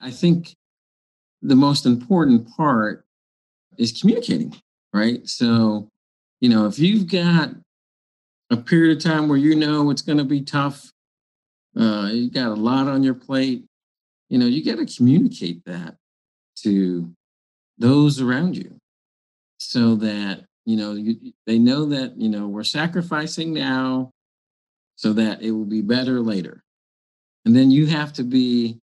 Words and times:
I 0.00 0.10
think 0.10 0.54
the 1.42 1.56
most 1.56 1.86
important 1.86 2.48
part 2.56 3.04
is 3.76 3.98
communicating, 3.98 4.54
right? 4.92 5.26
So, 5.28 5.88
you 6.40 6.48
know, 6.48 6.66
if 6.66 6.78
you've 6.78 7.10
got 7.10 7.50
a 8.50 8.56
period 8.56 8.96
of 8.96 9.02
time 9.02 9.28
where 9.28 9.38
you 9.38 9.54
know 9.54 9.90
it's 9.90 10.02
going 10.02 10.18
to 10.18 10.24
be 10.24 10.42
tough, 10.42 10.92
uh, 11.78 12.08
you 12.12 12.30
got 12.30 12.48
a 12.48 12.54
lot 12.54 12.88
on 12.88 13.02
your 13.02 13.14
plate, 13.14 13.64
you 14.28 14.38
know, 14.38 14.46
you 14.46 14.64
got 14.64 14.78
to 14.78 14.96
communicate 14.96 15.64
that 15.64 15.96
to 16.62 17.12
those 17.78 18.20
around 18.20 18.56
you 18.56 18.76
so 19.58 19.94
that, 19.96 20.44
you 20.64 20.76
know, 20.76 20.92
you, 20.92 21.32
they 21.46 21.58
know 21.58 21.86
that, 21.86 22.16
you 22.16 22.28
know, 22.28 22.48
we're 22.48 22.64
sacrificing 22.64 23.52
now 23.52 24.10
so 24.96 25.12
that 25.12 25.42
it 25.42 25.52
will 25.52 25.64
be 25.64 25.80
better 25.80 26.20
later. 26.20 26.62
And 27.44 27.54
then 27.54 27.70
you 27.70 27.86
have 27.86 28.12
to 28.14 28.24
be 28.24 28.80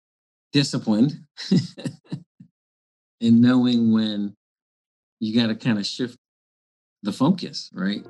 disciplined 0.53 1.19
in 3.21 3.41
knowing 3.41 3.93
when 3.93 4.37
you 5.19 5.35
got 5.35 5.47
to 5.47 5.55
kind 5.55 5.79
of 5.79 5.87
shift 5.87 6.19
the 7.03 7.13
focus, 7.13 7.71
right? 7.73 8.05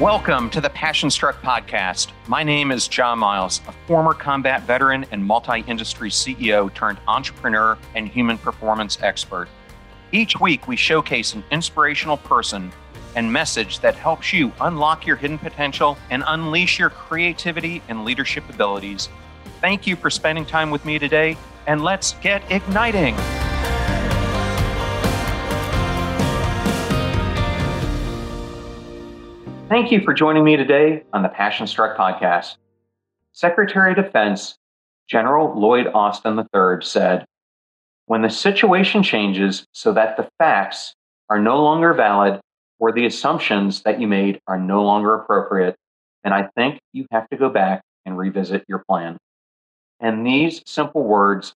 Welcome 0.00 0.48
to 0.50 0.60
the 0.60 0.70
Passion 0.70 1.10
Struck 1.10 1.40
podcast. 1.42 2.10
My 2.26 2.42
name 2.42 2.72
is 2.72 2.88
John 2.88 3.18
Miles, 3.18 3.60
a 3.68 3.72
former 3.86 4.14
combat 4.14 4.62
veteran 4.62 5.04
and 5.12 5.22
multi 5.22 5.60
industry 5.68 6.10
CEO 6.10 6.72
turned 6.74 6.98
entrepreneur 7.06 7.78
and 7.94 8.08
human 8.08 8.38
performance 8.38 8.98
expert. 9.02 9.48
Each 10.10 10.40
week, 10.40 10.66
we 10.66 10.74
showcase 10.74 11.34
an 11.34 11.44
inspirational 11.52 12.16
person 12.16 12.72
and 13.14 13.32
message 13.32 13.80
that 13.80 13.94
helps 13.94 14.32
you 14.32 14.52
unlock 14.60 15.06
your 15.06 15.16
hidden 15.16 15.38
potential 15.38 15.96
and 16.10 16.22
unleash 16.26 16.78
your 16.78 16.90
creativity 16.90 17.82
and 17.88 18.04
leadership 18.04 18.48
abilities. 18.48 19.08
Thank 19.60 19.86
you 19.86 19.96
for 19.96 20.10
spending 20.10 20.46
time 20.46 20.70
with 20.70 20.84
me 20.84 20.98
today, 20.98 21.36
and 21.66 21.82
let's 21.82 22.14
get 22.22 22.42
igniting. 22.50 23.16
Thank 29.68 29.92
you 29.92 30.00
for 30.00 30.12
joining 30.12 30.42
me 30.42 30.56
today 30.56 31.04
on 31.12 31.22
the 31.22 31.28
Passion 31.28 31.66
Struck 31.66 31.96
podcast. 31.96 32.56
Secretary 33.32 33.92
of 33.92 33.96
Defense 33.96 34.58
General 35.08 35.58
Lloyd 35.58 35.88
Austin 35.94 36.38
III 36.38 36.82
said, 36.82 37.24
When 38.06 38.22
the 38.22 38.30
situation 38.30 39.02
changes 39.02 39.64
so 39.72 39.92
that 39.92 40.16
the 40.16 40.28
facts 40.38 40.94
are 41.28 41.38
no 41.38 41.62
longer 41.62 41.92
valid 41.94 42.40
or 42.80 42.90
the 42.90 43.06
assumptions 43.06 43.82
that 43.82 44.00
you 44.00 44.08
made 44.08 44.40
are 44.48 44.58
no 44.58 44.82
longer 44.82 45.14
appropriate, 45.14 45.76
And 46.24 46.34
I 46.34 46.48
think 46.54 46.80
you 46.92 47.06
have 47.12 47.28
to 47.30 47.36
go 47.36 47.48
back 47.48 47.82
and 48.04 48.18
revisit 48.18 48.64
your 48.68 48.82
plan. 48.86 49.16
And 50.00 50.26
these 50.26 50.62
simple 50.66 51.02
words 51.02 51.54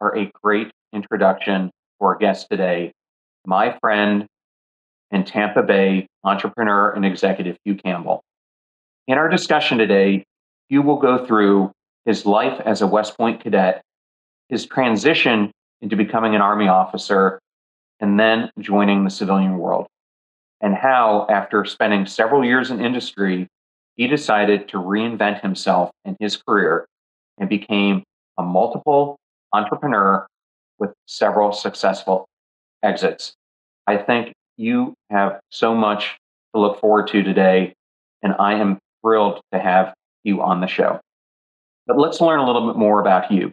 are 0.00 0.16
a 0.16 0.30
great 0.42 0.70
introduction 0.92 1.70
for 1.98 2.12
our 2.12 2.18
guest 2.18 2.48
today, 2.50 2.92
my 3.44 3.76
friend 3.80 4.26
and 5.10 5.26
Tampa 5.26 5.62
Bay 5.62 6.06
entrepreneur 6.24 6.90
and 6.90 7.04
executive 7.04 7.56
Hugh 7.64 7.74
Campbell. 7.74 8.22
In 9.06 9.18
our 9.18 9.28
discussion 9.28 9.78
today, 9.78 10.24
Hugh 10.68 10.82
will 10.82 10.96
go 10.96 11.24
through 11.26 11.72
his 12.04 12.24
life 12.24 12.60
as 12.64 12.80
a 12.80 12.86
West 12.86 13.16
Point 13.16 13.40
cadet, 13.40 13.82
his 14.48 14.66
transition 14.66 15.50
into 15.80 15.96
becoming 15.96 16.34
an 16.34 16.40
Army 16.40 16.68
officer, 16.68 17.40
and 17.98 18.18
then 18.18 18.50
joining 18.58 19.04
the 19.04 19.10
civilian 19.10 19.58
world, 19.58 19.86
and 20.60 20.74
how, 20.74 21.26
after 21.30 21.64
spending 21.64 22.06
several 22.06 22.44
years 22.44 22.70
in 22.70 22.84
industry, 22.84 23.48
he 23.96 24.06
decided 24.06 24.68
to 24.68 24.76
reinvent 24.76 25.40
himself 25.40 25.90
in 26.04 26.16
his 26.20 26.36
career 26.36 26.86
and 27.38 27.48
became 27.48 28.02
a 28.38 28.42
multiple 28.42 29.18
entrepreneur 29.52 30.26
with 30.78 30.92
several 31.06 31.52
successful 31.52 32.26
exits. 32.82 33.34
I 33.86 33.96
think 33.96 34.32
you 34.56 34.94
have 35.10 35.40
so 35.50 35.74
much 35.74 36.16
to 36.54 36.60
look 36.60 36.80
forward 36.80 37.08
to 37.08 37.22
today, 37.22 37.74
and 38.22 38.34
I 38.38 38.54
am 38.54 38.78
thrilled 39.02 39.40
to 39.52 39.58
have 39.58 39.94
you 40.24 40.42
on 40.42 40.60
the 40.60 40.66
show. 40.66 41.00
But 41.86 41.98
let's 41.98 42.20
learn 42.20 42.40
a 42.40 42.46
little 42.46 42.66
bit 42.66 42.76
more 42.76 43.00
about 43.00 43.26
Hugh. 43.26 43.52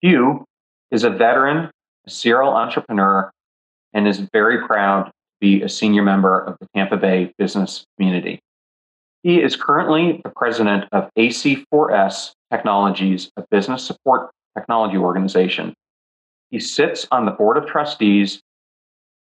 Hugh 0.00 0.44
is 0.90 1.04
a 1.04 1.10
veteran, 1.10 1.70
a 2.06 2.10
serial 2.10 2.50
entrepreneur, 2.50 3.30
and 3.92 4.08
is 4.08 4.20
very 4.32 4.66
proud 4.66 5.10
be 5.44 5.60
a 5.60 5.68
senior 5.68 6.02
member 6.02 6.40
of 6.40 6.56
the 6.58 6.66
Tampa 6.74 6.96
Bay 6.96 7.30
business 7.36 7.84
community. 7.98 8.40
He 9.22 9.42
is 9.42 9.56
currently 9.56 10.22
the 10.24 10.30
president 10.30 10.86
of 10.90 11.10
AC4S 11.18 12.32
Technologies, 12.50 13.30
a 13.36 13.44
business 13.50 13.84
support 13.84 14.30
technology 14.56 14.96
organization. 14.96 15.74
He 16.50 16.60
sits 16.60 17.06
on 17.12 17.26
the 17.26 17.30
board 17.30 17.58
of 17.58 17.66
trustees 17.66 18.40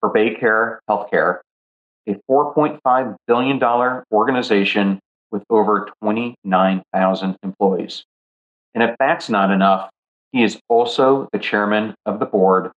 for 0.02 0.12
BayCare 0.12 0.80
Healthcare, 0.90 1.40
a 2.06 2.16
$4.5 2.30 3.16
billion 3.26 3.64
organization 4.12 5.00
with 5.32 5.44
over 5.50 5.88
29,000 6.04 7.38
employees. 7.44 8.04
And 8.74 8.84
if 8.84 8.94
that's 9.00 9.30
not 9.30 9.52
enough, 9.52 9.90
he 10.34 10.44
is 10.44 10.60
also 10.68 11.30
the 11.32 11.40
chairman 11.40 11.96
of 12.06 12.20
the 12.20 12.26
board 12.26 12.72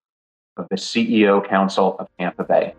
of 0.57 0.69
the 0.71 0.77
CEO 0.77 1.45
Council 1.45 1.97
of 1.99 2.07
Tampa 2.21 2.45
Bay. 2.45 2.75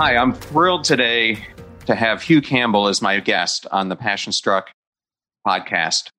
Hi, 0.00 0.14
I'm 0.14 0.32
thrilled 0.32 0.84
today 0.84 1.44
to 1.86 1.94
have 1.96 2.22
Hugh 2.22 2.40
Campbell 2.40 2.86
as 2.86 3.02
my 3.02 3.18
guest 3.18 3.66
on 3.72 3.88
the 3.88 3.96
Passion 3.96 4.30
Struck 4.30 4.70
podcast. 5.44 6.10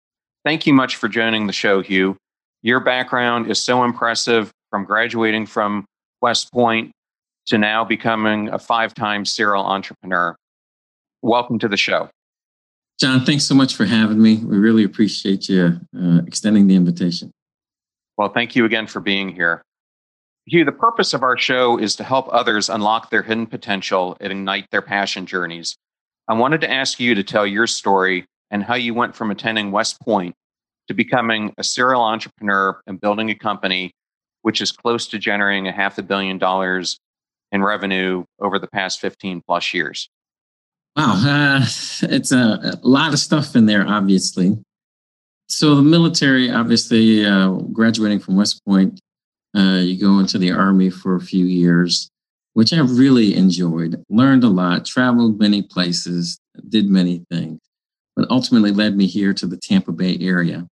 Thank 0.44 0.68
you 0.68 0.74
much 0.74 0.98
for 0.98 1.08
joining 1.08 1.48
the 1.48 1.54
show, 1.54 1.82
Hugh. 1.82 2.18
Your 2.62 2.82
background 2.82 3.50
is 3.50 3.58
so 3.58 3.86
impressive 3.86 4.52
from 4.70 4.84
graduating 4.84 5.46
from 5.46 5.86
West 6.22 6.52
Point 6.52 6.92
to 7.46 7.58
now 7.58 7.86
becoming 7.86 8.50
a 8.50 8.60
five 8.60 8.94
time 8.94 9.24
serial 9.24 9.64
entrepreneur. 9.64 10.36
Welcome 11.22 11.58
to 11.60 11.70
the 11.70 11.78
show. 11.78 12.10
John, 13.00 13.24
thanks 13.24 13.46
so 13.46 13.56
much 13.56 13.76
for 13.78 13.86
having 13.86 14.22
me. 14.22 14.40
We 14.44 14.58
really 14.58 14.84
appreciate 14.84 15.48
you 15.48 15.80
uh, 15.98 16.20
extending 16.28 16.68
the 16.68 16.76
invitation. 16.76 17.32
Well, 18.18 18.28
thank 18.28 18.58
you 18.58 18.66
again 18.66 18.88
for 18.88 19.00
being 19.00 19.30
here. 19.30 19.62
Hugh, 20.50 20.66
the 20.66 20.72
purpose 20.72 21.14
of 21.14 21.22
our 21.22 21.38
show 21.38 21.78
is 21.78 21.96
to 21.98 22.04
help 22.04 22.28
others 22.32 22.70
unlock 22.70 23.12
their 23.12 23.22
hidden 23.22 23.46
potential 23.46 24.18
and 24.20 24.32
ignite 24.32 24.70
their 24.72 24.82
passion 24.82 25.26
journeys. 25.26 25.78
I 26.28 26.34
wanted 26.34 26.62
to 26.62 26.72
ask 26.72 27.00
you 27.00 27.14
to 27.16 27.24
tell 27.24 27.46
your 27.46 27.68
story 27.68 28.26
and 28.50 28.64
how 28.64 28.76
you 28.76 28.94
went 28.94 29.16
from 29.16 29.30
attending 29.30 29.72
West 29.72 30.00
Point 30.02 30.36
to 30.88 30.94
becoming 30.96 31.54
a 31.58 31.64
serial 31.64 32.02
entrepreneur 32.02 32.82
and 32.88 33.00
building 33.00 33.30
a 33.30 33.36
company 33.36 33.94
which 34.42 34.62
is 34.62 34.72
close 34.72 35.08
to 35.08 35.20
generating 35.20 35.68
a 35.68 35.72
half 35.72 35.98
a 35.98 36.04
billion 36.04 36.38
dollars 36.38 37.00
in 37.52 37.64
revenue 37.64 38.24
over 38.40 38.58
the 38.58 38.68
past 38.68 39.00
15 39.00 39.42
plus 39.46 39.74
years? 39.74 40.10
Wow, 40.96 41.22
uh, 41.24 41.60
it's 42.04 42.32
a, 42.32 42.78
a, 42.84 42.88
lot 42.88 43.14
of 43.14 43.20
stuff 43.20 43.56
in 43.56 43.68
there, 43.68 43.88
obviously. 43.88 44.58
So, 45.48 45.76
the 45.76 45.82
military, 45.82 46.50
obviously, 46.50 47.26
uh, 47.26 47.50
graduating 47.50 48.20
from 48.20 48.36
West 48.36 48.64
Point, 48.66 49.00
uh, 49.58 49.80
you 49.82 50.00
go 50.00 50.20
into 50.20 50.38
the 50.38 50.52
Army 50.52 50.90
for 50.90 51.16
a 51.16 51.22
few 51.22 51.46
years, 51.46 52.10
which 52.54 52.74
I 52.74 52.80
really 52.80 53.36
enjoyed, 53.36 54.04
learned 54.10 54.44
a 54.44 54.50
lot, 54.50 54.86
traveled 54.86 55.40
many 55.40 55.62
places, 55.62 56.40
did 56.68 56.90
many 56.90 57.26
things, 57.32 57.60
but 58.16 58.30
ultimately 58.30 58.72
led 58.72 58.96
me 58.96 59.06
here 59.08 59.34
to 59.34 59.48
the 59.48 59.58
Tampa 59.58 59.92
Bay 59.92 60.18
area 60.22 60.68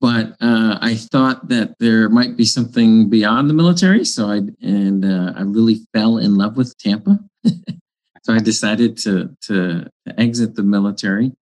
but 0.00 0.36
uh, 0.40 0.78
I 0.80 0.94
thought 0.94 1.48
that 1.48 1.78
there 1.78 2.08
might 2.08 2.36
be 2.36 2.44
something 2.44 3.08
beyond 3.08 3.48
the 3.48 3.54
military. 3.54 4.04
So 4.04 4.26
I 4.26 4.42
and 4.60 5.04
uh, 5.04 5.32
I 5.36 5.42
really 5.42 5.86
fell 5.92 6.18
in 6.18 6.36
love 6.36 6.56
with 6.56 6.76
Tampa. 6.78 7.18
so 7.44 8.32
I 8.32 8.38
decided 8.38 8.98
to, 8.98 9.36
to, 9.42 9.90
exit 10.18 10.54
the 10.54 10.62
military 10.62 11.32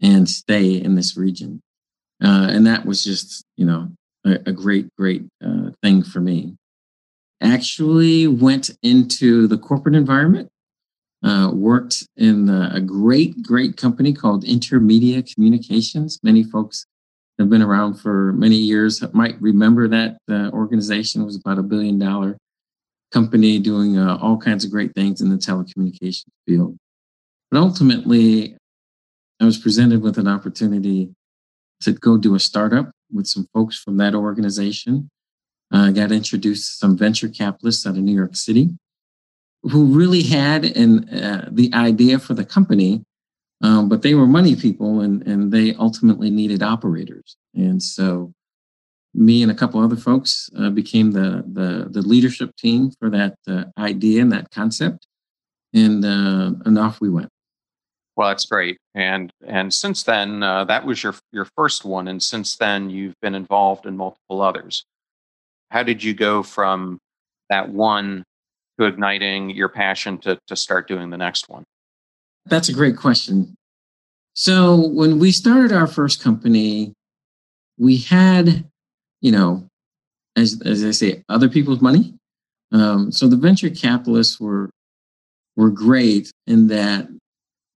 and 0.00 0.28
stay 0.28 0.74
in 0.74 0.94
this 0.94 1.16
region, 1.16 1.60
uh, 2.22 2.48
and 2.50 2.66
that 2.66 2.86
was 2.86 3.02
just 3.02 3.44
you 3.56 3.66
know 3.66 3.90
a, 4.24 4.38
a 4.46 4.52
great 4.52 4.88
great 4.96 5.22
uh, 5.44 5.70
thing 5.82 6.02
for 6.02 6.20
me. 6.20 6.56
Actually, 7.40 8.26
went 8.26 8.70
into 8.82 9.46
the 9.46 9.58
corporate 9.58 9.94
environment. 9.94 10.48
Uh, 11.22 11.50
worked 11.54 12.06
in 12.18 12.50
a 12.50 12.82
great, 12.82 13.42
great 13.42 13.78
company 13.78 14.12
called 14.12 14.44
Intermedia 14.44 15.24
Communications. 15.34 16.18
Many 16.22 16.42
folks 16.42 16.84
have 17.38 17.48
been 17.48 17.62
around 17.62 17.94
for 17.94 18.32
many 18.34 18.56
years 18.56 19.02
might 19.14 19.40
remember 19.40 19.88
that 19.88 20.18
uh, 20.30 20.50
organization 20.50 21.24
was 21.24 21.36
about 21.36 21.58
a 21.58 21.62
billion 21.62 21.98
dollar 21.98 22.36
company 23.10 23.58
doing 23.58 23.96
uh, 23.96 24.18
all 24.20 24.36
kinds 24.36 24.64
of 24.64 24.70
great 24.70 24.94
things 24.94 25.20
in 25.20 25.30
the 25.30 25.36
telecommunications 25.36 26.24
field. 26.46 26.76
But 27.50 27.60
ultimately, 27.60 28.56
I 29.40 29.44
was 29.44 29.58
presented 29.58 30.02
with 30.02 30.18
an 30.18 30.28
opportunity 30.28 31.10
to 31.82 31.92
go 31.92 32.16
do 32.16 32.34
a 32.34 32.40
startup 32.40 32.90
with 33.14 33.26
some 33.26 33.48
folks 33.54 33.78
from 33.78 33.96
that 33.98 34.14
organization. 34.14 35.08
I 35.72 35.88
uh, 35.88 35.90
got 35.92 36.12
introduced 36.12 36.64
to 36.72 36.76
some 36.78 36.98
venture 36.98 37.28
capitalists 37.28 37.86
out 37.86 37.96
of 37.96 38.02
New 38.02 38.14
York 38.14 38.36
City 38.36 38.70
who 39.62 39.96
really 40.00 40.22
had 40.22 40.64
an, 40.64 41.08
uh, 41.08 41.48
the 41.50 41.72
idea 41.72 42.18
for 42.18 42.34
the 42.34 42.44
company 42.44 43.02
Um, 43.62 43.88
but 43.88 44.02
they 44.02 44.14
were 44.14 44.26
money 44.26 44.56
people 44.56 45.00
and, 45.00 45.26
and 45.26 45.50
they 45.50 45.74
ultimately 45.76 46.30
needed 46.30 46.62
operators. 46.62 47.36
And 47.54 47.82
so 47.82 48.32
me 49.14 49.42
and 49.42 49.50
a 49.50 49.54
couple 49.54 49.80
other 49.80 49.96
folks 49.96 50.50
uh, 50.58 50.70
became 50.70 51.12
the, 51.12 51.44
the, 51.46 51.88
the 51.88 52.02
leadership 52.02 52.50
team 52.56 52.90
for 52.98 53.08
that 53.10 53.36
uh, 53.48 53.64
idea 53.78 54.20
and 54.20 54.32
that 54.32 54.50
concept. 54.50 55.06
And, 55.72 56.04
uh, 56.04 56.52
and 56.66 56.78
off 56.78 57.00
we 57.00 57.08
went. 57.08 57.30
Well, 58.16 58.28
that's 58.28 58.46
great. 58.46 58.78
And 58.94 59.30
and 59.46 59.74
since 59.74 60.04
then, 60.04 60.42
uh, 60.42 60.64
that 60.64 60.86
was 60.86 61.02
your 61.02 61.14
your 61.32 61.46
first 61.56 61.84
one, 61.84 62.08
and 62.08 62.22
since 62.22 62.56
then, 62.56 62.90
you've 62.90 63.18
been 63.20 63.34
involved 63.34 63.86
in 63.86 63.96
multiple 63.96 64.40
others. 64.40 64.84
How 65.70 65.82
did 65.82 66.02
you 66.02 66.14
go 66.14 66.42
from 66.42 66.98
that 67.50 67.68
one 67.70 68.22
to 68.78 68.86
igniting 68.86 69.50
your 69.50 69.68
passion 69.68 70.18
to 70.18 70.38
to 70.46 70.56
start 70.56 70.86
doing 70.86 71.10
the 71.10 71.16
next 71.16 71.48
one? 71.48 71.64
That's 72.46 72.68
a 72.68 72.72
great 72.72 72.96
question. 72.96 73.54
So 74.34 74.88
when 74.88 75.18
we 75.18 75.32
started 75.32 75.72
our 75.72 75.86
first 75.86 76.22
company, 76.22 76.92
we 77.78 77.96
had, 77.96 78.64
you 79.20 79.32
know, 79.32 79.66
as 80.36 80.60
as 80.64 80.84
I 80.84 80.92
say, 80.92 81.24
other 81.28 81.48
people's 81.48 81.80
money. 81.80 82.14
Um, 82.72 83.10
so 83.10 83.28
the 83.28 83.36
venture 83.36 83.70
capitalists 83.70 84.38
were 84.38 84.70
were 85.56 85.70
great 85.70 86.30
in 86.46 86.68
that 86.68 87.08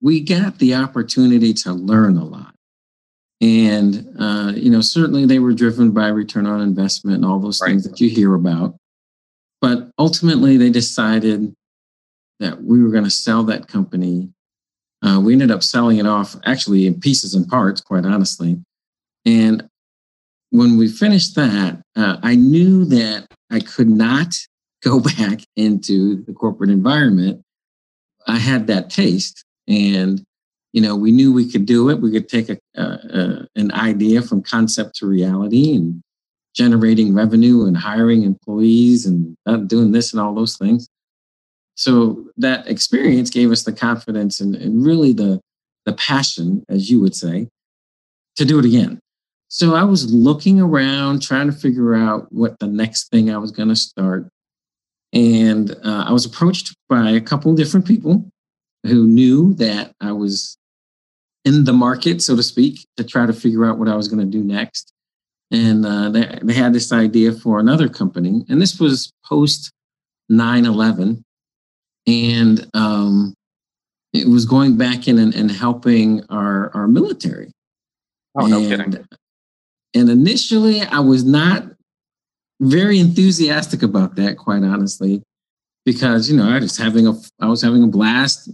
we 0.01 0.21
got 0.21 0.59
the 0.59 0.75
opportunity 0.75 1.53
to 1.53 1.73
learn 1.73 2.17
a 2.17 2.25
lot. 2.25 2.55
And, 3.41 4.17
uh, 4.19 4.53
you 4.55 4.71
know, 4.71 4.81
certainly 4.81 5.25
they 5.27 5.39
were 5.39 5.53
driven 5.53 5.93
by 5.93 6.09
return 6.09 6.47
on 6.47 6.61
investment 6.61 7.17
and 7.17 7.25
all 7.25 7.39
those 7.39 7.61
right. 7.61 7.69
things 7.69 7.89
that 7.89 8.01
you 8.01 8.09
hear 8.09 8.35
about. 8.35 8.77
But 9.61 9.91
ultimately, 9.99 10.57
they 10.57 10.71
decided 10.71 11.55
that 12.41 12.63
we 12.63 12.83
were 12.83 12.91
going 12.91 13.05
to 13.05 13.11
sell 13.11 13.43
that 13.45 13.69
company. 13.69 14.29
Uh, 15.03 15.21
we 15.21 15.33
ended 15.33 15.51
up 15.51 15.63
selling 15.63 15.99
it 15.99 16.07
off 16.07 16.37
actually 16.45 16.87
in 16.87 17.01
pieces 17.01 17.35
and 17.35 17.47
parts, 17.49 17.81
quite 17.81 18.05
honestly. 18.05 18.57
And 19.25 19.69
when 20.51 20.77
we 20.77 20.89
finished 20.89 21.35
that, 21.37 21.81
uh, 21.97 22.19
I 22.23 22.35
knew 22.35 22.85
that 22.87 23.27
I 23.51 23.61
could 23.61 23.89
not 23.89 24.35
go 24.83 25.01
back 25.19 25.41
into 25.57 26.25
the 26.25 26.33
corporate 26.33 26.71
environment. 26.71 27.43
I 28.27 28.39
had 28.39 28.67
that 28.67 28.91
taste 28.91 29.45
and 29.69 30.25
you 30.73 30.81
know 30.81 30.97
we 30.97 31.13
knew 31.13 31.33
we 31.33 31.51
could 31.51 31.67
do 31.67 31.91
it. 31.91 32.01
We 32.01 32.11
could 32.11 32.29
take 32.29 32.49
a, 32.49 32.59
a, 32.75 33.47
an 33.55 33.73
idea 33.73 34.23
from 34.23 34.43
concept 34.43 34.97
to 34.97 35.07
reality 35.07 35.75
and 35.75 36.03
generating 36.55 37.15
revenue 37.15 37.67
and 37.67 37.77
hiring 37.77 38.25
employees 38.25 39.07
and 39.07 39.37
doing 39.69 39.93
this 39.93 40.13
and 40.13 40.21
all 40.21 40.35
those 40.35 40.57
things. 40.57 40.89
So 41.77 42.27
that 42.39 42.67
experience 42.67 43.31
gave 43.31 43.53
us 43.53 43.63
the 43.63 43.73
confidence 43.73 44.41
and, 44.41 44.57
and 44.57 44.85
really 44.85 45.13
the 45.13 45.41
the 45.87 45.93
passion 45.93 46.65
as 46.69 46.91
you 46.91 47.01
would 47.01 47.15
say 47.15 47.49
to 48.37 48.45
do 48.45 48.59
it 48.59 48.65
again. 48.65 48.99
So 49.51 49.75
i 49.75 49.85
was 49.85 50.13
looking 50.13 50.61
around 50.61 51.23
trying 51.23 51.47
to 51.47 51.57
figure 51.57 51.95
out 51.95 52.31
what 52.33 52.59
the 52.59 52.67
next 52.67 53.11
thing 53.11 53.31
i 53.31 53.39
was 53.39 53.53
going 53.53 53.69
to 53.69 53.77
start. 53.77 54.29
And 55.13 55.71
uh, 55.85 56.05
i 56.07 56.13
was 56.13 56.27
approached 56.27 56.75
by 56.89 57.13
a 57.13 57.21
couple 57.21 57.55
different 57.55 57.87
people 57.87 58.29
who 58.85 59.07
knew 59.07 59.55
that 59.55 59.93
I 60.01 60.13
was 60.13 60.57
in 61.45 61.65
the 61.65 61.73
market, 61.73 62.23
so 62.23 62.37
to 62.37 62.43
speak, 62.43 62.87
to 62.97 63.05
try 63.05 63.27
to 63.27 63.33
figure 63.33 63.65
out 63.65 63.79
what 63.79 63.89
I 63.89 63.97
was 63.97 64.09
going 64.09 64.21
to 64.21 64.39
do 64.39 64.45
next. 64.45 64.93
And 65.51 65.85
uh, 65.85 66.11
they, 66.11 66.39
they 66.43 66.53
had 66.53 66.75
this 66.75 66.93
idea 66.93 67.33
for 67.33 67.59
another 67.59 67.89
company, 67.89 68.45
and 68.49 68.61
this 68.61 68.79
was 68.79 69.13
post 69.25 69.73
9 70.29 70.67
11. 70.67 71.23
And 72.07 72.67
um, 72.75 73.35
it 74.13 74.29
was 74.29 74.47
going 74.47 74.77
back 74.77 75.09
in 75.09 75.19
and, 75.19 75.35
and 75.35 75.51
helping 75.51 76.25
our, 76.31 76.71
our 76.75 76.89
military. 76.89 77.51
Oh, 78.35 78.47
no 78.47 78.61
kidding. 78.61 79.07
And 79.95 80.09
initially, 80.09 80.83
I 80.83 81.01
was 81.01 81.25
not 81.25 81.65
very 82.61 82.99
enthusiastic 82.99 83.83
about 83.83 84.17
that, 84.17 84.37
quite 84.37 84.63
honestly, 84.63 85.23
because 85.85 86.31
you 86.31 86.37
know 86.37 86.49
I 86.49 86.59
was 86.59 86.77
having 86.77 87.07
a 87.07 87.15
I 87.41 87.47
was 87.47 87.63
having 87.63 87.83
a 87.83 87.87
blast 87.87 88.51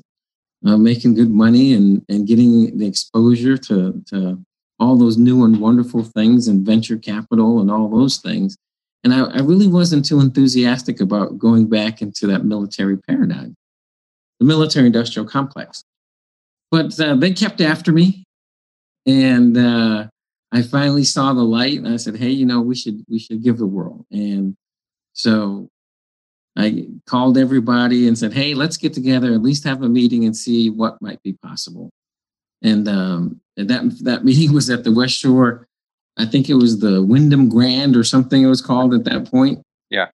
uh, 0.67 0.77
making 0.77 1.15
good 1.15 1.31
money 1.31 1.75
and, 1.75 2.05
and 2.09 2.27
getting 2.27 2.77
the 2.79 2.87
exposure 2.87 3.57
to, 3.57 4.03
to 4.09 4.43
all 4.79 4.97
those 4.97 5.17
new 5.17 5.45
and 5.45 5.61
wonderful 5.61 6.03
things 6.03 6.49
and 6.49 6.67
venture 6.67 6.99
capital 6.99 7.61
and 7.61 7.71
all 7.71 7.89
those 7.89 8.19
things. 8.19 8.57
And 9.03 9.13
I, 9.13 9.25
I 9.25 9.41
really 9.41 9.69
wasn't 9.69 10.05
too 10.05 10.21
enthusiastic 10.21 11.01
about 11.01 11.39
going 11.39 11.69
back 11.69 12.01
into 12.01 12.27
that 12.29 12.45
military 12.45 12.97
paradigm, 12.97 13.55
the 14.41 14.47
military 14.47 14.87
industrial 14.87 15.29
complex. 15.29 15.85
But 16.71 16.99
uh, 16.99 17.15
they 17.15 17.33
kept 17.33 17.61
after 17.61 17.93
me. 17.93 18.25
And 19.07 19.57
uh, 19.59 20.09
I 20.51 20.63
finally 20.63 21.05
saw 21.05 21.35
the 21.35 21.43
light 21.43 21.79
and 21.79 21.89
I 21.89 21.97
said, 21.97 22.17
hey, 22.17 22.31
you 22.31 22.47
know, 22.47 22.63
we 22.63 22.75
should 22.75 23.05
we 23.09 23.19
should 23.19 23.43
give 23.43 23.59
the 23.59 23.67
world. 23.67 24.07
And 24.11 24.57
so 25.13 25.69
I 26.57 26.87
called 27.07 27.37
everybody 27.37 28.07
and 28.07 28.17
said, 28.17 28.33
"Hey, 28.33 28.55
let's 28.55 28.77
get 28.77 28.93
together, 28.93 29.33
at 29.33 29.43
least 29.43 29.65
have 29.65 29.83
a 29.83 29.89
meeting 29.89 30.25
and 30.25 30.37
see 30.37 30.71
what 30.71 31.01
might 31.03 31.23
be 31.23 31.33
possible." 31.33 31.91
And, 32.63 32.89
um, 32.89 33.41
and 33.57 33.69
that 33.69 33.83
that 34.05 34.25
meeting 34.25 34.53
was 34.53 34.71
at 34.71 34.85
the 34.85 34.93
West 34.93 35.15
Shore. 35.15 35.67
I 36.17 36.27
think 36.27 36.49
it 36.49 36.55
was 36.55 36.79
the 36.79 37.03
Wyndham 37.03 37.49
Grand 37.49 37.97
or 37.97 38.05
something 38.05 38.43
it 38.43 38.47
was 38.47 38.63
called 38.63 38.95
at 38.95 39.05
that 39.05 39.31
point. 39.31 39.63
Yeah. 39.91 40.09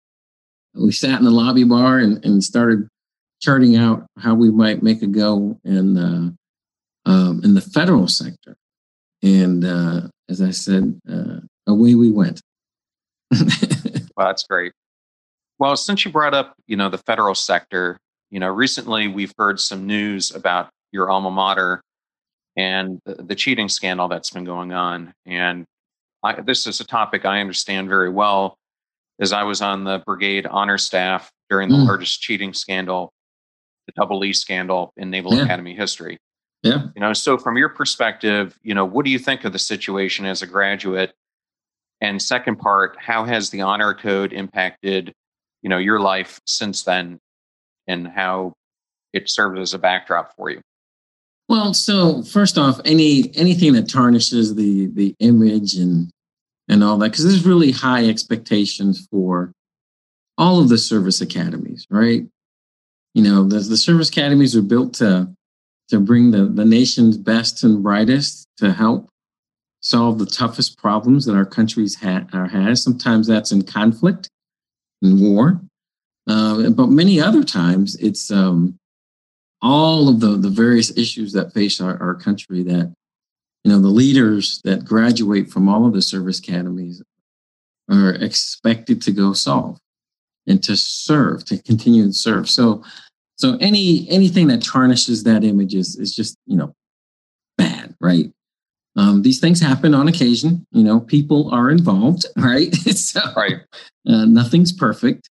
We 0.74 0.92
sat 0.92 1.18
in 1.18 1.24
the 1.24 1.30
lobby 1.30 1.64
bar 1.64 1.98
and, 1.98 2.24
and 2.24 2.42
started 2.42 2.88
charting 3.42 3.76
out 3.76 4.06
how 4.18 4.34
we 4.34 4.50
might 4.50 4.82
make 4.82 5.02
a 5.02 5.06
go 5.06 5.58
in 5.64 5.98
uh, 5.98 6.30
um, 7.10 7.40
in 7.44 7.54
the 7.54 7.60
federal 7.60 8.08
sector. 8.08 8.56
And 9.22 9.64
uh, 9.64 10.02
as 10.28 10.40
I 10.40 10.50
said, 10.50 11.00
uh, 11.10 11.40
away 11.66 11.94
we 11.94 12.10
went. 12.10 12.40
well, 13.30 14.28
that's 14.28 14.44
great. 14.44 14.72
Well, 15.60 15.76
since 15.76 16.06
you 16.06 16.10
brought 16.10 16.32
up, 16.32 16.54
you 16.66 16.76
know, 16.76 16.88
the 16.88 16.98
federal 16.98 17.34
sector, 17.34 17.98
you 18.30 18.40
know, 18.40 18.48
recently 18.48 19.08
we've 19.08 19.34
heard 19.36 19.60
some 19.60 19.86
news 19.86 20.34
about 20.34 20.70
your 20.90 21.10
alma 21.10 21.30
mater 21.30 21.82
and 22.56 22.98
the, 23.04 23.22
the 23.22 23.34
cheating 23.34 23.68
scandal 23.68 24.08
that's 24.08 24.30
been 24.30 24.44
going 24.44 24.72
on. 24.72 25.12
And 25.26 25.66
I, 26.24 26.40
this 26.40 26.66
is 26.66 26.80
a 26.80 26.86
topic 26.86 27.26
I 27.26 27.40
understand 27.40 27.90
very 27.90 28.08
well, 28.08 28.56
as 29.20 29.34
I 29.34 29.42
was 29.42 29.60
on 29.60 29.84
the 29.84 30.02
brigade 30.06 30.46
honor 30.46 30.78
staff 30.78 31.30
during 31.50 31.68
the 31.68 31.76
mm. 31.76 31.86
largest 31.86 32.22
cheating 32.22 32.54
scandal, 32.54 33.12
the 33.86 33.92
Double 33.96 34.24
E 34.24 34.32
scandal 34.32 34.94
in 34.96 35.10
Naval 35.10 35.34
yeah. 35.34 35.42
Academy 35.42 35.74
history. 35.74 36.16
Yeah. 36.62 36.86
You 36.94 37.02
know, 37.02 37.12
so 37.12 37.36
from 37.36 37.58
your 37.58 37.68
perspective, 37.68 38.58
you 38.62 38.74
know, 38.74 38.86
what 38.86 39.04
do 39.04 39.10
you 39.10 39.18
think 39.18 39.44
of 39.44 39.52
the 39.52 39.58
situation 39.58 40.24
as 40.24 40.40
a 40.40 40.46
graduate? 40.46 41.12
And 42.00 42.20
second 42.20 42.56
part, 42.56 42.96
how 42.98 43.24
has 43.24 43.50
the 43.50 43.60
honor 43.60 43.92
code 43.92 44.32
impacted 44.32 45.12
you 45.62 45.68
know 45.68 45.78
your 45.78 46.00
life 46.00 46.40
since 46.46 46.82
then 46.82 47.18
and 47.86 48.06
how 48.06 48.52
it 49.12 49.28
served 49.28 49.58
as 49.58 49.74
a 49.74 49.78
backdrop 49.78 50.34
for 50.36 50.50
you? 50.50 50.60
Well 51.48 51.74
so 51.74 52.22
first 52.22 52.58
off 52.58 52.80
any 52.84 53.34
anything 53.36 53.72
that 53.74 53.88
tarnishes 53.88 54.54
the 54.54 54.86
the 54.86 55.14
image 55.20 55.74
and 55.74 56.10
and 56.68 56.84
all 56.84 56.98
that 56.98 57.10
because 57.10 57.24
there's 57.24 57.46
really 57.46 57.72
high 57.72 58.06
expectations 58.06 59.06
for 59.10 59.52
all 60.38 60.60
of 60.60 60.68
the 60.68 60.78
service 60.78 61.20
academies 61.20 61.86
right? 61.90 62.24
You 63.14 63.22
know 63.22 63.44
the, 63.44 63.58
the 63.60 63.76
service 63.76 64.08
academies 64.08 64.56
are 64.56 64.62
built 64.62 64.94
to 64.94 65.28
to 65.88 65.98
bring 65.98 66.30
the, 66.30 66.44
the 66.44 66.64
nation's 66.64 67.16
best 67.16 67.64
and 67.64 67.82
brightest 67.82 68.46
to 68.58 68.72
help 68.72 69.10
solve 69.80 70.18
the 70.18 70.26
toughest 70.26 70.78
problems 70.78 71.24
that 71.24 71.34
our 71.34 71.44
country's 71.44 71.96
ha- 71.96 72.26
has. 72.32 72.82
Sometimes 72.82 73.26
that's 73.26 73.50
in 73.50 73.62
conflict 73.62 74.28
and 75.02 75.20
war. 75.20 75.60
But 76.26 76.88
many 76.88 77.20
other 77.20 77.42
times, 77.42 77.96
it's 77.96 78.30
um, 78.30 78.78
all 79.62 80.08
of 80.08 80.20
the, 80.20 80.36
the 80.36 80.48
various 80.48 80.96
issues 80.96 81.32
that 81.32 81.52
face 81.52 81.80
our, 81.80 82.00
our 82.00 82.14
country 82.14 82.62
that, 82.62 82.94
you 83.64 83.70
know, 83.70 83.80
the 83.80 83.88
leaders 83.88 84.60
that 84.64 84.84
graduate 84.84 85.50
from 85.50 85.68
all 85.68 85.86
of 85.86 85.92
the 85.92 86.02
service 86.02 86.38
academies 86.38 87.02
are 87.90 88.14
expected 88.14 89.02
to 89.02 89.12
go 89.12 89.32
solve 89.32 89.78
and 90.46 90.62
to 90.62 90.76
serve, 90.76 91.44
to 91.46 91.58
continue 91.58 92.06
to 92.06 92.12
serve. 92.12 92.48
So, 92.48 92.82
so 93.36 93.56
any 93.60 94.08
anything 94.08 94.46
that 94.48 94.62
tarnishes 94.62 95.24
that 95.24 95.44
image 95.44 95.74
is, 95.74 95.96
is 95.96 96.14
just, 96.14 96.36
you 96.46 96.56
know, 96.56 96.74
bad, 97.58 97.94
right? 98.00 98.32
Um, 98.96 99.22
these 99.22 99.40
things 99.40 99.60
happen 99.60 99.94
on 99.94 100.08
occasion. 100.08 100.66
You 100.72 100.82
know, 100.82 101.00
people 101.00 101.50
are 101.50 101.70
involved, 101.70 102.26
right? 102.36 102.74
so, 102.74 103.20
right. 103.36 103.58
Uh, 104.06 104.24
nothing's 104.24 104.72
perfect. 104.72 105.28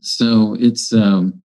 So 0.00 0.56
it's 0.58 0.92
um, 0.92 1.42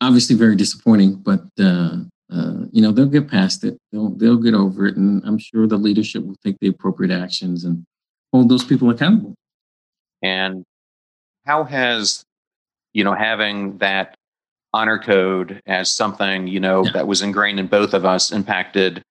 obviously 0.00 0.36
very 0.36 0.56
disappointing, 0.56 1.16
but 1.16 1.42
uh, 1.60 1.98
uh, 2.32 2.64
you 2.72 2.82
know 2.82 2.90
they'll 2.90 3.06
get 3.06 3.28
past 3.28 3.64
it. 3.64 3.78
They'll 3.92 4.10
they'll 4.10 4.38
get 4.38 4.54
over 4.54 4.86
it, 4.86 4.96
and 4.96 5.22
I'm 5.24 5.38
sure 5.38 5.66
the 5.66 5.76
leadership 5.76 6.24
will 6.24 6.36
take 6.44 6.58
the 6.60 6.68
appropriate 6.68 7.12
actions 7.12 7.64
and 7.64 7.84
hold 8.32 8.48
those 8.48 8.64
people 8.64 8.90
accountable. 8.90 9.34
And 10.22 10.64
how 11.44 11.64
has 11.64 12.24
you 12.94 13.04
know 13.04 13.14
having 13.14 13.78
that 13.78 14.14
honor 14.72 14.98
code 14.98 15.60
as 15.66 15.90
something 15.90 16.46
you 16.46 16.60
know 16.60 16.84
yeah. 16.84 16.92
that 16.92 17.06
was 17.06 17.22
ingrained 17.22 17.60
in 17.60 17.66
both 17.66 17.94
of 17.94 18.04
us 18.04 18.32
impacted 18.32 19.02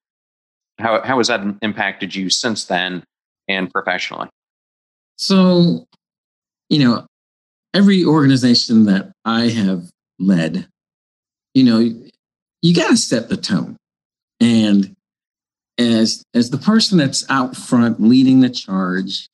how 0.80 1.02
how 1.04 1.18
has 1.18 1.28
that 1.28 1.42
impacted 1.62 2.16
you 2.16 2.30
since 2.30 2.66
then 2.66 3.04
and 3.48 3.72
professionally? 3.72 4.30
So 5.18 5.86
you 6.70 6.80
know 6.80 7.06
every 7.74 8.06
organization 8.06 8.86
that 8.86 9.12
i 9.26 9.50
have 9.50 9.84
led 10.18 10.66
you 11.54 11.64
know 11.64 11.80
you 12.66 12.74
got 12.74 12.90
to 12.90 12.98
set 12.98 13.30
the 13.30 13.38
tone. 13.38 13.78
And 14.40 14.96
as 15.78 16.24
as 16.34 16.50
the 16.50 16.58
person 16.58 16.98
that's 16.98 17.30
out 17.30 17.56
front 17.56 18.02
leading 18.02 18.40
the 18.40 18.50
charge 18.50 19.30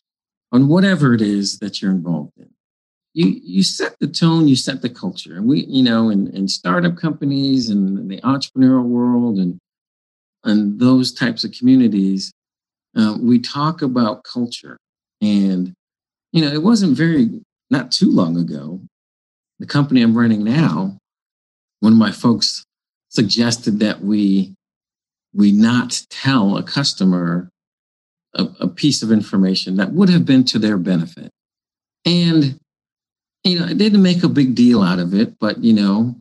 on 0.52 0.68
whatever 0.68 1.14
it 1.14 1.22
is 1.22 1.60
that 1.60 1.82
you're 1.82 1.92
involved 1.92 2.34
in 2.38 2.50
you 3.14 3.40
you 3.44 3.64
set 3.64 3.98
the 4.00 4.08
tone 4.08 4.50
you 4.50 4.56
set 4.56 4.82
the 4.82 4.90
culture. 4.90 5.38
And 5.38 5.48
we 5.48 5.62
you 5.66 5.82
know 5.82 6.10
in, 6.10 6.28
in 6.36 6.50
startup 6.50 6.98
companies 6.98 7.70
and 7.70 8.12
the 8.12 8.20
entrepreneurial 8.22 8.84
world 8.84 9.38
and 9.38 9.60
and 10.44 10.80
those 10.80 11.14
types 11.14 11.44
of 11.44 11.52
communities 11.52 12.32
uh, 12.98 13.18
we 13.22 13.40
talk 13.40 13.82
about 13.82 14.24
culture. 14.24 14.78
And 15.22 15.74
you 16.32 16.42
know 16.42 16.52
it 16.52 16.64
wasn't 16.64 16.98
very 16.98 17.42
not 17.70 17.92
too 17.92 18.10
long 18.10 18.38
ago 18.38 18.80
the 19.60 19.66
company 19.66 20.02
i'm 20.02 20.18
running 20.18 20.44
now 20.44 20.98
one 21.82 21.94
of 21.94 22.00
my 22.00 22.12
folks 22.12 22.64
suggested 23.10 23.80
that 23.80 24.02
we 24.02 24.54
we 25.34 25.52
not 25.52 26.02
tell 26.10 26.58
a 26.58 26.64
customer 26.64 27.50
a, 28.36 28.48
a 28.62 28.68
piece 28.68 29.04
of 29.04 29.12
information 29.12 29.76
that 29.78 29.92
would 29.92 30.10
have 30.10 30.26
been 30.26 30.44
to 30.46 30.60
their 30.60 30.78
benefit. 30.78 31.30
And 32.06 32.58
you 33.44 33.60
know, 33.60 33.66
I 33.66 33.74
didn't 33.74 34.04
make 34.04 34.24
a 34.24 34.30
big 34.30 34.56
deal 34.56 34.82
out 34.82 35.00
of 35.00 35.14
it, 35.14 35.38
but 35.40 35.64
you 35.64 35.74
know, 35.74 36.16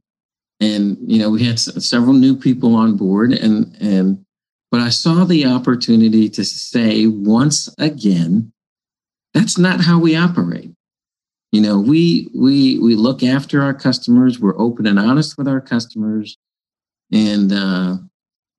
and 0.61 0.99
you 1.01 1.19
know, 1.19 1.31
we 1.31 1.45
had 1.45 1.59
several 1.59 2.13
new 2.13 2.37
people 2.37 2.75
on 2.75 2.97
board, 2.97 3.33
and 3.33 3.75
and 3.81 4.25
but 4.71 4.81
I 4.81 4.91
saw 4.91 5.25
the 5.25 5.47
opportunity 5.47 6.29
to 6.29 6.45
say 6.45 7.07
once 7.07 7.75
again, 7.79 8.53
that's 9.35 9.59
not 9.59 9.81
how 9.81 9.99
we 9.99 10.15
operate. 10.15 10.71
You 11.53 11.63
know, 11.63 11.81
we 11.81 12.31
we 12.35 12.79
we 12.79 12.95
look 12.95 13.23
after 13.23 13.63
our 13.63 13.75
customers. 13.75 14.39
We're 14.39 14.59
open 14.61 14.87
and 14.87 14.99
honest 14.99 15.39
with 15.39 15.49
our 15.49 15.61
customers, 15.61 16.37
and 17.11 17.53
uh, 17.53 17.97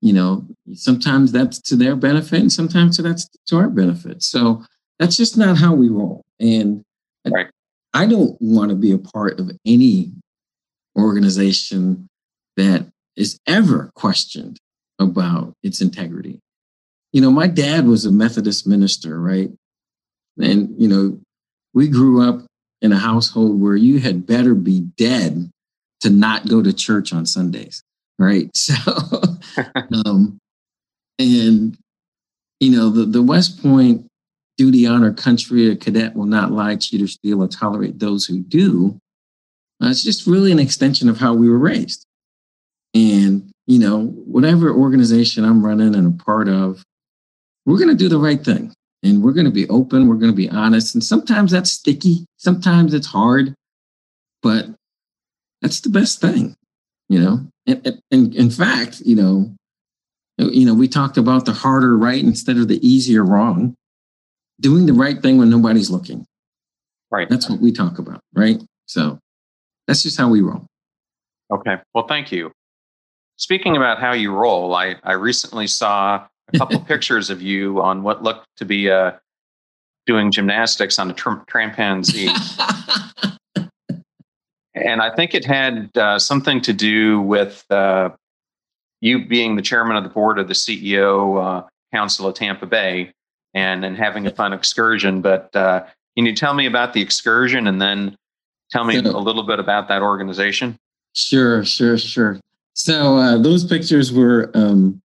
you 0.02 0.14
know, 0.14 0.46
sometimes 0.74 1.32
that's 1.32 1.62
to 1.62 1.76
their 1.76 1.96
benefit, 1.96 2.42
and 2.42 2.52
sometimes 2.52 2.98
that's 2.98 3.30
to 3.48 3.58
our 3.58 3.70
benefit. 3.70 4.24
So 4.24 4.64
that's 4.98 5.16
just 5.16 5.38
not 5.38 5.58
how 5.58 5.74
we 5.74 5.88
roll. 5.88 6.24
And 6.40 6.84
right. 7.32 7.48
I 7.94 8.08
don't 8.08 8.36
want 8.42 8.70
to 8.70 8.76
be 8.76 8.92
a 8.92 8.98
part 8.98 9.40
of 9.40 9.52
any 9.66 10.12
organization 10.98 12.08
that 12.58 12.88
is 13.16 13.40
ever 13.48 13.92
questioned 13.96 14.58
about 15.00 15.54
its 15.64 15.82
integrity. 15.82 16.40
You 17.14 17.22
know, 17.22 17.32
my 17.32 17.48
dad 17.48 17.86
was 17.86 18.06
a 18.06 18.12
Methodist 18.12 18.66
minister, 18.66 19.20
right? 19.20 19.52
And, 20.40 20.74
you 20.82 20.88
know, 20.88 21.20
we 21.74 21.88
grew 21.88 22.28
up 22.28 22.46
in 22.82 22.92
a 22.92 22.98
household 22.98 23.60
where 23.60 23.76
you 23.76 24.00
had 24.00 24.26
better 24.26 24.56
be 24.56 24.82
dead 24.98 25.50
to 26.02 26.10
not 26.10 26.48
go 26.48 26.62
to 26.62 26.74
church 26.74 27.14
on 27.14 27.26
Sundays, 27.26 27.84
right? 28.18 28.50
So, 28.56 28.74
um, 30.06 30.38
and, 31.20 31.78
you 32.60 32.72
know, 32.72 32.90
the, 32.90 33.06
the 33.06 33.22
West 33.22 33.62
Point 33.62 34.08
duty, 34.58 34.86
honor, 34.86 35.14
country, 35.14 35.70
a 35.72 35.76
cadet 35.76 36.16
will 36.16 36.26
not 36.26 36.52
lie, 36.52 36.76
cheat, 36.76 37.02
or 37.02 37.08
steal, 37.08 37.42
or 37.42 37.48
tolerate 37.48 38.00
those 38.00 38.26
who 38.26 38.40
do. 38.40 39.00
Uh, 39.82 39.90
it's 39.90 40.04
just 40.04 40.28
really 40.28 40.52
an 40.52 40.60
extension 40.60 41.10
of 41.10 41.18
how 41.18 41.34
we 41.34 41.50
were 41.50 41.58
raised. 41.58 42.06
And, 42.94 43.52
you 43.68 43.80
know, 43.80 44.08
whatever 44.08 44.72
organization 44.72 45.44
I'm 45.44 45.66
running 45.66 45.96
and 45.96 46.20
a 46.20 46.24
part 46.24 46.50
of, 46.50 46.84
we're 47.66 47.78
going 47.78 47.90
to 47.90 47.96
do 47.96 48.10
the 48.10 48.20
right 48.20 48.44
thing. 48.44 48.74
And 49.04 49.24
we're 49.24 49.34
going 49.34 49.46
to 49.46 49.52
be 49.52 49.68
open. 49.70 50.08
We're 50.08 50.16
going 50.16 50.32
to 50.32 50.36
be 50.36 50.50
honest. 50.50 50.94
And 50.94 51.04
sometimes 51.04 51.52
that's 51.52 51.72
sticky. 51.72 52.26
Sometimes 52.38 52.94
it's 52.94 53.08
hard. 53.08 53.56
But 54.44 54.68
that's 55.62 55.82
the 55.82 55.90
best 55.90 56.22
thing, 56.22 56.56
you 57.10 57.20
know? 57.20 57.48
And, 57.66 58.02
and 58.12 58.36
in 58.36 58.50
fact, 58.52 59.02
you 59.02 59.16
know, 59.16 59.56
you 60.38 60.66
know, 60.66 60.74
we 60.74 60.88
talked 60.88 61.18
about 61.18 61.46
the 61.46 61.54
harder 61.54 61.98
right 61.98 62.24
instead 62.24 62.58
of 62.58 62.68
the 62.68 62.86
easier 62.88 63.24
wrong 63.24 63.76
doing 64.60 64.86
the 64.86 64.94
right 64.94 65.22
thing 65.22 65.38
when 65.38 65.50
nobody's 65.50 65.90
looking. 65.90 66.26
Right. 67.12 67.30
That's 67.30 67.50
what 67.50 67.60
we 67.60 67.72
talk 67.72 68.00
about, 68.00 68.22
right? 68.34 68.62
So 68.86 69.20
that's 69.92 70.04
just 70.04 70.18
how 70.18 70.30
we 70.30 70.40
roll. 70.40 70.66
Okay. 71.54 71.76
Well, 71.94 72.08
thank 72.08 72.32
you. 72.32 72.54
Speaking 73.36 73.76
about 73.76 74.00
how 74.00 74.14
you 74.14 74.34
roll, 74.34 74.74
I, 74.74 74.96
I 75.04 75.14
recently 75.14 75.68
saw 75.68 76.26
a 76.54 76.58
couple 76.58 76.80
pictures 76.86 77.30
of 77.30 77.42
you 77.42 77.82
on 77.82 78.02
what 78.02 78.24
looked 78.24 78.48
to 78.58 78.66
be 78.66 78.90
uh, 78.90 79.12
doing 80.06 80.32
gymnastics 80.32 80.98
on 80.98 81.12
a 81.12 81.14
tr- 81.14 81.44
trampanzee. 81.46 82.30
and 84.76 85.02
I 85.02 85.14
think 85.14 85.34
it 85.34 85.44
had 85.44 85.90
uh, 85.98 86.18
something 86.18 86.62
to 86.62 86.72
do 86.72 87.20
with 87.20 87.66
uh, 87.70 88.12
you 89.02 89.26
being 89.26 89.58
the 89.58 89.62
chairman 89.62 89.98
of 89.98 90.04
the 90.04 90.10
board 90.10 90.40
of 90.40 90.48
the 90.48 90.54
CEO 90.54 91.44
uh, 91.44 91.68
Council 91.94 92.28
of 92.28 92.36
Tampa 92.36 92.66
Bay 92.66 93.12
and 93.54 93.84
and 93.84 93.98
having 93.98 94.26
a 94.26 94.32
fun 94.32 94.54
excursion. 94.54 95.22
But 95.22 95.54
uh, 95.54 95.84
can 96.16 96.26
you 96.26 96.34
tell 96.34 96.54
me 96.54 96.66
about 96.66 96.94
the 96.94 97.02
excursion 97.02 97.68
and 97.68 97.82
then 97.82 98.16
tell 98.72 98.84
me 98.84 98.98
a 98.98 99.02
little 99.02 99.44
bit 99.44 99.60
about 99.60 99.88
that 99.90 100.02
organization? 100.02 100.78
Sure, 101.14 101.64
sure, 101.64 101.98
sure. 101.98 102.40
So 102.74 103.18
uh, 103.18 103.38
those 103.38 103.66
pictures 103.66 104.14
were 104.14 104.50
um, 104.54 105.02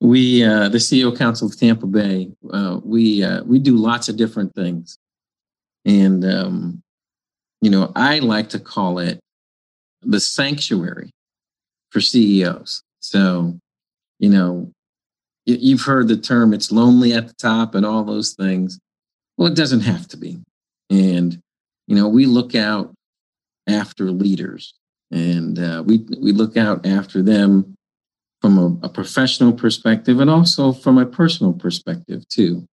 we 0.00 0.42
uh, 0.42 0.68
the 0.68 0.78
CEO 0.78 1.16
Council 1.16 1.48
of 1.48 1.58
Tampa 1.58 1.86
Bay. 1.86 2.30
Uh, 2.52 2.80
we 2.84 3.22
uh, 3.22 3.44
we 3.44 3.58
do 3.58 3.76
lots 3.76 4.08
of 4.08 4.16
different 4.16 4.54
things, 4.54 4.98
and 5.84 6.24
um, 6.24 6.82
you 7.60 7.70
know 7.70 7.92
I 7.94 8.18
like 8.18 8.48
to 8.50 8.58
call 8.58 8.98
it 8.98 9.20
the 10.02 10.20
sanctuary 10.20 11.10
for 11.90 12.00
CEOs. 12.00 12.82
So 12.98 13.58
you 14.18 14.30
know 14.30 14.72
you've 15.46 15.82
heard 15.82 16.08
the 16.08 16.16
term 16.16 16.52
it's 16.52 16.70
lonely 16.70 17.12
at 17.12 17.28
the 17.28 17.34
top 17.34 17.74
and 17.74 17.84
all 17.84 18.04
those 18.04 18.34
things. 18.34 18.78
Well, 19.36 19.48
it 19.48 19.56
doesn't 19.56 19.80
have 19.80 20.06
to 20.08 20.16
be. 20.16 20.38
And, 20.90 21.40
you 21.90 21.96
know, 21.96 22.06
we 22.06 22.24
look 22.24 22.54
out 22.54 22.94
after 23.68 24.12
leaders 24.12 24.74
and 25.10 25.58
uh, 25.58 25.82
we, 25.84 26.06
we 26.20 26.30
look 26.30 26.56
out 26.56 26.86
after 26.86 27.20
them 27.20 27.74
from 28.40 28.58
a, 28.58 28.86
a, 28.86 28.88
professional 28.88 29.52
perspective 29.52 30.20
and 30.20 30.30
also 30.30 30.72
from 30.72 30.98
a 30.98 31.04
personal 31.04 31.52
perspective, 31.52 32.26
too. 32.28 32.64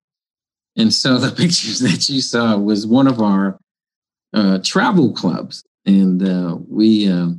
And 0.75 0.93
so 0.93 1.17
the 1.17 1.31
pictures 1.35 1.79
that 1.79 2.07
you 2.07 2.21
saw 2.21 2.57
was 2.57 2.85
one 2.85 3.07
of 3.07 3.19
our 3.19 3.57
uh, 4.35 4.59
travel 4.63 5.11
clubs. 5.11 5.63
And 5.87 6.21
uh, 6.21 6.57
we 6.69 7.11
uh, 7.11 7.29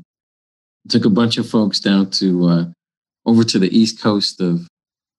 took 0.88 1.04
a 1.04 1.10
bunch 1.10 1.38
of 1.38 1.48
folks 1.48 1.78
down 1.78 2.10
to 2.10 2.48
uh, 2.48 2.64
over 3.24 3.44
to 3.44 3.58
the 3.60 3.78
east 3.78 4.02
coast 4.02 4.40
of 4.40 4.66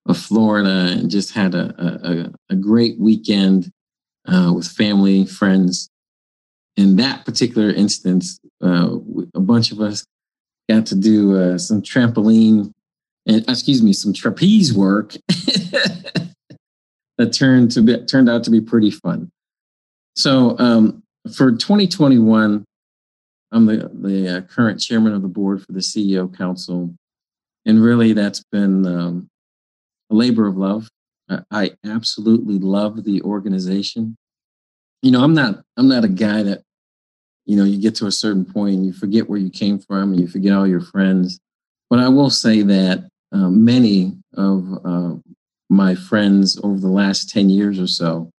of 0.07 0.17
Florida 0.17 0.97
and 0.97 1.09
just 1.09 1.33
had 1.33 1.53
a, 1.53 2.31
a, 2.49 2.53
a 2.53 2.55
great 2.55 2.99
weekend 2.99 3.71
uh, 4.27 4.51
with 4.53 4.67
family, 4.67 5.25
friends. 5.25 5.89
In 6.79 6.95
that 6.95 7.25
particular 7.25 7.69
instance, 7.69 8.39
uh, 8.63 8.95
a 9.35 9.39
bunch 9.41 9.73
of 9.73 9.81
us 9.81 10.05
got 10.69 10.85
to 10.85 10.95
do 10.95 11.35
uh, 11.35 11.57
some 11.57 11.81
trampoline 11.81 12.71
and 13.25 13.47
excuse 13.49 13.83
me, 13.83 13.91
some 13.91 14.13
trapeze 14.13 14.73
work 14.73 15.15
that 17.17 17.33
turned 17.33 17.71
to 17.71 17.81
be, 17.81 17.97
turned 18.05 18.29
out 18.29 18.43
to 18.45 18.49
be 18.49 18.61
pretty 18.61 18.91
fun. 18.91 19.29
So 20.15 20.57
um, 20.57 21.03
for 21.35 21.51
2021, 21.51 22.63
I'm 23.51 23.65
the 23.65 23.91
the 23.93 24.37
uh, 24.37 24.41
current 24.41 24.79
chairman 24.79 25.13
of 25.13 25.21
the 25.21 25.27
board 25.27 25.61
for 25.61 25.71
the 25.73 25.79
CEO 25.79 26.33
Council, 26.35 26.95
and 27.65 27.83
really 27.83 28.13
that's 28.13 28.43
been 28.51 28.85
um, 28.85 29.27
a 30.09 30.15
labor 30.15 30.47
of 30.47 30.55
love. 30.55 30.87
I 31.51 31.71
absolutely 31.85 32.57
love 32.57 33.03
the 33.03 33.21
organization. 33.21 34.15
You 35.01 35.11
know, 35.11 35.23
I'm 35.23 35.33
not 35.33 35.61
I'm 35.77 35.87
not 35.87 36.03
a 36.03 36.09
guy 36.09 36.43
that, 36.43 36.61
you 37.49 37.55
know, 37.55 37.63
you 37.63 37.81
get 37.81 37.95
to 37.95 38.05
a 38.05 38.11
certain 38.11 38.45
point 38.45 38.75
and 38.75 38.85
you 38.85 38.93
forget 38.93 39.27
where 39.27 39.39
you 39.39 39.49
came 39.49 39.79
from 39.79 40.11
and 40.11 40.19
you 40.19 40.27
forget 40.27 40.53
all 40.53 40.67
your 40.67 40.81
friends. 40.81 41.39
But 41.89 41.97
I 41.97 42.07
will 42.07 42.29
say 42.29 42.61
that 42.61 43.09
uh, 43.31 43.49
many 43.49 44.13
of 44.35 44.67
uh, 44.85 45.15
my 45.67 45.95
friends 45.95 46.59
over 46.63 46.79
the 46.79 46.91
last 46.91 47.31
10 47.31 47.49
years 47.49 47.79
or 47.79 47.87
so 47.87 48.29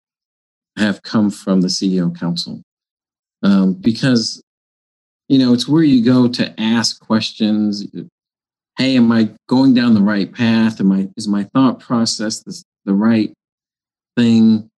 have 0.77 1.03
come 1.03 1.29
from 1.29 1.59
the 1.59 1.67
CEO 1.67 2.17
Council. 2.17 2.61
Um, 3.43 3.73
because, 3.73 4.41
you 5.27 5.39
know, 5.39 5.51
it's 5.51 5.67
where 5.67 5.83
you 5.83 6.05
go 6.05 6.29
to 6.29 6.57
ask 6.57 7.05
questions, 7.05 7.85
hey, 8.77 8.95
am 8.95 9.11
I 9.11 9.29
going 9.49 9.73
down 9.73 9.93
the 9.93 9.99
right 9.99 10.33
path? 10.33 10.79
Am 10.79 10.89
I 10.89 11.09
is 11.17 11.27
my 11.27 11.43
thought 11.53 11.81
process 11.81 12.43
the, 12.43 12.63
the 12.85 12.93
right 12.93 13.33
thing? 14.15 14.69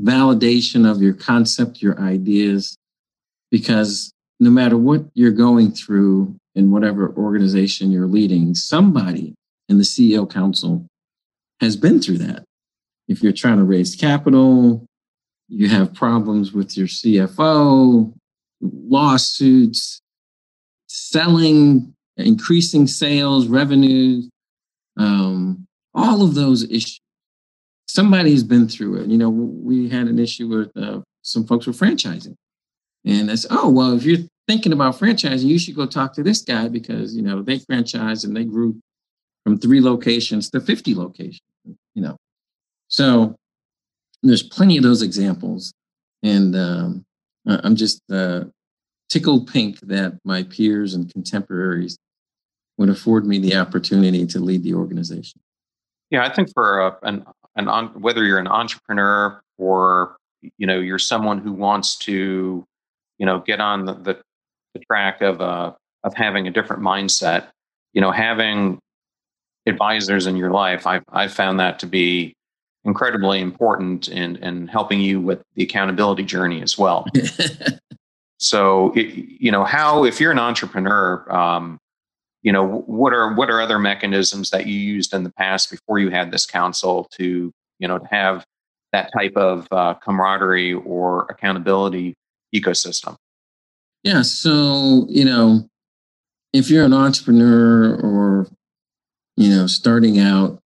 Validation 0.00 0.90
of 0.90 1.00
your 1.00 1.14
concept, 1.14 1.80
your 1.80 2.00
ideas, 2.00 2.76
because 3.52 4.12
no 4.40 4.50
matter 4.50 4.76
what 4.76 5.04
you're 5.14 5.30
going 5.30 5.70
through, 5.70 6.34
in 6.54 6.70
whatever 6.70 7.14
organization 7.16 7.92
you're 7.92 8.06
leading, 8.06 8.54
somebody 8.54 9.34
in 9.68 9.78
the 9.78 9.84
CEO 9.84 10.28
council 10.28 10.86
has 11.60 11.76
been 11.76 12.00
through 12.00 12.18
that. 12.18 12.44
If 13.08 13.22
you're 13.22 13.32
trying 13.32 13.58
to 13.58 13.64
raise 13.64 13.94
capital, 13.94 14.86
you 15.48 15.68
have 15.68 15.94
problems 15.94 16.52
with 16.52 16.76
your 16.76 16.86
CFO, 16.86 18.12
lawsuits, 18.60 20.00
selling, 20.88 21.94
increasing 22.16 22.86
sales, 22.86 23.46
revenues, 23.46 24.28
um, 24.98 25.66
all 25.94 26.22
of 26.22 26.34
those 26.34 26.64
issues. 26.64 27.00
Somebody's 27.86 28.44
been 28.44 28.68
through 28.68 29.02
it. 29.02 29.08
You 29.08 29.18
know, 29.18 29.30
we 29.30 29.88
had 29.88 30.06
an 30.06 30.18
issue 30.18 30.48
with 30.48 30.76
uh, 30.76 31.00
some 31.22 31.46
folks 31.46 31.66
with 31.66 31.78
franchising. 31.78 32.34
And 33.04 33.30
I 33.30 33.34
said, 33.34 33.50
oh, 33.52 33.68
well, 33.68 33.96
if 33.96 34.04
you're 34.04 34.26
thinking 34.46 34.72
about 34.72 34.98
franchising, 34.98 35.44
you 35.44 35.58
should 35.58 35.74
go 35.74 35.86
talk 35.86 36.12
to 36.14 36.22
this 36.22 36.42
guy 36.42 36.68
because, 36.68 37.16
you 37.16 37.22
know, 37.22 37.42
they 37.42 37.58
franchised 37.58 38.24
and 38.24 38.36
they 38.36 38.44
grew 38.44 38.80
from 39.44 39.58
three 39.58 39.80
locations 39.80 40.50
to 40.50 40.60
50 40.60 40.94
locations, 40.94 41.40
you 41.94 42.02
know. 42.02 42.16
So 42.88 43.36
there's 44.22 44.42
plenty 44.42 44.76
of 44.76 44.82
those 44.82 45.02
examples. 45.02 45.72
And 46.22 46.54
um, 46.54 47.04
I'm 47.46 47.74
just 47.74 48.02
uh, 48.10 48.44
tickled 49.08 49.52
pink 49.52 49.80
that 49.80 50.18
my 50.24 50.44
peers 50.44 50.94
and 50.94 51.12
contemporaries 51.12 51.98
would 52.78 52.88
afford 52.88 53.26
me 53.26 53.38
the 53.38 53.56
opportunity 53.56 54.26
to 54.26 54.38
lead 54.38 54.62
the 54.62 54.74
organization. 54.74 55.40
Yeah, 56.10 56.24
I 56.24 56.32
think 56.32 56.50
for 56.52 56.96
an, 57.02 57.24
an 57.56 57.68
on, 57.68 57.88
whether 58.00 58.24
you're 58.24 58.38
an 58.38 58.46
entrepreneur 58.46 59.42
or 59.58 60.16
you 60.58 60.66
know 60.66 60.78
you're 60.78 60.98
someone 60.98 61.38
who 61.38 61.52
wants 61.52 61.96
to 61.98 62.64
you 63.22 63.26
know 63.26 63.38
get 63.38 63.60
on 63.60 63.84
the, 63.84 63.94
the, 63.94 64.20
the 64.74 64.80
track 64.80 65.22
of 65.22 65.40
uh, 65.40 65.72
of 66.02 66.12
having 66.14 66.48
a 66.48 66.50
different 66.50 66.82
mindset, 66.82 67.46
you 67.92 68.00
know, 68.00 68.10
having 68.10 68.80
advisors 69.64 70.26
in 70.26 70.34
your 70.34 70.50
life, 70.50 70.88
I've 70.88 71.04
I've 71.08 71.32
found 71.32 71.60
that 71.60 71.78
to 71.78 71.86
be 71.86 72.34
incredibly 72.84 73.40
important 73.40 74.08
in 74.08 74.34
in 74.36 74.66
helping 74.66 75.00
you 75.00 75.20
with 75.20 75.40
the 75.54 75.62
accountability 75.62 76.24
journey 76.24 76.62
as 76.62 76.76
well. 76.76 77.06
so, 78.38 78.92
it, 78.96 79.14
you 79.14 79.52
know, 79.52 79.62
how 79.62 80.04
if 80.04 80.20
you're 80.20 80.32
an 80.32 80.40
entrepreneur, 80.40 81.24
um, 81.32 81.78
you 82.42 82.50
know, 82.50 82.66
what 82.66 83.12
are 83.12 83.34
what 83.34 83.50
are 83.50 83.60
other 83.60 83.78
mechanisms 83.78 84.50
that 84.50 84.66
you 84.66 84.74
used 84.74 85.14
in 85.14 85.22
the 85.22 85.32
past 85.34 85.70
before 85.70 86.00
you 86.00 86.10
had 86.10 86.32
this 86.32 86.44
council 86.44 87.06
to 87.12 87.52
you 87.78 87.86
know 87.86 87.98
to 88.00 88.06
have 88.10 88.44
that 88.90 89.10
type 89.16 89.36
of 89.36 89.68
uh, 89.70 89.94
camaraderie 89.94 90.72
or 90.72 91.26
accountability 91.30 92.16
ecosystem? 92.54 93.16
Yeah. 94.02 94.22
So, 94.22 95.06
you 95.08 95.24
know, 95.24 95.68
if 96.52 96.70
you're 96.70 96.84
an 96.84 96.92
entrepreneur 96.92 97.94
or, 97.94 98.48
you 99.36 99.50
know, 99.50 99.66
starting 99.66 100.18
out, 100.18 100.58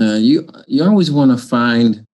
uh, 0.00 0.14
you 0.14 0.48
you 0.66 0.82
always 0.82 1.10
want 1.10 1.30
to 1.30 1.46
find 1.46 2.06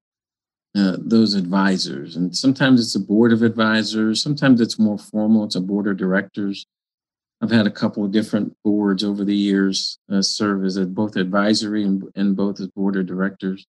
uh, 0.77 0.97
those 0.99 1.35
advisors, 1.35 2.17
and 2.17 2.37
sometimes 2.37 2.81
it's 2.81 2.97
a 2.97 3.01
board 3.01 3.33
of 3.33 3.43
advisors. 3.43 4.23
Sometimes 4.23 4.61
it's 4.61 4.79
more 4.79 4.99
formal. 4.99 5.45
It's 5.45 5.55
a 5.55 5.61
board 5.61 5.87
of 5.87 5.97
directors. 5.97 6.67
I've 7.41 7.51
had 7.51 7.67
a 7.67 7.71
couple 7.71 8.05
of 8.05 8.13
different 8.13 8.57
boards 8.65 9.05
over 9.05 9.25
the 9.25 9.37
years 9.37 9.99
uh, 10.11 10.23
serve 10.23 10.65
as 10.65 10.79
both 10.79 11.17
advisory 11.17 11.85
and, 11.85 12.05
and 12.17 12.35
both 12.37 12.61
as 12.61 12.69
board 12.69 12.97
of 12.97 13.07
directors, 13.07 13.67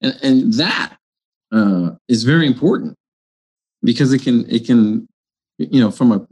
and, 0.00 0.16
and 0.22 0.52
that 0.54 0.96
uh, 1.50 1.90
is 2.08 2.22
very 2.22 2.46
important 2.46 2.96
because 3.82 4.12
it 4.12 4.22
can 4.22 4.48
it 4.50 4.66
can 4.66 5.06
you 5.58 5.80
know 5.80 5.90
from 5.90 6.12
a 6.12 6.26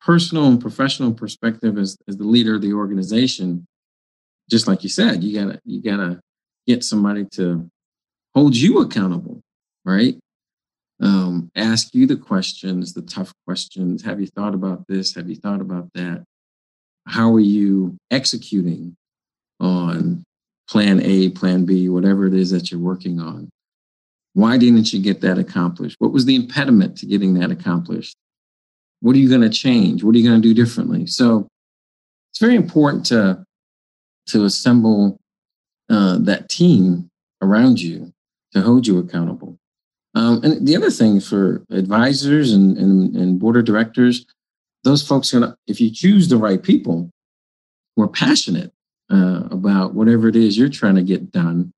personal 0.00 0.46
and 0.46 0.60
professional 0.60 1.12
perspective 1.12 1.78
as, 1.78 1.96
as 2.08 2.16
the 2.16 2.24
leader 2.24 2.56
of 2.56 2.62
the 2.62 2.72
organization 2.72 3.64
just 4.50 4.66
like 4.66 4.82
you 4.82 4.88
said 4.88 5.22
you 5.22 5.38
gotta 5.38 5.60
you 5.64 5.80
gotta 5.82 6.20
get 6.66 6.82
somebody 6.82 7.24
to 7.24 7.68
hold 8.34 8.56
you 8.56 8.80
accountable 8.80 9.42
right? 9.84 10.16
Um, 11.00 11.50
ask 11.56 11.94
you 11.94 12.06
the 12.06 12.16
questions 12.16 12.94
the 12.94 13.02
tough 13.02 13.32
questions. 13.46 14.02
Have 14.04 14.20
you 14.20 14.26
thought 14.26 14.54
about 14.54 14.86
this? 14.86 15.14
Have 15.14 15.28
you 15.28 15.36
thought 15.36 15.60
about 15.60 15.88
that? 15.94 16.24
How 17.06 17.34
are 17.34 17.40
you 17.40 17.96
executing 18.10 18.96
on 19.58 20.22
plan 20.68 21.00
a 21.02 21.28
plan 21.30 21.64
b 21.64 21.88
whatever 21.88 22.26
it 22.26 22.34
is 22.34 22.50
that 22.50 22.70
you're 22.70 22.80
working 22.80 23.20
on 23.20 23.48
why 24.34 24.56
didn't 24.56 24.92
you 24.92 25.00
get 25.00 25.20
that 25.20 25.38
accomplished? 25.38 25.96
What 25.98 26.12
was 26.12 26.24
the 26.24 26.36
impediment 26.36 26.96
to 26.98 27.06
getting 27.06 27.34
that 27.34 27.50
accomplished? 27.50 28.16
What 29.00 29.14
are 29.16 29.18
you 29.18 29.28
going 29.28 29.42
to 29.42 29.50
change? 29.50 30.02
What 30.02 30.14
are 30.14 30.18
you 30.18 30.28
going 30.28 30.40
to 30.40 30.48
do 30.48 30.54
differently? 30.54 31.06
So 31.06 31.46
it's 32.30 32.40
very 32.40 32.56
important 32.56 33.06
to 33.06 33.44
to 34.28 34.44
assemble 34.44 35.18
uh, 35.90 36.16
that 36.20 36.48
team 36.48 37.10
around 37.42 37.80
you 37.80 38.12
to 38.52 38.62
hold 38.62 38.86
you 38.86 38.98
accountable. 38.98 39.58
Um, 40.14 40.40
and 40.44 40.66
the 40.66 40.76
other 40.76 40.90
thing 40.90 41.20
for 41.20 41.64
advisors 41.70 42.52
and, 42.52 42.76
and, 42.76 43.16
and 43.16 43.38
board 43.38 43.56
of 43.56 43.64
directors, 43.64 44.26
those 44.84 45.06
folks 45.06 45.32
are 45.32 45.40
gonna, 45.40 45.56
if 45.66 45.80
you 45.80 45.90
choose 45.90 46.28
the 46.28 46.36
right 46.36 46.62
people 46.62 47.10
who 47.96 48.02
are 48.02 48.08
passionate 48.08 48.72
uh, 49.10 49.42
about 49.50 49.94
whatever 49.94 50.28
it 50.28 50.36
is 50.36 50.56
you're 50.56 50.68
trying 50.68 50.96
to 50.96 51.02
get 51.02 51.32
done, 51.32 51.72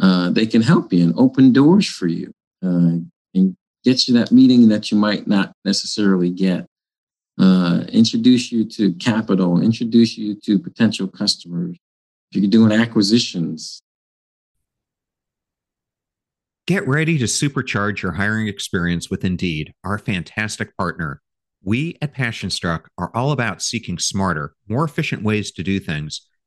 uh, 0.00 0.30
they 0.30 0.46
can 0.46 0.62
help 0.62 0.92
you 0.92 1.04
and 1.04 1.14
open 1.16 1.52
doors 1.52 1.88
for 1.88 2.06
you 2.06 2.32
uh, 2.64 2.98
and 3.34 3.56
get 3.84 4.08
you 4.08 4.14
that 4.14 4.32
meeting 4.32 4.68
that 4.68 4.90
you 4.90 4.98
might 4.98 5.26
not 5.26 5.52
necessarily 5.64 6.30
get. 6.30 6.66
Uh, 7.38 7.82
introduce 7.88 8.52
you 8.52 8.64
to 8.64 8.92
capital, 8.94 9.60
introduce 9.60 10.16
you 10.16 10.36
to 10.36 10.58
potential 10.58 11.08
customers. 11.08 11.76
If 12.30 12.40
you're 12.40 12.50
doing 12.50 12.72
acquisitions, 12.72 13.82
Get 16.66 16.88
ready 16.88 17.18
to 17.18 17.26
supercharge 17.26 18.00
your 18.00 18.12
hiring 18.12 18.48
experience 18.48 19.10
with 19.10 19.22
Indeed, 19.22 19.74
our 19.84 19.98
fantastic 19.98 20.74
partner. 20.78 21.20
We 21.62 21.98
at 22.00 22.14
PassionStruck 22.14 22.86
are 22.96 23.10
all 23.14 23.32
about 23.32 23.60
seeking 23.60 23.98
smarter, 23.98 24.54
more 24.66 24.84
efficient 24.84 25.22
ways 25.22 25.52
to 25.52 25.62
do 25.62 25.78
things 25.78 26.26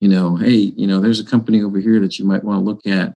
you 0.00 0.08
know, 0.08 0.36
hey, 0.36 0.72
you 0.76 0.86
know, 0.86 1.00
there's 1.00 1.20
a 1.20 1.24
company 1.24 1.62
over 1.62 1.78
here 1.78 2.00
that 2.00 2.18
you 2.18 2.24
might 2.24 2.44
want 2.44 2.60
to 2.60 2.64
look 2.64 2.86
at 2.86 3.14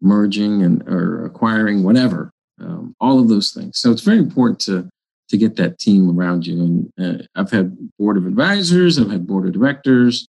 merging 0.00 0.62
and 0.62 0.86
or 0.88 1.24
acquiring, 1.24 1.82
whatever. 1.82 2.30
Um, 2.60 2.94
all 3.00 3.18
of 3.18 3.28
those 3.28 3.50
things. 3.50 3.78
So 3.78 3.90
it's 3.90 4.02
very 4.02 4.18
important 4.18 4.60
to 4.60 4.88
to 5.30 5.36
get 5.38 5.56
that 5.56 5.78
team 5.78 6.16
around 6.16 6.46
you. 6.46 6.60
And 6.98 7.20
uh, 7.20 7.24
I've 7.34 7.50
had 7.50 7.76
board 7.98 8.16
of 8.16 8.26
advisors, 8.26 8.98
I've 8.98 9.10
had 9.10 9.26
board 9.26 9.46
of 9.46 9.52
directors 9.52 10.26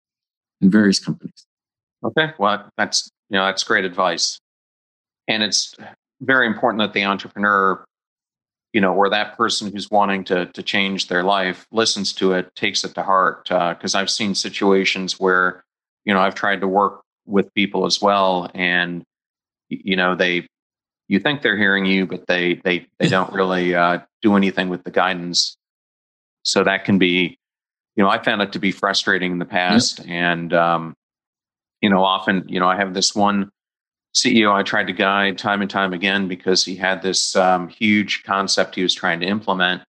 in 0.60 0.69
various 0.69 0.99
companies. 0.99 1.45
Okay, 2.03 2.34
well, 2.38 2.69
that's 2.77 3.10
You 3.29 3.38
know, 3.38 3.45
that's 3.45 3.63
great 3.63 3.86
advice. 3.86 4.38
And 5.27 5.41
it's 5.41 5.75
very 6.19 6.45
important 6.45 6.81
that 6.81 6.93
the 6.93 7.05
entrepreneur, 7.05 7.84
you 8.73 8.79
know, 8.79 8.93
or 8.93 9.10
that 9.10 9.36
person 9.38 9.71
who's 9.71 9.89
wanting 9.89 10.23
to 10.25 10.45
to 10.47 10.63
change 10.63 11.07
their 11.07 11.23
life 11.23 11.67
listens 11.71 12.13
to 12.13 12.34
it, 12.34 12.53
takes 12.55 12.84
it 12.84 12.95
to 12.95 13.03
heart. 13.03 13.45
Because 13.45 13.95
uh, 13.95 13.99
I've 13.99 14.10
seen 14.10 14.36
situations 14.36 15.19
where, 15.19 15.63
you 16.05 16.13
know, 16.13 16.19
I've 16.19 16.36
tried 16.36 16.62
to 16.62 16.67
work 16.67 17.01
with 17.25 17.53
people 17.53 17.86
as 17.86 18.01
well, 18.01 18.49
and 18.53 19.03
you 19.69 19.95
know, 19.95 20.15
they 20.15 20.47
you 21.07 21.19
think 21.19 21.41
they're 21.41 21.57
hearing 21.57 21.86
you, 21.86 22.05
but 22.05 22.27
they 22.27 22.55
they 22.63 22.88
they 22.99 23.10
don't 23.10 23.34
really 23.39 23.75
uh, 23.75 23.99
do 24.21 24.36
anything 24.36 24.69
with 24.69 24.84
the 24.84 24.91
guidance. 24.91 25.57
So 26.43 26.63
that 26.63 26.86
can 26.86 26.97
be, 26.97 27.38
you 27.95 28.03
know, 28.03 28.10
I 28.10 28.23
found 28.23 28.41
it 28.41 28.53
to 28.53 28.60
be 28.60 28.71
frustrating 28.71 29.31
in 29.34 29.39
the 29.39 29.45
past, 29.45 29.99
yep. 29.99 30.07
and 30.07 30.53
um, 30.53 30.95
you 31.81 31.89
know, 31.89 32.03
often, 32.03 32.45
you 32.47 32.60
know, 32.60 32.69
I 32.69 32.77
have 32.77 32.93
this 32.93 33.13
one 33.13 33.51
CEO 34.15 34.54
I 34.54 34.63
tried 34.63 34.88
to 34.88 34.93
guide 34.93 35.38
time 35.38 35.62
and 35.62 35.69
time 35.69 35.93
again 35.93 36.28
because 36.28 36.65
he 36.65 36.76
had 36.76 37.02
this 37.02 37.36
um, 37.36 37.69
huge 37.69 38.24
concept 38.24 38.76
he 38.76 38.84
was 38.84 38.93
trying 38.93 39.19
to 39.21 39.26
implement. 39.26 39.84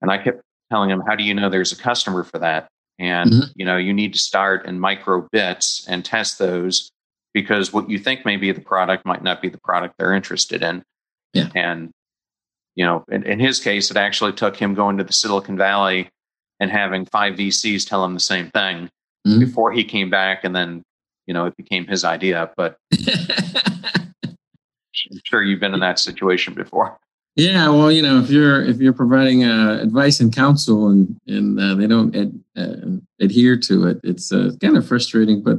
And 0.00 0.10
I 0.10 0.18
kept 0.18 0.42
telling 0.70 0.90
him, 0.90 1.02
How 1.06 1.14
do 1.14 1.24
you 1.24 1.34
know 1.34 1.50
there's 1.50 1.72
a 1.72 1.76
customer 1.76 2.24
for 2.24 2.38
that? 2.38 2.68
And, 2.98 3.30
mm-hmm. 3.30 3.50
you 3.56 3.66
know, 3.66 3.76
you 3.76 3.92
need 3.92 4.12
to 4.12 4.18
start 4.18 4.66
in 4.66 4.78
micro 4.78 5.28
bits 5.32 5.84
and 5.88 6.04
test 6.04 6.38
those 6.38 6.90
because 7.32 7.72
what 7.72 7.90
you 7.90 7.98
think 7.98 8.24
may 8.24 8.36
be 8.36 8.52
the 8.52 8.60
product 8.60 9.04
might 9.04 9.22
not 9.22 9.42
be 9.42 9.48
the 9.48 9.58
product 9.58 9.96
they're 9.98 10.14
interested 10.14 10.62
in. 10.62 10.82
Yeah. 11.32 11.48
And, 11.54 11.90
you 12.76 12.84
know, 12.84 13.04
in, 13.10 13.24
in 13.24 13.40
his 13.40 13.58
case, 13.58 13.90
it 13.90 13.96
actually 13.96 14.32
took 14.32 14.56
him 14.56 14.74
going 14.74 14.98
to 14.98 15.04
the 15.04 15.12
Silicon 15.12 15.56
Valley 15.56 16.08
and 16.60 16.70
having 16.70 17.04
five 17.06 17.34
VCs 17.34 17.86
tell 17.86 18.04
him 18.04 18.14
the 18.14 18.20
same 18.20 18.50
thing 18.50 18.88
mm-hmm. 19.26 19.40
before 19.40 19.72
he 19.72 19.84
came 19.84 20.08
back 20.08 20.44
and 20.44 20.54
then 20.54 20.82
you 21.26 21.34
know, 21.34 21.46
it 21.46 21.56
became 21.56 21.86
his 21.86 22.04
idea. 22.04 22.50
But 22.56 22.78
I'm 22.92 24.14
sure 25.24 25.42
you've 25.42 25.60
been 25.60 25.74
in 25.74 25.80
that 25.80 25.98
situation 25.98 26.54
before. 26.54 26.98
Yeah, 27.36 27.68
well, 27.70 27.90
you 27.90 28.00
know, 28.00 28.20
if 28.20 28.30
you're 28.30 28.64
if 28.64 28.78
you're 28.78 28.92
providing 28.92 29.44
uh, 29.44 29.80
advice 29.82 30.20
and 30.20 30.34
counsel 30.34 30.88
and 30.88 31.20
and 31.26 31.58
uh, 31.58 31.74
they 31.74 31.88
don't 31.88 32.14
ad, 32.14 32.40
uh, 32.56 33.00
adhere 33.20 33.58
to 33.58 33.88
it, 33.88 34.00
it's 34.04 34.32
uh, 34.32 34.52
kind 34.60 34.76
of 34.76 34.86
frustrating. 34.86 35.42
But 35.42 35.58